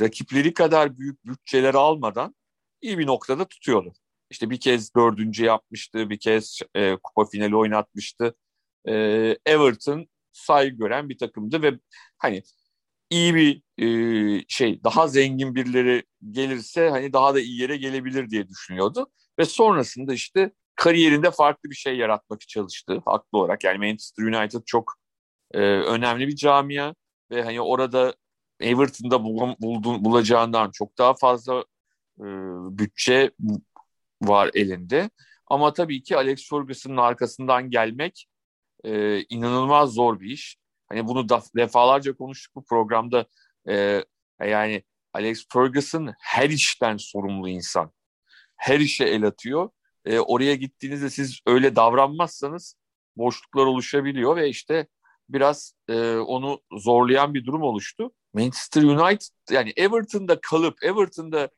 rakipleri 0.00 0.54
kadar 0.54 0.98
büyük 0.98 1.26
bütçeler 1.26 1.74
almadan 1.74 2.34
iyi 2.80 2.98
bir 2.98 3.06
noktada 3.06 3.44
tutuyordu. 3.48 3.92
İşte 4.30 4.50
bir 4.50 4.60
kez 4.60 4.94
dördüncü 4.94 5.44
yapmıştı, 5.44 6.10
bir 6.10 6.18
kez 6.18 6.60
e, 6.74 6.96
kupa 7.02 7.24
finali 7.30 7.56
oynatmıştı. 7.56 8.34
E, 8.88 8.92
Everton 9.46 10.06
saygı 10.32 10.76
gören 10.76 11.08
bir 11.08 11.18
takımdı 11.18 11.62
ve 11.62 11.78
hani 12.18 12.42
iyi 13.10 13.34
bir 13.34 13.62
e, 13.78 14.44
şey 14.48 14.84
daha 14.84 15.08
zengin 15.08 15.54
birileri 15.54 16.04
gelirse 16.30 16.90
hani 16.90 17.12
daha 17.12 17.34
da 17.34 17.40
iyi 17.40 17.60
yere 17.60 17.76
gelebilir 17.76 18.30
diye 18.30 18.48
düşünüyordu. 18.48 19.10
Ve 19.38 19.44
sonrasında 19.44 20.14
işte 20.14 20.52
kariyerinde 20.76 21.30
farklı 21.30 21.70
bir 21.70 21.74
şey 21.74 21.96
yaratmak 21.96 22.40
çalıştı 22.40 23.02
haklı 23.04 23.38
olarak. 23.38 23.64
Yani 23.64 23.78
Manchester 23.78 24.24
United 24.24 24.60
çok 24.66 24.94
e, 25.52 25.58
önemli 25.60 26.28
bir 26.28 26.36
camia 26.36 26.94
ve 27.30 27.42
hani 27.42 27.60
orada 27.60 28.14
Everton'da 28.60 29.24
bul, 29.24 29.54
bulduğun, 29.60 30.04
bulacağından 30.04 30.70
çok 30.70 30.98
daha 30.98 31.14
fazla 31.14 31.64
e, 32.20 32.24
bütçe 32.78 33.30
var 34.22 34.50
elinde. 34.54 35.10
Ama 35.46 35.72
tabii 35.72 36.02
ki 36.02 36.16
Alex 36.16 36.48
Ferguson'ın 36.48 36.96
arkasından 36.96 37.70
gelmek 37.70 38.26
e, 38.84 39.20
inanılmaz 39.22 39.90
zor 39.90 40.20
bir 40.20 40.30
iş. 40.30 40.56
Hani 40.88 41.06
bunu 41.06 41.28
da, 41.28 41.42
defalarca 41.56 42.16
konuştuk 42.16 42.54
bu 42.54 42.64
programda. 42.64 43.26
E, 43.68 44.04
yani 44.40 44.82
Alex 45.12 45.46
Ferguson 45.52 46.14
her 46.20 46.50
işten 46.50 46.96
sorumlu 46.96 47.48
insan. 47.48 47.92
Her 48.62 48.80
işe 48.80 49.04
el 49.04 49.26
atıyor. 49.26 49.70
E, 50.04 50.18
oraya 50.18 50.54
gittiğinizde 50.54 51.10
siz 51.10 51.40
öyle 51.46 51.76
davranmazsanız 51.76 52.76
boşluklar 53.16 53.66
oluşabiliyor 53.66 54.36
ve 54.36 54.48
işte 54.48 54.86
biraz 55.28 55.74
e, 55.88 56.16
onu 56.16 56.60
zorlayan 56.72 57.34
bir 57.34 57.44
durum 57.44 57.62
oluştu. 57.62 58.12
Manchester 58.34 58.82
United 58.82 59.26
yani 59.50 59.72
Everton'da 59.76 60.40
kalıp 60.40 60.84
Everton'da 60.84 61.50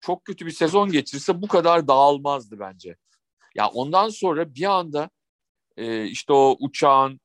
çok 0.00 0.24
kötü 0.24 0.46
bir 0.46 0.50
sezon 0.50 0.92
geçirse 0.92 1.42
bu 1.42 1.48
kadar 1.48 1.88
dağılmazdı 1.88 2.58
bence. 2.58 2.96
Ya 3.54 3.68
ondan 3.68 4.08
sonra 4.08 4.54
bir 4.54 4.78
anda 4.78 5.10
e, 5.76 6.04
işte 6.04 6.32
o 6.32 6.56
uçağın 6.60 7.20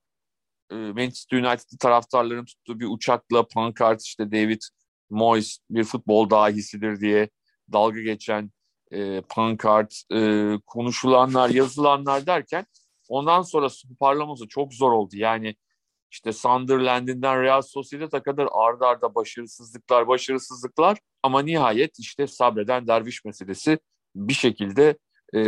e, 0.71 0.75
Manchester 0.75 1.37
United 1.37 1.79
taraftarların 1.79 2.45
tuttuğu 2.45 2.79
bir 2.79 2.87
uçakla 2.89 3.47
pankart 3.47 4.03
işte 4.03 4.31
David 4.31 4.61
Moyes 5.09 5.59
bir 5.69 5.83
futbol 5.83 6.29
dahisidir 6.29 6.99
diye 6.99 7.29
dalga 7.71 8.01
geçen 8.01 8.51
e, 8.91 9.21
pankart 9.29 10.03
e, 10.13 10.51
konuşulanlar 10.67 11.49
yazılanlar 11.49 12.25
derken 12.25 12.65
ondan 13.09 13.41
sonra 13.41 13.67
parlaması 13.99 14.47
çok 14.47 14.73
zor 14.73 14.91
oldu. 14.91 15.15
Yani 15.15 15.55
işte 16.11 16.33
Sunderland'inden 16.33 17.41
Real 17.43 17.61
Sociedad'a 17.61 18.23
kadar 18.23 18.47
ardarda 18.51 18.87
arda 18.87 19.15
başarısızlıklar, 19.15 20.07
başarısızlıklar 20.07 20.97
ama 21.23 21.41
nihayet 21.41 21.99
işte 21.99 22.27
sabreden 22.27 22.87
derviş 22.87 23.25
meselesi 23.25 23.79
bir 24.15 24.33
şekilde 24.33 24.97
e, 25.33 25.39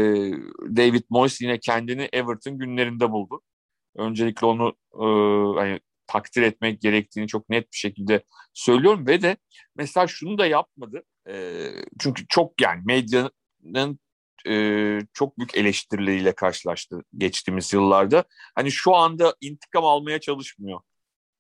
David 0.76 1.04
Moyes 1.10 1.42
yine 1.42 1.60
kendini 1.60 2.10
Everton 2.14 2.58
günlerinde 2.58 3.12
buldu. 3.12 3.42
Öncelikle 3.96 4.48
onu 4.48 4.74
e, 4.94 5.06
hani, 5.60 5.80
takdir 6.08 6.42
etmek 6.42 6.82
gerektiğini 6.82 7.28
çok 7.28 7.50
net 7.50 7.72
bir 7.72 7.78
şekilde 7.78 8.24
söylüyorum 8.54 9.08
ve 9.08 9.22
de 9.22 9.38
mesela 9.76 10.08
şunu 10.08 10.38
da 10.38 10.46
yapmadı. 10.46 11.04
E, 11.28 11.70
çünkü 12.00 12.28
çok 12.28 12.62
yani 12.62 12.82
medyanın 12.86 14.00
e, 14.48 15.00
çok 15.14 15.38
büyük 15.38 15.58
eleştirileriyle 15.58 16.36
karşılaştı 16.36 17.04
geçtiğimiz 17.18 17.74
yıllarda. 17.74 18.24
Hani 18.56 18.72
şu 18.72 18.96
anda 18.96 19.36
intikam 19.42 19.86
almaya 19.86 20.20
çalışmıyor 20.20 20.80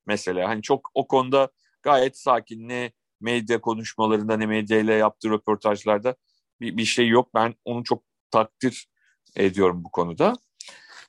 mesela. 0.06 0.50
Hani 0.50 0.62
çok 0.62 0.92
o 0.94 1.08
konuda 1.08 1.50
gayet 1.82 2.18
sakin 2.20 2.70
ne 2.70 2.92
medya 3.22 3.62
konuşmalarında 3.62 4.38
ne 4.38 4.46
medyayla 4.46 4.94
yaptığı 4.94 5.30
röportajlarda 5.30 6.16
bir, 6.62 6.78
bir 6.78 6.86
şey 6.86 7.08
yok. 7.08 7.34
Ben 7.34 7.56
onu 7.66 7.84
çok 7.84 8.04
takdir 8.32 8.88
ediyorum 9.36 9.84
bu 9.84 9.92
konuda. 9.92 10.34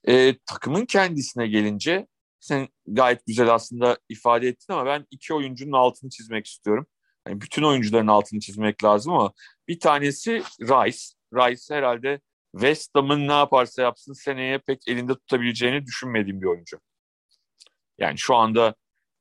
E, 0.08 0.38
takımın 0.46 0.86
kendisine 0.86 1.46
gelince 1.46 2.06
sen 2.40 2.68
gayet 2.86 3.26
güzel 3.26 3.54
aslında 3.54 3.98
ifade 4.08 4.48
ettin 4.48 4.72
ama 4.72 4.86
ben 4.86 5.06
iki 5.10 5.34
oyuncunun 5.34 5.72
altını 5.72 6.10
çizmek 6.10 6.46
istiyorum. 6.46 6.86
Yani 7.28 7.40
bütün 7.40 7.62
oyuncuların 7.62 8.06
altını 8.06 8.40
çizmek 8.40 8.84
lazım 8.84 9.12
ama 9.12 9.32
bir 9.68 9.80
tanesi 9.80 10.42
Rice. 10.60 10.98
Rice 11.34 11.74
herhalde 11.74 12.20
West 12.52 12.94
Ham'ın 12.94 13.28
ne 13.28 13.32
yaparsa 13.32 13.82
yapsın 13.82 14.12
seneye 14.12 14.58
pek 14.58 14.88
elinde 14.88 15.14
tutabileceğini 15.14 15.86
düşünmediğim 15.86 16.40
bir 16.40 16.46
oyuncu. 16.46 16.80
Yani 17.98 18.18
şu 18.18 18.34
anda 18.34 18.74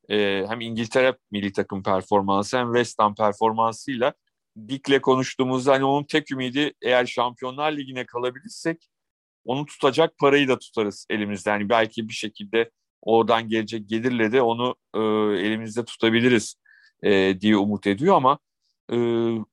e, 0.08 0.44
hem 0.48 0.60
İngiltere 0.60 1.16
milli 1.30 1.52
takım 1.52 1.82
performansı 1.82 2.58
hem 2.58 2.66
West 2.66 2.98
Ham 2.98 3.14
performansıyla 3.14 4.14
Dick'le 4.68 5.00
konuştuğumuzda 5.02 5.72
hani 5.72 5.84
onun 5.84 6.04
tek 6.04 6.30
ümidi 6.30 6.72
eğer 6.82 7.06
Şampiyonlar 7.06 7.72
Ligi'ne 7.72 8.06
kalabilirsek 8.06 8.88
onu 9.44 9.66
tutacak 9.66 10.18
parayı 10.18 10.48
da 10.48 10.58
tutarız 10.58 11.06
elimizde. 11.10 11.50
Yani 11.50 11.68
belki 11.68 12.08
bir 12.08 12.14
şekilde 12.14 12.70
oradan 13.02 13.48
gelecek 13.48 13.88
gelirle 13.88 14.32
de 14.32 14.42
onu 14.42 14.76
e, 14.94 15.00
elimizde 15.46 15.84
tutabiliriz 15.84 16.56
e, 17.04 17.40
diye 17.40 17.56
umut 17.56 17.86
ediyor 17.86 18.16
ama 18.16 18.38
e, 18.92 18.96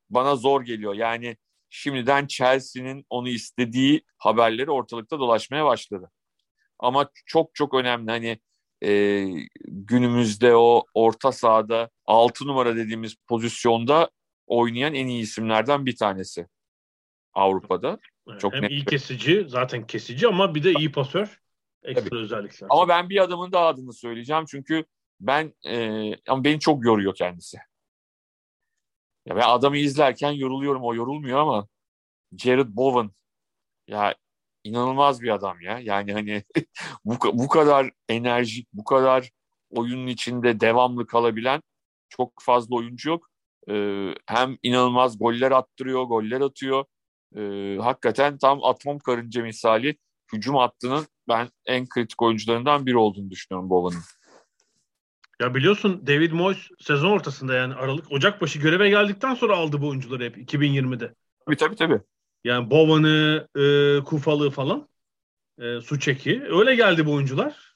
bana 0.09 0.35
zor 0.35 0.61
geliyor. 0.61 0.93
Yani 0.93 1.37
şimdiden 1.69 2.27
Chelsea'nin 2.27 3.05
onu 3.09 3.29
istediği 3.29 4.01
haberleri 4.17 4.71
ortalıkta 4.71 5.19
dolaşmaya 5.19 5.65
başladı. 5.65 6.11
Ama 6.79 7.09
çok 7.25 7.55
çok 7.55 7.73
önemli 7.73 8.11
hani 8.11 8.39
e, 8.83 9.25
günümüzde 9.67 10.55
o 10.55 10.85
orta 10.93 11.31
sahada 11.31 11.89
6 12.05 12.47
numara 12.47 12.75
dediğimiz 12.75 13.15
pozisyonda 13.27 14.09
oynayan 14.47 14.93
en 14.93 15.07
iyi 15.07 15.21
isimlerden 15.21 15.85
bir 15.85 15.95
tanesi 15.95 16.47
Avrupa'da. 17.33 17.99
Çok 18.39 18.53
Hem 18.53 18.63
net 18.63 18.71
iyi 18.71 18.85
kesici, 18.85 19.45
zaten 19.47 19.87
kesici 19.87 20.27
ama 20.27 20.55
bir 20.55 20.63
de 20.63 20.73
iyi 20.73 20.91
pasör. 20.91 21.41
Ekstra 21.83 22.09
Tabii. 22.09 22.19
özellikler. 22.19 22.67
Ama 22.71 22.87
ben 22.87 23.09
bir 23.09 23.23
adamın 23.23 23.51
daha 23.51 23.67
adını 23.67 23.93
söyleyeceğim 23.93 24.45
çünkü 24.47 24.85
ben 25.21 25.53
e, 25.67 26.11
ama 26.27 26.43
beni 26.43 26.59
çok 26.59 26.85
yoruyor 26.85 27.15
kendisi. 27.15 27.57
Ya 29.25 29.35
ben 29.35 29.49
adamı 29.49 29.77
izlerken 29.77 30.31
yoruluyorum. 30.31 30.83
O 30.83 30.95
yorulmuyor 30.95 31.39
ama 31.39 31.67
Jared 32.37 32.67
Bowen 32.69 33.11
ya 33.87 34.15
inanılmaz 34.63 35.21
bir 35.21 35.29
adam 35.29 35.61
ya. 35.61 35.79
Yani 35.79 36.13
hani 36.13 36.43
bu, 37.05 37.15
bu 37.33 37.47
kadar 37.47 37.91
enerjik, 38.09 38.67
bu 38.73 38.83
kadar 38.83 39.31
oyunun 39.69 40.07
içinde 40.07 40.59
devamlı 40.59 41.07
kalabilen 41.07 41.61
çok 42.09 42.33
fazla 42.41 42.75
oyuncu 42.75 43.09
yok. 43.09 43.27
Ee, 43.69 44.15
hem 44.27 44.57
inanılmaz 44.63 45.19
goller 45.19 45.51
attırıyor, 45.51 46.03
goller 46.03 46.41
atıyor. 46.41 46.85
Ee, 47.35 47.77
hakikaten 47.81 48.37
tam 48.37 48.63
atom 48.63 48.99
karınca 48.99 49.43
misali 49.43 49.97
hücum 50.33 50.55
hattının 50.55 51.07
ben 51.27 51.49
en 51.65 51.89
kritik 51.89 52.21
oyuncularından 52.21 52.85
biri 52.85 52.97
olduğunu 52.97 53.29
düşünüyorum 53.29 53.69
Bowen'ın. 53.69 54.03
Ya 55.41 55.55
biliyorsun 55.55 56.07
David 56.07 56.31
Moyes 56.31 56.57
sezon 56.79 57.11
ortasında 57.11 57.53
yani 57.53 57.73
Aralık 57.73 58.11
Ocak 58.11 58.41
başı 58.41 58.59
göreve 58.59 58.89
geldikten 58.89 59.33
sonra 59.33 59.57
aldı 59.57 59.81
bu 59.81 59.87
oyuncuları 59.87 60.23
hep 60.23 60.37
2020'de. 60.37 61.13
Tabii 61.45 61.57
tabii 61.57 61.75
tabii. 61.75 62.01
Yani 62.43 62.71
Bowen'ı, 62.71 63.47
e, 63.55 64.03
Kufalı 64.03 64.49
falan, 64.49 64.87
e, 65.59 65.81
Suçeki. 65.81 66.43
Öyle 66.49 66.75
geldi 66.75 67.05
bu 67.05 67.13
oyuncular. 67.13 67.75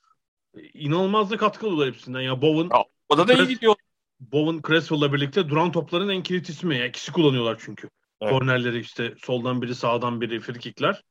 İnanılmaz 0.73 1.31
da 1.31 1.37
katkı 1.37 1.65
alıyorlar 1.65 1.87
hepsinden. 1.87 2.21
Ya 2.21 2.41
Bowen 2.41 2.77
ya, 2.77 2.83
o 3.09 3.17
da 3.17 3.27
da 3.27 3.33
iyi 3.33 3.47
gidiyor. 3.47 3.75
Bowen 4.19 4.61
Cresswell'la 4.67 5.13
birlikte 5.13 5.49
duran 5.49 5.71
topların 5.71 6.09
en 6.09 6.23
kilit 6.23 6.49
ismi. 6.49 6.77
Ya, 6.77 6.85
ikisi 6.85 7.11
kullanıyorlar 7.11 7.57
çünkü. 7.65 7.89
Evet. 8.21 8.33
Kornerleri 8.33 8.79
işte 8.79 9.13
soldan 9.17 9.61
biri 9.61 9.75
sağdan 9.75 10.21
biri 10.21 10.39
frikikler. 10.39 11.03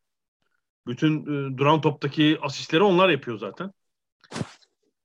Bütün 0.87 1.23
e, 1.23 1.59
duran 1.59 1.81
toptaki 1.81 2.39
asistleri 2.43 2.83
onlar 2.83 3.09
yapıyor 3.09 3.39
zaten. 3.39 3.73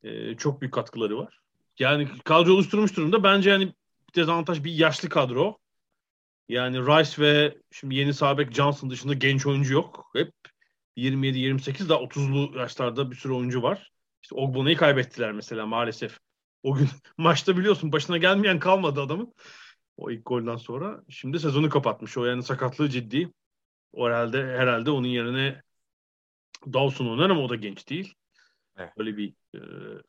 E, 0.03 0.37
çok 0.37 0.61
büyük 0.61 0.73
katkıları 0.73 1.17
var. 1.17 1.39
Yani 1.79 2.07
kadro 2.23 2.53
oluşturmuş 2.53 2.97
durumda. 2.97 3.23
Bence 3.23 3.49
yani 3.49 3.67
bir 3.67 3.73
dezavantaj 4.15 4.63
bir 4.63 4.71
yaşlı 4.71 5.09
kadro. 5.09 5.57
Yani 6.49 6.79
Rice 6.79 7.21
ve 7.21 7.57
şimdi 7.71 7.95
yeni 7.95 8.13
sabek 8.13 8.53
Johnson 8.53 8.89
dışında 8.89 9.13
genç 9.13 9.45
oyuncu 9.45 9.73
yok. 9.73 10.09
Hep 10.15 10.33
27-28 10.97 11.89
daha 11.89 11.99
30'lu 11.99 12.57
yaşlarda 12.57 13.11
bir 13.11 13.15
sürü 13.15 13.33
oyuncu 13.33 13.61
var. 13.61 13.91
İşte 14.23 14.35
Ogbona'yı 14.35 14.77
kaybettiler 14.77 15.31
mesela 15.31 15.65
maalesef. 15.65 16.19
O 16.63 16.75
gün 16.75 16.89
maçta 17.17 17.57
biliyorsun 17.57 17.91
başına 17.91 18.17
gelmeyen 18.17 18.59
kalmadı 18.59 19.01
adamın. 19.01 19.33
O 19.97 20.11
ilk 20.11 20.25
golden 20.25 20.55
sonra. 20.55 21.03
Şimdi 21.09 21.39
sezonu 21.39 21.69
kapatmış. 21.69 22.17
O 22.17 22.25
yani 22.25 22.43
sakatlığı 22.43 22.89
ciddi. 22.89 23.33
O 23.93 24.07
herhalde 24.07 24.43
herhalde 24.43 24.91
onun 24.91 25.07
yerine 25.07 25.61
Dawson 26.73 27.07
oynar 27.07 27.29
ama 27.29 27.41
o 27.41 27.49
da 27.49 27.55
genç 27.55 27.89
değil. 27.89 28.15
Evet. 28.79 28.97
Böyle 28.97 29.17
bir 29.17 29.33
e, 29.55 29.59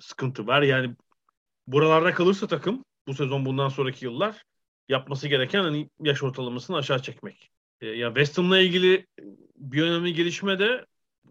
sıkıntı 0.00 0.46
var. 0.46 0.62
Yani 0.62 0.96
buralarda 1.66 2.14
kalırsa 2.14 2.46
takım 2.46 2.84
bu 3.06 3.14
sezon 3.14 3.44
bundan 3.44 3.68
sonraki 3.68 4.04
yıllar 4.04 4.44
yapması 4.88 5.28
gereken 5.28 5.62
hani 5.62 5.90
yaş 6.00 6.22
ortalamasını 6.22 6.76
aşağı 6.76 7.02
çekmek. 7.02 7.50
E, 7.80 7.86
ya 7.86 8.08
West 8.08 8.38
Ham'la 8.38 8.58
ilgili 8.58 9.06
bir 9.56 9.82
önemli 9.82 10.14
gelişme 10.14 10.58
de 10.58 10.86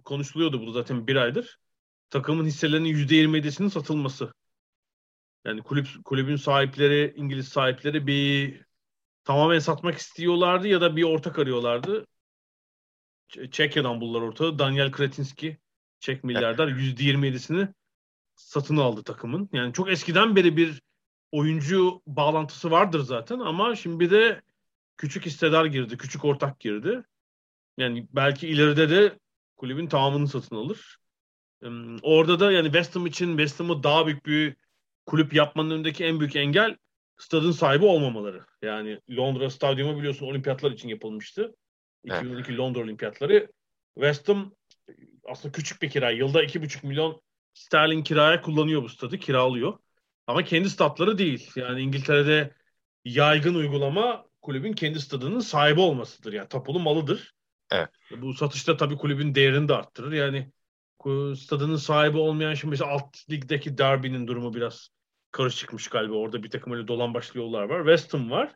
konuşuluyordu 0.05 0.61
bu 0.67 0.71
zaten 0.71 1.07
bir 1.07 1.15
aydır. 1.15 1.59
Takımın 2.09 2.45
hisselerinin 2.45 2.89
%27'sinin 2.89 3.67
satılması. 3.67 4.33
Yani 5.45 5.61
kulüp 5.61 5.87
kulübün 6.05 6.35
sahipleri, 6.35 7.13
İngiliz 7.15 7.47
sahipleri 7.47 8.07
bir 8.07 8.61
tamamen 9.23 9.59
satmak 9.59 9.97
istiyorlardı 9.97 10.67
ya 10.67 10.81
da 10.81 10.95
bir 10.95 11.03
ortak 11.03 11.39
arıyorlardı. 11.39 12.05
Çekya'dan 13.51 14.01
buldular 14.01 14.21
ortağı. 14.21 14.59
Daniel 14.59 14.91
Kratinski, 14.91 15.57
Çek 15.99 16.23
milyarder 16.23 16.67
%27'sini 16.67 17.73
satın 18.35 18.77
aldı 18.77 19.03
takımın. 19.03 19.49
Yani 19.53 19.73
çok 19.73 19.91
eskiden 19.91 20.35
beri 20.35 20.57
bir 20.57 20.81
oyuncu 21.31 22.01
bağlantısı 22.07 22.71
vardır 22.71 22.99
zaten 22.99 23.39
ama 23.39 23.75
şimdi 23.75 24.11
de 24.11 24.41
küçük 24.97 25.25
hissedar 25.25 25.65
girdi, 25.65 25.97
küçük 25.97 26.25
ortak 26.25 26.59
girdi. 26.59 27.03
Yani 27.77 28.07
belki 28.11 28.47
ileride 28.47 28.89
de 28.89 29.19
kulübün 29.57 29.87
tamamını 29.87 30.27
satın 30.27 30.55
alır. 30.55 30.97
Orada 32.01 32.39
da 32.39 32.51
yani 32.51 32.65
West 32.65 32.95
Ham 32.95 33.05
için 33.05 33.29
West 33.29 33.59
Ham'ı 33.59 33.83
daha 33.83 34.07
büyük 34.07 34.25
bir 34.25 34.55
kulüp 35.05 35.33
yapmanın 35.33 35.71
önündeki 35.71 36.05
en 36.05 36.19
büyük 36.19 36.35
engel 36.35 36.77
stadın 37.17 37.51
sahibi 37.51 37.85
olmamaları. 37.85 38.45
Yani 38.61 38.99
Londra 39.11 39.49
stadyumu 39.49 39.97
biliyorsun 39.97 40.25
olimpiyatlar 40.25 40.71
için 40.71 40.89
yapılmıştı. 40.89 41.55
2012 42.03 42.49
evet. 42.49 42.59
Londra 42.59 42.79
olimpiyatları. 42.79 43.51
West 43.95 44.29
Ham 44.29 44.51
aslında 45.29 45.51
küçük 45.51 45.81
bir 45.81 45.89
kira. 45.89 46.11
Yılda 46.11 46.43
2,5 46.43 46.87
milyon 46.87 47.21
sterlin 47.53 48.03
kiraya 48.03 48.41
kullanıyor 48.41 48.83
bu 48.83 48.89
stadı. 48.89 49.17
Kiralıyor. 49.17 49.77
Ama 50.27 50.43
kendi 50.43 50.69
statları 50.69 51.17
değil. 51.17 51.51
Yani 51.55 51.81
İngiltere'de 51.81 52.53
yaygın 53.05 53.55
uygulama 53.55 54.25
kulübün 54.41 54.73
kendi 54.73 54.99
stadının 55.01 55.39
sahibi 55.39 55.79
olmasıdır. 55.79 56.33
Yani 56.33 56.47
tapulu 56.47 56.79
malıdır. 56.79 57.33
Evet. 57.71 57.89
Bu 58.21 58.33
satışta 58.33 58.77
tabii 58.77 58.97
kulübün 58.97 59.35
değerini 59.35 59.67
de 59.67 59.73
arttırır. 59.73 60.11
Yani 60.11 60.51
stadının 61.35 61.75
sahibi 61.75 62.17
olmayan 62.17 62.53
şimdi 62.53 62.71
mesela 62.71 62.91
alt 62.91 63.29
ligdeki 63.29 63.77
Derby'nin 63.77 64.27
durumu 64.27 64.53
biraz 64.53 64.89
karışıkmış 65.31 65.87
galiba. 65.87 66.13
Orada 66.13 66.43
bir 66.43 66.49
takım 66.49 66.73
öyle 66.73 66.87
dolan 66.87 67.13
başlı 67.13 67.39
yollar 67.39 67.63
var. 67.63 67.79
West 67.79 68.13
Ham 68.13 68.31
var. 68.31 68.55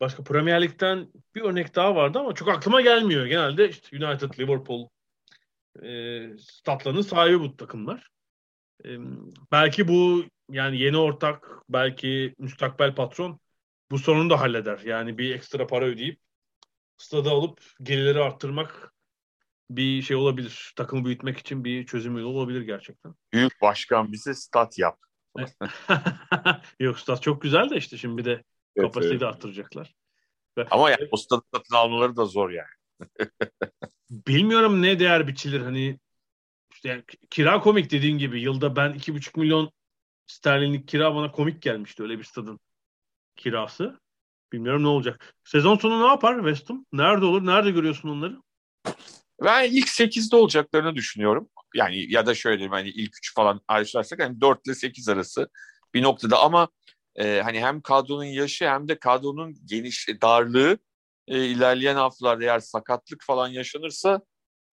Başka 0.00 0.24
Premier 0.24 0.62
Lig'den 0.62 1.12
bir 1.34 1.40
örnek 1.40 1.74
daha 1.74 1.96
vardı 1.96 2.18
ama 2.18 2.34
çok 2.34 2.48
aklıma 2.48 2.80
gelmiyor. 2.80 3.26
Genelde 3.26 3.68
işte 3.68 4.06
United, 4.06 4.38
Liverpool 4.38 4.88
e, 5.82 6.38
statlarının 6.38 7.00
sahibi 7.00 7.40
bu 7.40 7.56
takımlar. 7.56 8.08
E, 8.84 8.88
belki 9.52 9.88
bu 9.88 10.24
yani 10.50 10.78
yeni 10.78 10.96
ortak, 10.96 11.48
belki 11.68 12.34
müstakbel 12.38 12.94
patron 12.94 13.40
bu 13.90 13.98
sorunu 13.98 14.30
da 14.30 14.40
halleder. 14.40 14.78
Yani 14.84 15.18
bir 15.18 15.34
ekstra 15.34 15.66
para 15.66 15.84
ödeyip 15.84 16.20
stada 16.98 17.30
alıp 17.30 17.60
gelirleri 17.82 18.20
arttırmak 18.20 18.92
bir 19.70 20.02
şey 20.02 20.16
olabilir. 20.16 20.72
Takımı 20.76 21.04
büyütmek 21.04 21.38
için 21.38 21.64
bir 21.64 21.86
çözüm 21.86 22.18
yolu 22.18 22.38
olabilir 22.38 22.62
gerçekten. 22.62 23.14
Büyük 23.32 23.62
başkan 23.62 24.12
bize 24.12 24.34
stat 24.34 24.78
yap. 24.78 24.98
Yok 26.80 26.98
stat 26.98 27.22
çok 27.22 27.42
güzel 27.42 27.70
de 27.70 27.76
işte 27.76 27.96
şimdi 27.96 28.18
bir 28.18 28.24
de 28.24 28.30
evet, 28.30 28.42
kapasiteyi 28.76 29.10
evet. 29.10 29.20
de 29.20 29.26
arttıracaklar. 29.26 29.94
Ama 30.70 30.90
yani 30.90 31.08
o 31.10 31.16
stadı 31.16 31.42
satın 31.54 31.74
almaları 31.74 32.16
da 32.16 32.24
zor 32.24 32.50
yani. 32.50 32.77
Bilmiyorum 34.10 34.82
ne 34.82 35.00
değer 35.00 35.28
biçilir 35.28 35.60
hani 35.60 35.98
işte 36.72 37.04
kira 37.30 37.60
komik 37.60 37.90
dediğin 37.90 38.18
gibi 38.18 38.40
yılda 38.40 38.76
ben 38.76 38.92
iki 38.92 39.14
buçuk 39.14 39.36
milyon 39.36 39.72
sterlinlik 40.26 40.88
kira 40.88 41.14
bana 41.14 41.32
komik 41.32 41.62
gelmişti 41.62 42.02
öyle 42.02 42.18
bir 42.18 42.24
stadın 42.24 42.60
kirası. 43.36 44.00
Bilmiyorum 44.52 44.82
ne 44.82 44.88
olacak. 44.88 45.34
Sezon 45.44 45.76
sonu 45.76 46.02
ne 46.02 46.06
yapar 46.06 46.36
West 46.36 46.70
Ham? 46.70 46.86
Nerede 46.92 47.24
olur? 47.24 47.46
Nerede 47.46 47.70
görüyorsun 47.70 48.08
onları? 48.08 48.42
Ben 49.44 49.70
ilk 49.70 49.88
8'de 49.88 50.36
olacaklarını 50.36 50.94
düşünüyorum. 50.94 51.48
Yani 51.74 52.12
ya 52.12 52.26
da 52.26 52.34
şöyle 52.34 52.58
diyeyim 52.58 52.72
hani 52.72 52.88
ilk 52.88 53.16
3 53.16 53.34
falan 53.34 53.60
ayrışlarsak 53.68 54.22
hani 54.22 54.40
4 54.40 54.66
ile 54.66 54.74
8 54.74 55.08
arası 55.08 55.48
bir 55.94 56.02
noktada 56.02 56.40
ama 56.40 56.68
e, 57.16 57.40
hani 57.44 57.60
hem 57.60 57.80
kadronun 57.80 58.24
yaşı 58.24 58.68
hem 58.68 58.88
de 58.88 58.98
kadronun 58.98 59.56
geniş 59.64 60.08
darlığı 60.22 60.78
e, 61.28 61.46
ilerleyen 61.46 61.94
haftalarda 61.96 62.44
eğer 62.44 62.60
sakatlık 62.60 63.24
falan 63.24 63.48
yaşanırsa 63.48 64.20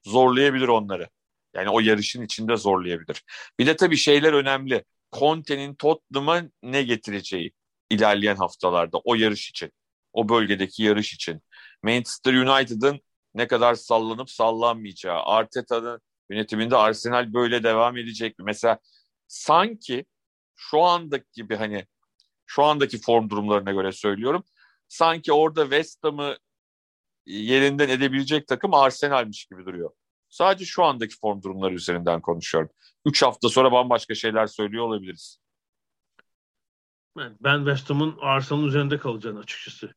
zorlayabilir 0.06 0.68
onları. 0.68 1.10
Yani 1.56 1.70
o 1.70 1.80
yarışın 1.80 2.22
içinde 2.22 2.58
zorlayabilir. 2.58 3.24
Bir 3.60 3.68
de 3.68 3.76
tabii 3.76 3.98
şeyler 3.98 4.34
önemli. 4.34 4.86
Conte'nin 5.14 5.76
Tottenham'a 5.76 6.44
ne 6.64 6.84
getireceği 6.84 7.52
ilerleyen 7.90 8.36
haftalarda 8.36 8.98
o 9.04 9.16
yarış 9.16 9.50
için. 9.50 9.72
O 10.14 10.30
bölgedeki 10.30 10.84
yarış 10.84 11.14
için. 11.14 11.42
Manchester 11.84 12.34
United'ın 12.34 13.02
ne 13.34 13.48
kadar 13.48 13.76
sallanıp 13.76 14.30
sallanmayacağı, 14.30 15.24
Arteta'nın 15.24 16.02
yönetiminde 16.30 16.76
Arsenal 16.76 17.34
böyle 17.34 17.64
devam 17.64 17.98
edecek 17.98 18.40
mi? 18.40 18.46
Mesela 18.46 18.80
sanki 19.28 20.06
şu 20.56 20.82
andaki 20.82 21.26
gibi 21.34 21.56
hani 21.56 21.86
şu 22.46 22.64
andaki 22.64 23.02
form 23.02 23.30
durumlarına 23.30 23.72
göre 23.72 23.92
söylüyorum. 23.92 24.44
Sanki 24.88 25.34
orada 25.34 25.64
West 25.64 26.04
Ham'ı 26.04 26.38
yerinden 27.26 27.90
edebilecek 27.90 28.48
takım 28.48 28.74
Arsenal'miş 28.74 29.46
gibi 29.46 29.66
duruyor. 29.66 29.92
Sadece 30.30 30.66
şu 30.66 30.84
andaki 30.84 31.16
form 31.20 31.42
durumları 31.44 31.74
üzerinden 31.74 32.22
konuşuyorum. 32.22 32.70
Üç 33.06 33.24
hafta 33.24 33.50
sonra 33.50 33.72
bambaşka 33.72 34.16
şeyler 34.16 34.48
söylüyor 34.48 34.84
olabiliriz. 34.86 35.40
Ben 37.18 37.58
West 37.58 37.90
Ham'ın 37.90 38.16
Arsenal'ın 38.20 38.68
üzerinde 38.68 38.98
kalacağını 38.98 39.40
açıkçası 39.40 39.94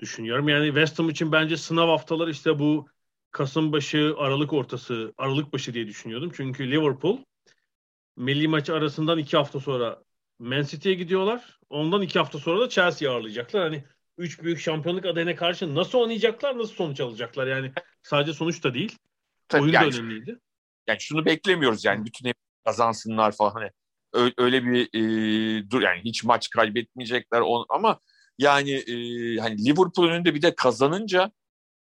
düşünüyorum. 0.00 0.48
Yani 0.48 0.66
West 0.66 0.98
Ham 0.98 1.08
için 1.08 1.32
bence 1.32 1.56
sınav 1.56 1.88
haftaları 1.88 2.30
işte 2.30 2.58
bu 2.58 2.88
Kasım 3.30 3.72
başı, 3.72 4.14
Aralık 4.18 4.52
ortası, 4.52 5.14
Aralık 5.18 5.52
başı 5.52 5.74
diye 5.74 5.86
düşünüyordum. 5.86 6.32
Çünkü 6.34 6.70
Liverpool 6.70 7.18
milli 8.16 8.48
maçı 8.48 8.74
arasından 8.74 9.18
iki 9.18 9.36
hafta 9.36 9.60
sonra 9.60 10.02
Man 10.38 10.62
City'ye 10.62 10.94
gidiyorlar. 10.94 11.58
Ondan 11.70 12.02
iki 12.02 12.18
hafta 12.18 12.38
sonra 12.38 12.60
da 12.60 12.68
Chelsea'yi 12.68 13.14
ağırlayacaklar. 13.14 13.62
Hani 13.62 13.84
üç 14.18 14.42
büyük 14.42 14.60
şampiyonluk 14.60 15.06
adayına 15.06 15.36
karşı 15.36 15.74
nasıl 15.74 15.98
oynayacaklar, 15.98 16.58
nasıl 16.58 16.74
sonuç 16.74 17.00
alacaklar? 17.00 17.46
Yani 17.46 17.72
sadece 18.02 18.32
sonuç 18.32 18.64
da 18.64 18.74
değil. 18.74 18.98
Tabii 19.48 19.62
oyun 19.62 19.72
yani, 19.72 19.92
da 19.92 19.96
önemliydi. 19.96 20.38
Yani 20.86 21.00
şunu 21.00 21.24
beklemiyoruz 21.24 21.84
yani 21.84 22.04
bütün 22.04 22.28
hep 22.28 22.36
kazansınlar 22.64 23.32
falan 23.32 23.50
hani 23.50 23.70
öyle 24.38 24.64
bir 24.64 24.88
e, 24.94 25.70
dur 25.70 25.82
yani 25.82 26.00
hiç 26.04 26.24
maç 26.24 26.50
kaybetmeyecekler 26.50 27.40
on, 27.40 27.66
ama 27.68 28.00
yani 28.38 28.72
e, 28.72 28.94
hani 29.40 29.64
Liverpool 29.64 30.08
önünde 30.08 30.34
bir 30.34 30.42
de 30.42 30.54
kazanınca 30.54 31.32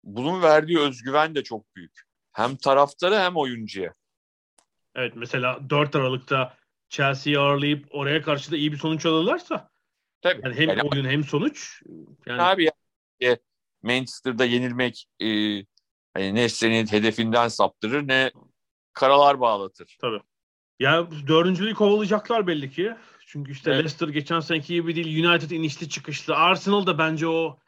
bunun 0.04 0.42
verdiği 0.42 0.78
özgüven 0.78 1.34
de 1.34 1.44
çok 1.44 1.76
büyük. 1.76 2.02
Hem 2.32 2.56
taraftara 2.56 3.24
hem 3.24 3.36
oyuncuya. 3.36 3.94
Evet 4.94 5.12
mesela 5.16 5.70
4 5.70 5.96
Aralık'ta 5.96 6.56
Chelsea'yi 6.88 7.38
ağırlayıp 7.38 7.86
oraya 7.90 8.22
karşı 8.22 8.50
da 8.50 8.56
iyi 8.56 8.72
bir 8.72 8.78
sonuç 8.78 9.06
alırlarsa 9.06 9.68
Tabii. 10.32 10.40
Yani 10.44 10.54
hem 10.54 10.68
yani, 10.68 10.82
oyun 10.82 11.04
hem 11.04 11.24
sonuç. 11.24 11.82
Yani... 12.26 12.42
Abi 12.42 12.70
ya, 13.20 13.38
Manchester'da 13.82 14.44
yenilmek 14.44 15.06
e, 15.20 15.26
hani 16.14 16.34
ne 16.34 16.48
senin 16.48 16.86
hedefinden 16.86 17.48
saptırır 17.48 18.08
ne 18.08 18.32
karalar 18.92 19.40
bağlatır. 19.40 19.96
Tabii. 20.00 20.20
Ya 20.80 21.08
dördüncülüğü 21.26 21.74
kovalayacaklar 21.74 22.46
belli 22.46 22.70
ki. 22.70 22.94
Çünkü 23.26 23.52
işte 23.52 23.70
evet. 23.70 23.78
Leicester 23.78 24.08
geçen 24.08 24.40
seneki 24.40 24.74
gibi 24.74 24.96
değil. 24.96 25.26
United 25.26 25.50
inişli 25.50 25.88
çıkışlı. 25.88 26.36
Arsenal 26.36 26.86
da 26.86 26.98
bence 26.98 27.28
o 27.28 27.58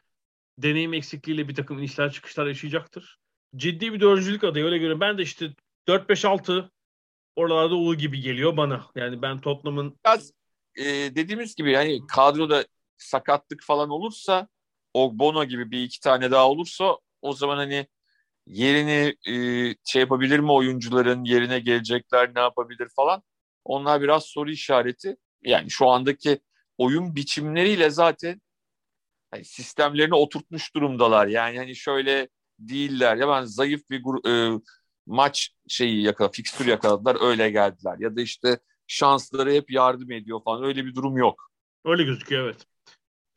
deneyim 0.57 0.93
eksikliğiyle 0.93 1.47
bir 1.47 1.55
takım 1.55 1.79
inişler 1.79 2.11
çıkışlar 2.11 2.47
yaşayacaktır. 2.47 3.19
Ciddi 3.55 3.93
bir 3.93 3.99
dördüncülük 3.99 4.43
adayı 4.43 4.65
öyle 4.65 4.77
göre. 4.77 4.99
Ben 4.99 5.17
de 5.17 5.21
işte 5.21 5.53
4-5-6 5.87 6.69
oralarda 7.35 7.75
olur 7.75 7.97
gibi 7.97 8.21
geliyor 8.21 8.57
bana. 8.57 8.85
Yani 8.95 9.21
ben 9.21 9.41
Tottenham'ın... 9.41 9.99
Biraz 10.05 10.33
e, 10.79 11.15
dediğimiz 11.15 11.55
gibi 11.55 11.71
yani 11.71 12.07
kadroda 12.07 12.65
sakatlık 12.97 13.63
falan 13.63 13.89
olursa 13.89 14.47
o 14.93 15.19
Bono 15.19 15.45
gibi 15.45 15.71
bir 15.71 15.83
iki 15.83 15.99
tane 15.99 16.31
daha 16.31 16.49
olursa 16.49 16.97
o 17.21 17.33
zaman 17.33 17.57
hani 17.57 17.87
yerini 18.47 19.15
e, 19.27 19.33
şey 19.85 20.01
yapabilir 20.01 20.39
mi 20.39 20.51
oyuncuların 20.51 21.23
yerine 21.23 21.59
gelecekler 21.59 22.35
ne 22.35 22.39
yapabilir 22.39 22.89
falan? 22.95 23.23
Onlar 23.65 24.01
biraz 24.01 24.23
soru 24.25 24.51
işareti. 24.51 25.17
Yani 25.43 25.71
şu 25.71 25.87
andaki 25.89 26.39
oyun 26.77 27.15
biçimleriyle 27.15 27.89
zaten 27.89 28.41
hani 29.31 29.45
sistemlerini 29.45 30.15
oturtmuş 30.15 30.75
durumdalar. 30.75 31.27
Yani 31.27 31.57
hani 31.57 31.75
şöyle 31.75 32.29
değiller. 32.59 33.17
Ya 33.17 33.27
ben 33.29 33.43
zayıf 33.45 33.89
bir 33.89 34.29
e, 34.29 34.59
maç 35.05 35.51
şeyi 35.67 36.03
yakaladı, 36.03 36.33
fikstür 36.33 36.65
yakaladılar 36.67 37.17
öyle 37.29 37.49
geldiler. 37.49 37.95
Ya 37.99 38.15
da 38.15 38.21
işte 38.21 38.59
şansları 38.89 39.51
hep 39.51 39.71
yardım 39.71 40.11
ediyor 40.11 40.39
falan 40.43 40.63
öyle 40.63 40.85
bir 40.85 40.95
durum 40.95 41.17
yok. 41.17 41.51
Öyle 41.85 42.03
gözüküyor 42.03 42.43
evet. 42.43 42.65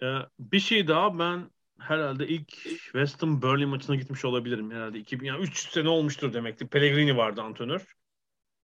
Ee, 0.03 0.29
bir 0.39 0.61
şey 0.61 0.89
daha 0.89 1.19
ben 1.19 1.51
herhalde 1.79 2.29
ilk 2.29 2.49
West 2.83 3.23
Ham 3.23 3.43
Burnley 3.43 3.67
maçına 3.67 3.97
gitmiş 3.97 4.25
olabilirim 4.25 4.71
herhalde. 4.71 4.99
2000 4.99 5.27
yani 5.27 5.43
3 5.43 5.71
sene 5.71 5.89
olmuştur 5.89 6.33
demekti. 6.33 6.67
Pellegrini 6.67 7.17
vardı 7.17 7.43
antrenör. 7.43 7.95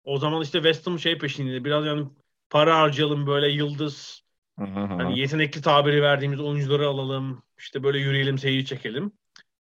O 0.05 0.19
zaman 0.19 0.43
işte 0.43 0.59
West 0.59 0.87
Ham 0.87 0.99
şey 0.99 1.19
peşindeydi. 1.19 1.65
Biraz 1.65 1.87
yani 1.87 2.07
para 2.51 2.79
harcayalım 2.79 3.27
böyle 3.27 3.49
yıldız 3.49 4.25
Hı 4.59 4.65
hı 4.65 4.81
hı. 4.81 4.95
hani 4.95 5.19
yetenekli 5.19 5.63
tabiri 5.63 6.03
verdiğimiz 6.03 6.41
oyuncuları 6.41 6.89
alalım. 6.89 7.43
İşte 7.59 7.83
böyle 7.83 7.99
yürüyelim 7.99 8.39
seyir 8.39 8.65
çekelim. 8.65 9.13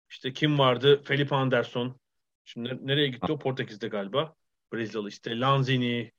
İşte 0.09 0.33
kim 0.33 0.59
vardı? 0.59 1.01
Felipe 1.03 1.35
Anderson. 1.35 1.99
Şimdi 2.45 2.79
nereye 2.81 3.07
gitti 3.07 3.31
o? 3.31 3.39
Portekiz'de 3.39 3.87
galiba. 3.87 4.35
Brezilyalı 4.73 5.09
işte 5.09 5.39
Lanzini, 5.39 6.11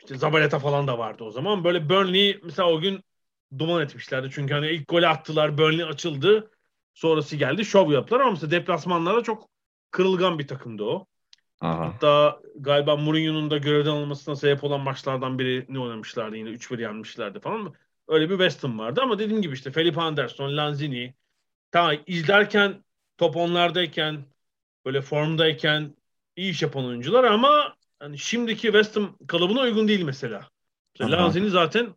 İşte 0.00 0.14
Zabaleta 0.14 0.58
falan 0.58 0.86
da 0.86 0.98
vardı 0.98 1.24
o 1.24 1.30
zaman. 1.30 1.64
Böyle 1.64 1.88
Burnley 1.88 2.40
mesela 2.44 2.70
o 2.70 2.80
gün 2.80 3.04
duman 3.58 3.82
etmişlerdi. 3.82 4.28
Çünkü 4.32 4.54
hani 4.54 4.68
ilk 4.68 4.88
golü 4.88 5.06
attılar. 5.06 5.58
Burnley 5.58 5.84
açıldı. 5.84 6.50
Sonrası 6.94 7.36
geldi. 7.36 7.64
Şov 7.64 7.92
yaptılar 7.92 8.20
ama 8.20 8.30
mesela 8.30 8.50
deplasmanlara 8.50 9.22
çok 9.22 9.48
kırılgan 9.90 10.38
bir 10.38 10.48
takımdı 10.48 10.84
o. 10.84 11.06
Hı. 11.60 11.66
Hatta 11.66 12.40
galiba 12.56 12.96
Mourinho'nun 12.96 13.50
da 13.50 13.58
görevden 13.58 13.90
alınmasına 13.90 14.36
sebep 14.36 14.64
olan 14.64 14.80
maçlardan 14.80 15.38
biri 15.38 15.66
ne 15.68 15.78
oynamışlardı 15.78 16.36
yine 16.36 16.48
3-1 16.48 16.80
yenmişlerdi 16.80 17.40
falan. 17.40 17.74
Öyle 18.08 18.30
bir 18.30 18.34
West 18.34 18.64
Ham 18.64 18.78
vardı 18.78 19.00
ama 19.02 19.18
dediğim 19.18 19.42
gibi 19.42 19.54
işte 19.54 19.72
Felipe 19.72 20.00
Anderson, 20.00 20.56
Lanzini 20.56 21.14
ta 21.70 21.94
izlerken 22.06 22.84
top 23.18 23.36
onlardayken 23.36 24.24
böyle 24.84 25.02
formdayken 25.02 25.96
iyi 26.36 26.50
iş 26.50 26.62
yapan 26.62 26.84
oyuncular 26.84 27.24
ama 27.24 27.76
hani 28.00 28.18
şimdiki 28.18 28.62
West 28.62 28.96
Ham 28.96 29.16
kalıbına 29.26 29.60
uygun 29.60 29.88
değil 29.88 30.02
mesela. 30.02 30.48
mesela. 31.00 31.22
Lanzini 31.22 31.50
zaten 31.50 31.94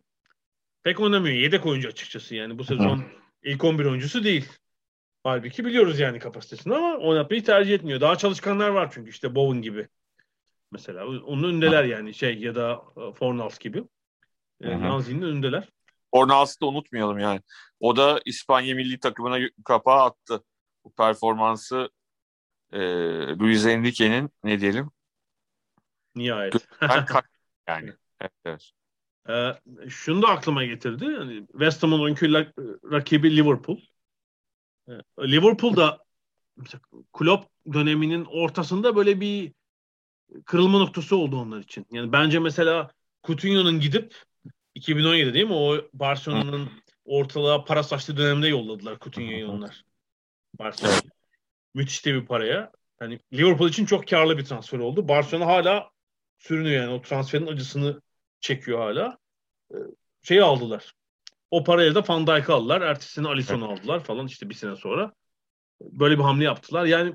pek 0.82 1.00
oynamıyor. 1.00 1.36
Yedek 1.36 1.66
oyuncu 1.66 1.88
açıkçası 1.88 2.34
yani 2.34 2.58
bu 2.58 2.64
sezon 2.64 3.04
ilk 3.42 3.64
11 3.64 3.84
oyuncusu 3.84 4.24
değil. 4.24 4.48
Halbuki 5.22 5.64
biliyoruz 5.64 6.00
yani 6.00 6.18
kapasitesini 6.18 6.74
ama 6.74 6.96
oynatmayı 6.96 7.44
tercih 7.44 7.74
etmiyor. 7.74 8.00
Daha 8.00 8.16
çalışkanlar 8.16 8.68
var 8.68 8.90
çünkü 8.94 9.10
işte 9.10 9.34
Bowen 9.34 9.62
gibi. 9.62 9.88
Mesela 10.72 11.06
onun 11.06 11.42
önündeler 11.42 11.84
yani 11.84 12.14
şey 12.14 12.38
ya 12.38 12.54
da 12.54 12.82
e, 12.96 13.12
Fornals 13.12 13.58
gibi. 13.58 13.84
E. 14.60 14.68
Lanzini'nin 14.70 15.26
önündeler. 15.26 15.68
Fornals'ı 16.14 16.60
da 16.60 16.66
unutmayalım 16.66 17.18
yani. 17.18 17.40
O 17.80 17.96
da 17.96 18.20
İspanya 18.24 18.74
milli 18.74 18.98
takımına 19.00 19.48
kapağı 19.64 20.02
attı. 20.02 20.44
Bu 20.84 20.92
performansı 20.92 21.88
e, 22.72 22.78
Luis 23.38 23.66
Enrique'nin 23.66 24.30
ne 24.44 24.60
diyelim 24.60 24.90
Nihayet. 26.16 26.68
yani. 27.68 27.92
Evet, 28.20 28.32
evet. 28.44 28.70
Ee, 29.28 29.88
şunu 29.88 30.22
da 30.22 30.28
aklıma 30.28 30.64
getirdi. 30.64 31.04
Yani 31.04 31.46
West 31.52 31.82
Ham'ın 31.82 32.00
oyuncu 32.00 32.32
rakibi 32.92 33.36
Liverpool. 33.36 33.80
Ee, 34.88 34.92
Liverpool 35.20 35.76
da 35.76 36.04
mesela 36.56 36.80
Klopp 37.12 37.46
döneminin 37.72 38.24
ortasında 38.24 38.96
böyle 38.96 39.20
bir 39.20 39.52
kırılma 40.44 40.78
noktası 40.78 41.16
oldu 41.16 41.40
onlar 41.40 41.60
için. 41.60 41.86
Yani 41.92 42.12
bence 42.12 42.38
mesela 42.38 42.90
Coutinho'nun 43.24 43.80
gidip 43.80 44.14
2017 44.74 45.34
değil 45.34 45.46
mi? 45.46 45.54
O 45.54 45.76
Barcelona'nın 45.92 46.68
ortalığa 47.04 47.64
para 47.64 47.82
saçtığı 47.82 48.16
dönemde 48.16 48.48
yolladılar 48.48 48.98
Coutinho'yu 48.98 49.48
onlar. 49.48 49.84
Barcelona. 50.58 50.94
Müthiş 51.74 52.06
de 52.06 52.14
bir 52.14 52.26
paraya. 52.26 52.72
Hani 52.98 53.20
Liverpool 53.32 53.68
için 53.68 53.86
çok 53.86 54.08
karlı 54.08 54.38
bir 54.38 54.44
transfer 54.44 54.78
oldu. 54.78 55.08
Barcelona 55.08 55.46
hala 55.46 55.90
sürünüyor 56.38 56.82
yani. 56.82 56.92
O 56.92 57.02
transferin 57.02 57.46
acısını 57.46 58.00
çekiyor 58.40 58.78
hala. 58.78 59.18
Ee, 59.72 59.76
Şeyi 60.22 60.42
aldılar. 60.42 60.92
O 61.50 61.64
parayla 61.64 61.94
da 61.94 62.04
Van 62.08 62.26
Dijk'ı 62.26 62.54
aldılar. 62.54 62.82
Ertesini 62.82 63.28
Alisson'u 63.28 63.72
aldılar 63.72 64.00
falan 64.04 64.26
işte 64.26 64.50
bir 64.50 64.54
sene 64.54 64.76
sonra. 64.76 65.12
Böyle 65.80 66.18
bir 66.18 66.22
hamle 66.22 66.44
yaptılar. 66.44 66.84
Yani 66.84 67.14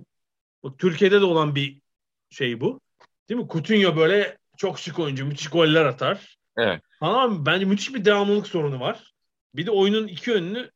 o 0.62 0.78
Türkiye'de 0.78 1.22
de 1.22 1.26
olan 1.26 1.56
bir 1.56 1.82
şey 2.30 2.62
bu. 2.62 2.82
Değil 3.30 3.40
mi? 3.40 3.48
Coutinho 3.52 3.96
böyle 3.96 4.38
çok 4.58 4.80
şık 4.80 5.00
oyuncu. 5.00 5.26
Müthiş 5.26 5.50
goller 5.50 5.86
atar. 5.86 6.38
Evet. 6.58 6.82
Tamam 7.00 7.46
bence 7.46 7.66
müthiş 7.66 7.94
bir 7.94 8.06
devamlılık 8.06 8.48
sorunu 8.48 8.80
var. 8.80 9.14
Bir 9.56 9.66
de 9.66 9.72
oyunun 9.72 10.08
iki 10.08 10.30
yönünü 10.30 10.72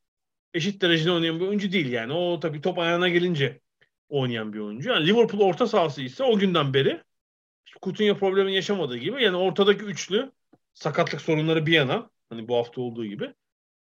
eşit 0.53 0.81
derecede 0.81 1.11
oynayan 1.11 1.39
bir 1.39 1.47
oyuncu 1.47 1.71
değil 1.71 1.91
yani. 1.91 2.13
O 2.13 2.39
tabii 2.39 2.61
top 2.61 2.79
ayağına 2.79 3.09
gelince 3.09 3.59
oynayan 4.09 4.53
bir 4.53 4.59
oyuncu. 4.59 4.89
Yani 4.89 5.07
Liverpool 5.07 5.41
orta 5.41 5.67
sahası 5.67 6.01
ise 6.01 6.23
o 6.23 6.37
günden 6.37 6.73
beri 6.73 7.03
Coutinho 7.83 8.17
problemi 8.17 8.55
yaşamadığı 8.55 8.97
gibi 8.97 9.23
yani 9.23 9.37
ortadaki 9.37 9.83
üçlü 9.83 10.31
sakatlık 10.73 11.21
sorunları 11.21 11.65
bir 11.65 11.73
yana 11.73 12.09
hani 12.29 12.47
bu 12.47 12.57
hafta 12.57 12.81
olduğu 12.81 13.05
gibi 13.05 13.33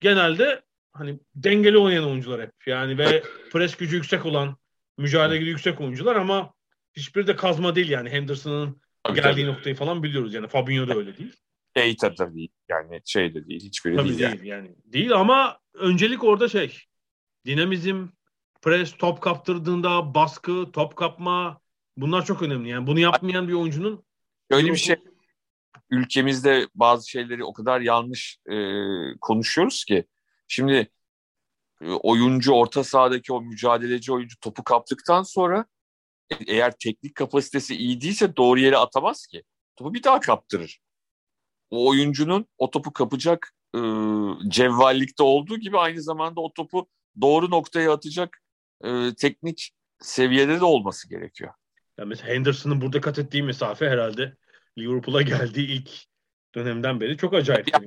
genelde 0.01 0.61
hani 0.93 1.19
dengeli 1.35 1.77
oynayan 1.77 2.05
oyuncular 2.05 2.41
hep. 2.41 2.51
Yani 2.65 2.97
ve 2.97 3.23
pres 3.51 3.75
gücü 3.75 3.95
yüksek 3.95 4.25
olan, 4.25 4.57
mücadele 4.97 5.37
gücü 5.37 5.51
yüksek 5.51 5.81
oyuncular 5.81 6.15
ama 6.15 6.53
hiçbiri 6.93 7.27
de 7.27 7.35
kazma 7.35 7.75
değil 7.75 7.89
yani. 7.89 8.09
Henderson'ın 8.09 8.81
geldiği 9.07 9.21
tabii. 9.21 9.45
noktayı 9.45 9.75
falan 9.75 10.03
biliyoruz 10.03 10.33
yani. 10.33 10.47
Fabinho 10.47 10.87
da 10.87 10.95
öyle 10.95 11.17
değil. 11.17 11.35
Keita 11.75 12.17
da 12.17 12.33
değil. 12.33 12.51
Yani 12.69 13.01
şey 13.05 13.33
de 13.33 13.47
değil. 13.47 13.61
Hiçbiri 13.63 13.95
Tabii 13.95 14.09
değil, 14.09 14.19
değil 14.19 14.31
yani. 14.31 14.47
yani. 14.47 14.75
Değil 14.85 15.13
ama 15.13 15.59
öncelik 15.73 16.23
orada 16.23 16.49
şey. 16.49 16.79
Dinamizm, 17.45 18.07
pres, 18.61 18.91
top 18.97 19.21
kaptırdığında 19.21 20.15
baskı, 20.15 20.71
top 20.73 20.95
kapma 20.95 21.61
bunlar 21.97 22.25
çok 22.25 22.41
önemli. 22.41 22.69
Yani 22.69 22.87
bunu 22.87 22.99
yapmayan 22.99 23.47
bir 23.47 23.53
oyuncunun 23.53 24.03
Öyle 24.51 24.71
bir 24.71 24.77
şey 24.77 24.95
ülkemizde 25.89 26.67
bazı 26.75 27.09
şeyleri 27.09 27.43
o 27.43 27.53
kadar 27.53 27.81
yanlış 27.81 28.37
e, 28.49 28.55
konuşuyoruz 29.21 29.85
ki. 29.85 30.05
Şimdi 30.47 30.91
e, 31.81 31.91
oyuncu 31.91 32.53
orta 32.53 32.83
sahadaki 32.83 33.33
o 33.33 33.41
mücadeleci 33.41 34.13
oyuncu 34.13 34.39
topu 34.39 34.63
kaptıktan 34.63 35.23
sonra 35.23 35.65
e, 36.29 36.35
eğer 36.47 36.73
teknik 36.79 37.15
kapasitesi 37.15 37.75
iyi 37.75 38.01
değilse 38.01 38.35
doğru 38.35 38.59
yere 38.59 38.77
atamaz 38.77 39.27
ki. 39.27 39.43
Topu 39.75 39.93
bir 39.93 40.03
daha 40.03 40.19
kaptırır. 40.19 40.79
O 41.69 41.89
oyuncunun 41.89 42.45
o 42.57 42.69
topu 42.71 42.93
kapacak 42.93 43.53
e, 43.75 43.79
cevvallikte 44.47 45.23
olduğu 45.23 45.57
gibi 45.57 45.79
aynı 45.79 46.01
zamanda 46.01 46.41
o 46.41 46.53
topu 46.53 46.89
doğru 47.21 47.51
noktaya 47.51 47.93
atacak 47.93 48.43
e, 48.83 49.13
teknik 49.17 49.71
seviyede 49.99 50.59
de 50.59 50.65
olması 50.65 51.09
gerekiyor. 51.09 51.53
Yani 52.01 52.09
mesela 52.09 52.33
Henderson'ın 52.33 52.81
burada 52.81 53.01
kat 53.01 53.19
ettiği 53.19 53.43
mesafe 53.43 53.89
herhalde 53.89 54.35
Liverpool'a 54.77 55.21
geldiği 55.21 55.67
ilk 55.67 55.89
dönemden 56.55 56.99
beri 56.99 57.17
çok 57.17 57.33
acayip. 57.33 57.67
Ya, 57.73 57.79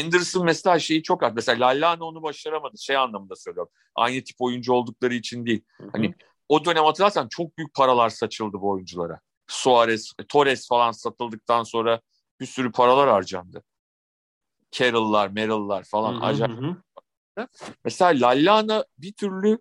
Anderson 0.00 0.44
mesela 0.44 0.78
şeyi 0.78 1.02
çok 1.02 1.22
at. 1.22 1.34
Mesela 1.34 1.66
Lallana 1.66 2.04
onu 2.04 2.22
başaramadı. 2.22 2.78
Şey 2.78 2.96
anlamında 2.96 3.36
söylüyorum. 3.36 3.72
Aynı 3.94 4.24
tip 4.24 4.36
oyuncu 4.38 4.72
oldukları 4.72 5.14
için 5.14 5.46
değil. 5.46 5.64
Hani 5.92 6.14
o 6.48 6.64
dönem 6.64 6.84
hatırlarsan 6.84 7.28
çok 7.28 7.58
büyük 7.58 7.74
paralar 7.74 8.08
saçıldı 8.08 8.60
bu 8.60 8.70
oyunculara. 8.70 9.20
Suarez, 9.46 10.12
Torres 10.28 10.68
falan 10.68 10.92
satıldıktan 10.92 11.62
sonra 11.62 12.00
bir 12.40 12.46
sürü 12.46 12.72
paralar 12.72 13.08
harcandı. 13.08 13.62
Carroll'lar, 14.70 15.28
Merrill'lar 15.28 15.84
falan. 15.84 16.14
Hı 16.14 16.18
hı, 16.18 16.24
acayip. 16.24 16.58
hı. 16.58 16.76
Mesela 17.84 18.28
Lallana 18.28 18.84
bir 18.98 19.12
türlü 19.12 19.58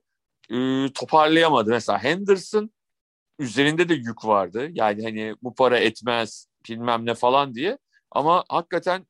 e, 0.49 0.87
toparlayamadı. 0.93 1.69
Mesela 1.69 2.03
Henderson 2.03 2.74
üzerinde 3.39 3.89
de 3.89 3.93
yük 3.93 4.25
vardı. 4.25 4.69
Yani 4.71 5.03
hani 5.03 5.35
bu 5.41 5.55
para 5.55 5.79
etmez 5.79 6.47
bilmem 6.69 7.05
ne 7.05 7.13
falan 7.15 7.53
diye. 7.55 7.77
Ama 8.11 8.43
hakikaten 8.49 9.07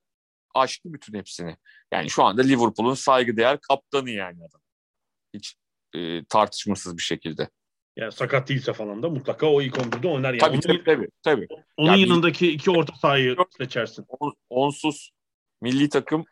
aştı 0.56 0.94
bütün 0.94 1.14
hepsini. 1.14 1.58
Yani 1.92 2.10
şu 2.10 2.24
anda 2.24 2.42
Liverpool'un 2.42 2.94
saygıdeğer 2.94 3.60
kaptanı 3.62 4.10
yani 4.12 4.38
adam. 4.40 4.62
Hiç 5.34 5.56
e, 5.96 6.26
tartışmasız 6.26 6.98
bir 6.98 7.02
şekilde. 7.04 7.50
Yani 7.98 8.12
sakat 8.12 8.50
değilse 8.50 8.74
falan 8.74 9.04
da 9.04 9.10
mutlaka 9.10 9.48
o 9.48 9.62
ilk 9.62 9.76
11'de 9.76 10.08
oynar. 10.08 10.34
Yani 10.34 10.40
Tabii 10.40 10.60
tabii 10.60 10.84
tabii. 10.84 11.10
tabii. 11.24 11.48
onun 11.78 11.88
Yani- 11.88 12.02
yanındaki 12.02 12.52
iki 12.52 12.72
orta 12.72 12.96
sahayı 12.96 13.36
seçersin. 13.58 14.06
On- 14.08 14.36
Onsuz 14.50 15.12
milli 15.62 15.90
takım 15.90 16.26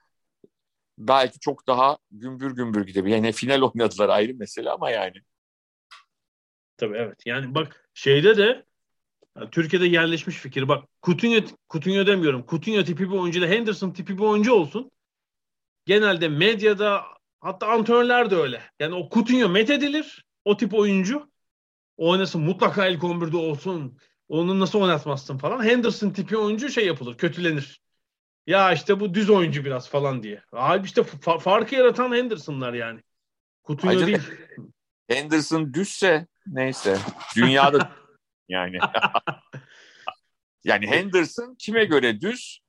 belki 0.98 1.39
çok 1.39 1.68
daha 1.68 1.98
gümbür 2.12 2.52
gümbür 2.52 2.86
gidebilir. 2.88 3.16
Yani 3.16 3.32
final 3.32 3.62
oynadılar 3.62 4.10
ayrı 4.10 4.36
mesele 4.36 4.70
ama 4.70 4.89
yani. 4.89 5.14
Tabii 6.78 6.98
evet. 6.98 7.22
Yani 7.26 7.56
bak 7.56 7.83
şeyde 7.94 8.38
de 8.38 8.66
yani 9.38 9.50
Türkiye'de 9.52 9.86
yerleşmiş 9.88 10.36
fikir. 10.36 10.68
Bak 10.68 10.86
Coutinho, 11.04 11.46
Coutinho 11.70 12.08
demiyorum. 12.08 12.46
Coutinho 12.50 12.84
tipi 12.84 13.10
bir 13.12 13.18
oyuncu 13.18 13.41
da 13.41 13.46
Henderson 13.48 13.91
tipi 13.91 14.18
bir 14.18 14.24
oyuncu 14.24 14.54
olsun. 14.54 14.91
Genelde 15.86 16.28
medyada 16.28 17.04
hatta 17.41 17.68
antrenörler 17.68 18.32
de 18.32 18.36
öyle. 18.36 18.62
Yani 18.80 18.96
o 18.96 19.10
Coutinho 19.10 19.50
methedilir. 19.50 20.26
O 20.46 20.58
tip 20.58 20.74
oyuncu 20.74 21.32
oynasın 21.98 22.41
mutlaka 22.41 22.88
ilk 22.88 23.04
11'de 23.04 23.38
olsun. 23.38 23.98
Onu 24.28 24.60
nasıl 24.60 24.82
oynatmazsın 24.82 25.38
falan. 25.38 25.64
Henderson 25.64 26.10
tipi 26.10 26.38
oyuncu 26.38 26.70
şey 26.70 26.86
yapılır. 26.86 27.18
Kötülenir. 27.18 27.82
Ya 28.48 28.74
işte 28.74 29.00
bu 29.00 29.14
düz 29.14 29.30
oyuncu 29.30 29.66
biraz 29.66 29.89
falan 29.89 30.24
diye. 30.24 30.41
Abi 30.52 30.86
işte 30.86 31.02
fa- 31.02 31.39
farkı 31.39 31.76
yaratan 31.76 32.12
Henderson'lar 32.16 32.74
yani. 32.74 33.00
Coutinho 33.68 33.91
Ayrıca- 33.94 34.08
değil. 34.08 34.20
Henderson 35.16 35.74
düşse 35.74 36.28
neyse. 36.47 36.97
Dünyada 37.36 37.91
yani. 38.49 38.78
yani 40.64 40.88
Henderson 40.88 41.55
kime 41.59 41.86
göre 41.86 42.22
düz? 42.22 42.59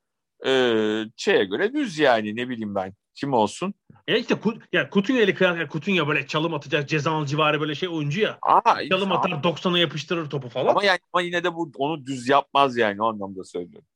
Ee, 0.46 1.04
şeye 1.16 1.44
göre 1.44 1.72
düz 1.72 1.98
yani 1.98 2.36
ne 2.36 2.48
bileyim 2.48 2.74
ben. 2.74 2.94
Kim 3.14 3.32
olsun? 3.32 3.74
Ya 4.08 4.16
işte 4.16 4.34
Ku- 4.34 4.60
ya 4.72 4.90
Coutinho 4.92 5.20
ile 5.20 5.34
kıyan 5.34 5.56
ya 5.56 5.68
Coutinho 5.68 6.08
böyle 6.08 6.26
çalım 6.26 6.54
atacak 6.54 6.88
ceza 6.88 7.26
civarı 7.26 7.60
böyle 7.60 7.74
şey 7.74 7.88
oyuncu 7.88 8.20
ya. 8.20 8.38
Aa, 8.42 8.88
Çalım 8.88 9.12
atar 9.12 9.30
90'a 9.30 9.78
yapıştırır 9.78 10.30
topu 10.30 10.48
falan. 10.48 10.70
ama 10.70 10.84
yani 10.84 10.98
ama 11.12 11.22
yine 11.22 11.44
de 11.44 11.54
bu 11.54 11.72
onu 11.76 12.06
düz 12.06 12.28
yapmaz 12.28 12.76
yani 12.76 13.02
o 13.02 13.06
anlamda 13.06 13.44
söylüyorum. 13.44 13.88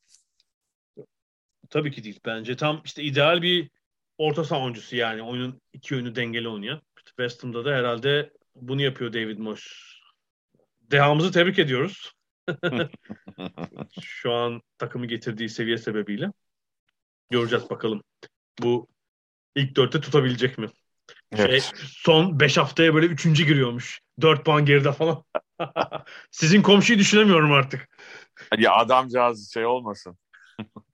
Tabii 1.70 1.92
ki 1.92 2.04
değil 2.04 2.20
bence. 2.26 2.56
Tam 2.56 2.80
işte 2.84 3.02
ideal 3.02 3.42
bir 3.42 3.70
orta 4.18 4.44
saha 4.44 4.60
oyuncusu 4.62 4.96
yani. 4.96 5.22
Oyunun 5.22 5.60
iki 5.72 5.94
yönü 5.94 6.16
dengeli 6.16 6.48
oynayan. 6.48 6.80
West 7.06 7.44
Ham'da 7.44 7.64
da 7.64 7.70
herhalde 7.74 8.32
bunu 8.60 8.82
yapıyor 8.82 9.12
David 9.12 9.38
Moyes. 9.38 9.66
Dehamızı 10.80 11.32
tebrik 11.32 11.58
ediyoruz. 11.58 12.12
Şu 14.00 14.32
an 14.32 14.62
takımı 14.78 15.06
getirdiği 15.06 15.48
seviye 15.48 15.78
sebebiyle. 15.78 16.32
Göreceğiz 17.30 17.70
bakalım. 17.70 18.02
Bu 18.62 18.88
ilk 19.56 19.76
dörtte 19.76 20.00
tutabilecek 20.00 20.58
mi? 20.58 20.68
Şey, 21.36 21.44
Evet. 21.44 21.72
son 21.76 22.40
5 22.40 22.56
haftaya 22.58 22.94
böyle 22.94 23.06
üçüncü 23.06 23.46
giriyormuş. 23.46 24.00
4 24.20 24.44
puan 24.44 24.64
geride 24.64 24.92
falan. 24.92 25.24
Sizin 26.30 26.62
komşuyu 26.62 26.98
düşünemiyorum 26.98 27.52
artık. 27.52 27.88
Ya 28.58 28.74
adamcağız 28.74 29.52
şey 29.52 29.66
olmasın. 29.66 30.18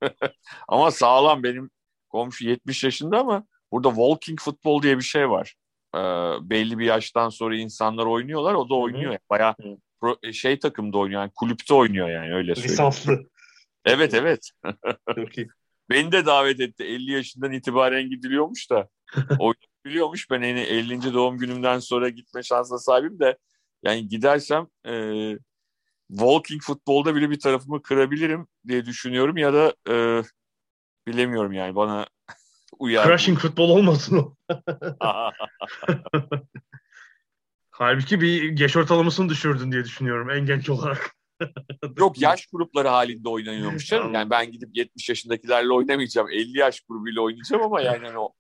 ama 0.69 0.91
sağlam 0.91 1.43
benim 1.43 1.71
komşu 2.09 2.45
70 2.49 2.85
yaşında 2.85 3.19
ama 3.19 3.47
burada 3.73 3.89
walking 3.89 4.41
futbol 4.41 4.83
diye 4.83 4.99
bir 4.99 5.03
şey 5.03 5.31
var. 5.31 5.55
Ee, 5.95 6.51
belli 6.51 6.79
bir 6.79 6.85
yaştan 6.85 7.29
sonra 7.29 7.57
insanlar 7.57 8.07
oynuyorlar. 8.07 8.55
O 8.55 8.69
da 8.69 8.75
oynuyor. 8.75 9.13
Yani. 9.13 9.19
Bayağı 9.31 9.55
pro- 10.03 10.33
şey 10.33 10.59
takımda 10.59 10.99
oynuyor. 10.99 11.21
Yani 11.21 11.33
kulüpte 11.35 11.75
oynuyor 11.75 12.09
yani 12.09 12.35
öyle 12.35 12.55
söyleyeyim. 12.55 12.73
Lisanslı. 12.73 13.31
Evet 13.85 14.15
evet. 14.15 14.51
Çok 15.15 15.39
iyi. 15.39 15.49
Beni 15.91 16.13
de 16.13 16.27
davet 16.27 16.61
etti. 16.61 16.85
50 16.85 17.11
yaşından 17.11 17.53
itibaren 17.53 18.11
gidiliyormuş 18.11 18.71
da. 18.71 18.89
Oynayabiliyormuş. 19.39 20.31
Ben 20.31 20.43
yani 20.43 20.61
50. 20.61 21.15
doğum 21.15 21.39
günümden 21.39 21.79
sonra 21.79 22.09
gitme 22.09 22.43
şansına 22.43 22.79
sahibim 22.79 23.19
de 23.19 23.39
yani 23.83 24.09
gidersem 24.09 24.67
e, 24.87 24.93
walking 26.09 26.63
futbolda 26.63 27.15
bile 27.15 27.31
bir 27.31 27.41
tarafımı 27.41 27.83
kırabilirim 27.83 28.47
diye 28.69 28.87
düşünüyorum 28.87 29.37
ya 29.37 29.53
da 29.53 29.75
e, 29.89 30.23
bilemiyorum 31.07 31.53
yani 31.53 31.77
bana 31.77 32.07
uyar. 32.79 33.07
Crushing 33.07 33.39
futbol 33.39 33.71
olmasın 33.71 34.19
o. 34.19 34.35
Halbuki 37.77 38.21
bir 38.21 38.59
yaş 38.59 38.77
ortalamasını 38.77 39.29
düşürdün 39.29 39.73
diye 39.73 39.85
düşünüyorum 39.85 40.31
en 40.31 40.47
genç 40.47 40.71
olarak. 40.71 41.15
Yok 41.99 42.21
yaş 42.21 42.47
grupları 42.47 42.89
halinde 42.89 43.29
oynanıyormuş 43.29 43.87
canım. 43.87 44.15
Yani 44.15 44.31
ben 44.31 44.53
gidip 44.53 44.77
70 44.77 45.09
yaşındakilerle 45.09 45.73
oynamayacağım. 45.73 46.29
50 46.31 46.59
yaş 46.59 46.81
grubuyla 46.81 47.23
oynayacağım 47.23 47.63
ama 47.63 47.81
yani 47.81 48.07
hani 48.07 48.19
o 48.19 48.33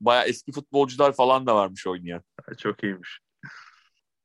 bayağı 0.00 0.24
eski 0.24 0.52
futbolcular 0.52 1.12
falan 1.12 1.46
da 1.46 1.54
varmış 1.54 1.86
oynayan. 1.86 2.22
Çok 2.58 2.84
iyiymiş. 2.84 3.20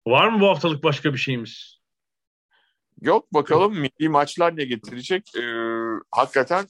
Var 0.08 0.30
mı 0.30 0.40
bu 0.40 0.50
haftalık 0.50 0.84
başka 0.84 1.14
bir 1.14 1.20
şeyimiz? 1.20 1.80
Yok 3.02 3.34
bakalım 3.34 3.80
milli 3.80 4.10
maçlar 4.10 4.58
ne 4.58 4.66
getirecek. 4.66 5.36
Ee, 5.36 5.44
hakikaten 6.12 6.66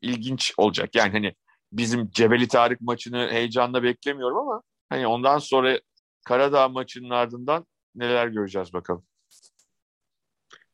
ilginç 0.00 0.54
olacak. 0.56 0.94
Yani 0.94 1.12
hani 1.12 1.34
bizim 1.72 2.10
Cebeli 2.10 2.48
Tarık 2.48 2.80
maçını 2.80 3.28
heyecanla 3.30 3.82
beklemiyorum 3.82 4.38
ama 4.38 4.62
hani 4.88 5.06
ondan 5.06 5.38
sonra 5.38 5.80
Karadağ 6.24 6.68
maçının 6.68 7.10
ardından 7.10 7.66
neler 7.94 8.26
göreceğiz 8.26 8.72
bakalım. 8.72 9.04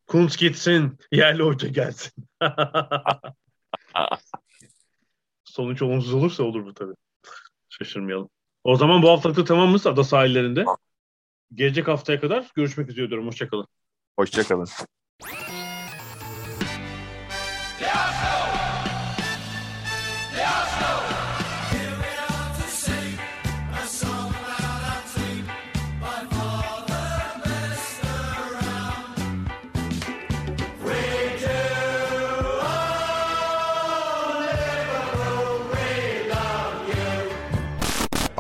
Kuntz 0.07 0.37
gitsin, 0.37 0.99
yerli 1.13 1.43
hoca 1.43 1.69
gelsin. 1.69 2.13
Sonuç 5.45 5.83
olumsuz 5.83 6.15
olursa 6.15 6.43
olur 6.43 6.67
bu 6.67 6.75
tabii. 6.75 6.95
Şaşırmayalım. 7.69 8.29
O 8.65 8.77
zaman 8.77 9.03
bu 9.03 9.11
haftalık 9.11 9.37
da 9.37 9.45
tamamız 9.45 9.87
ada 9.87 10.05
sahillerinde. 10.05 10.65
Gelecek 11.55 11.89
haftaya 11.89 12.21
kadar 12.21 12.51
görüşmek 12.55 12.89
üzere 12.89 13.09
diyorum. 13.09 13.27
Hoşçakalın. 13.27 13.67
Hoşçakalın. 14.19 14.69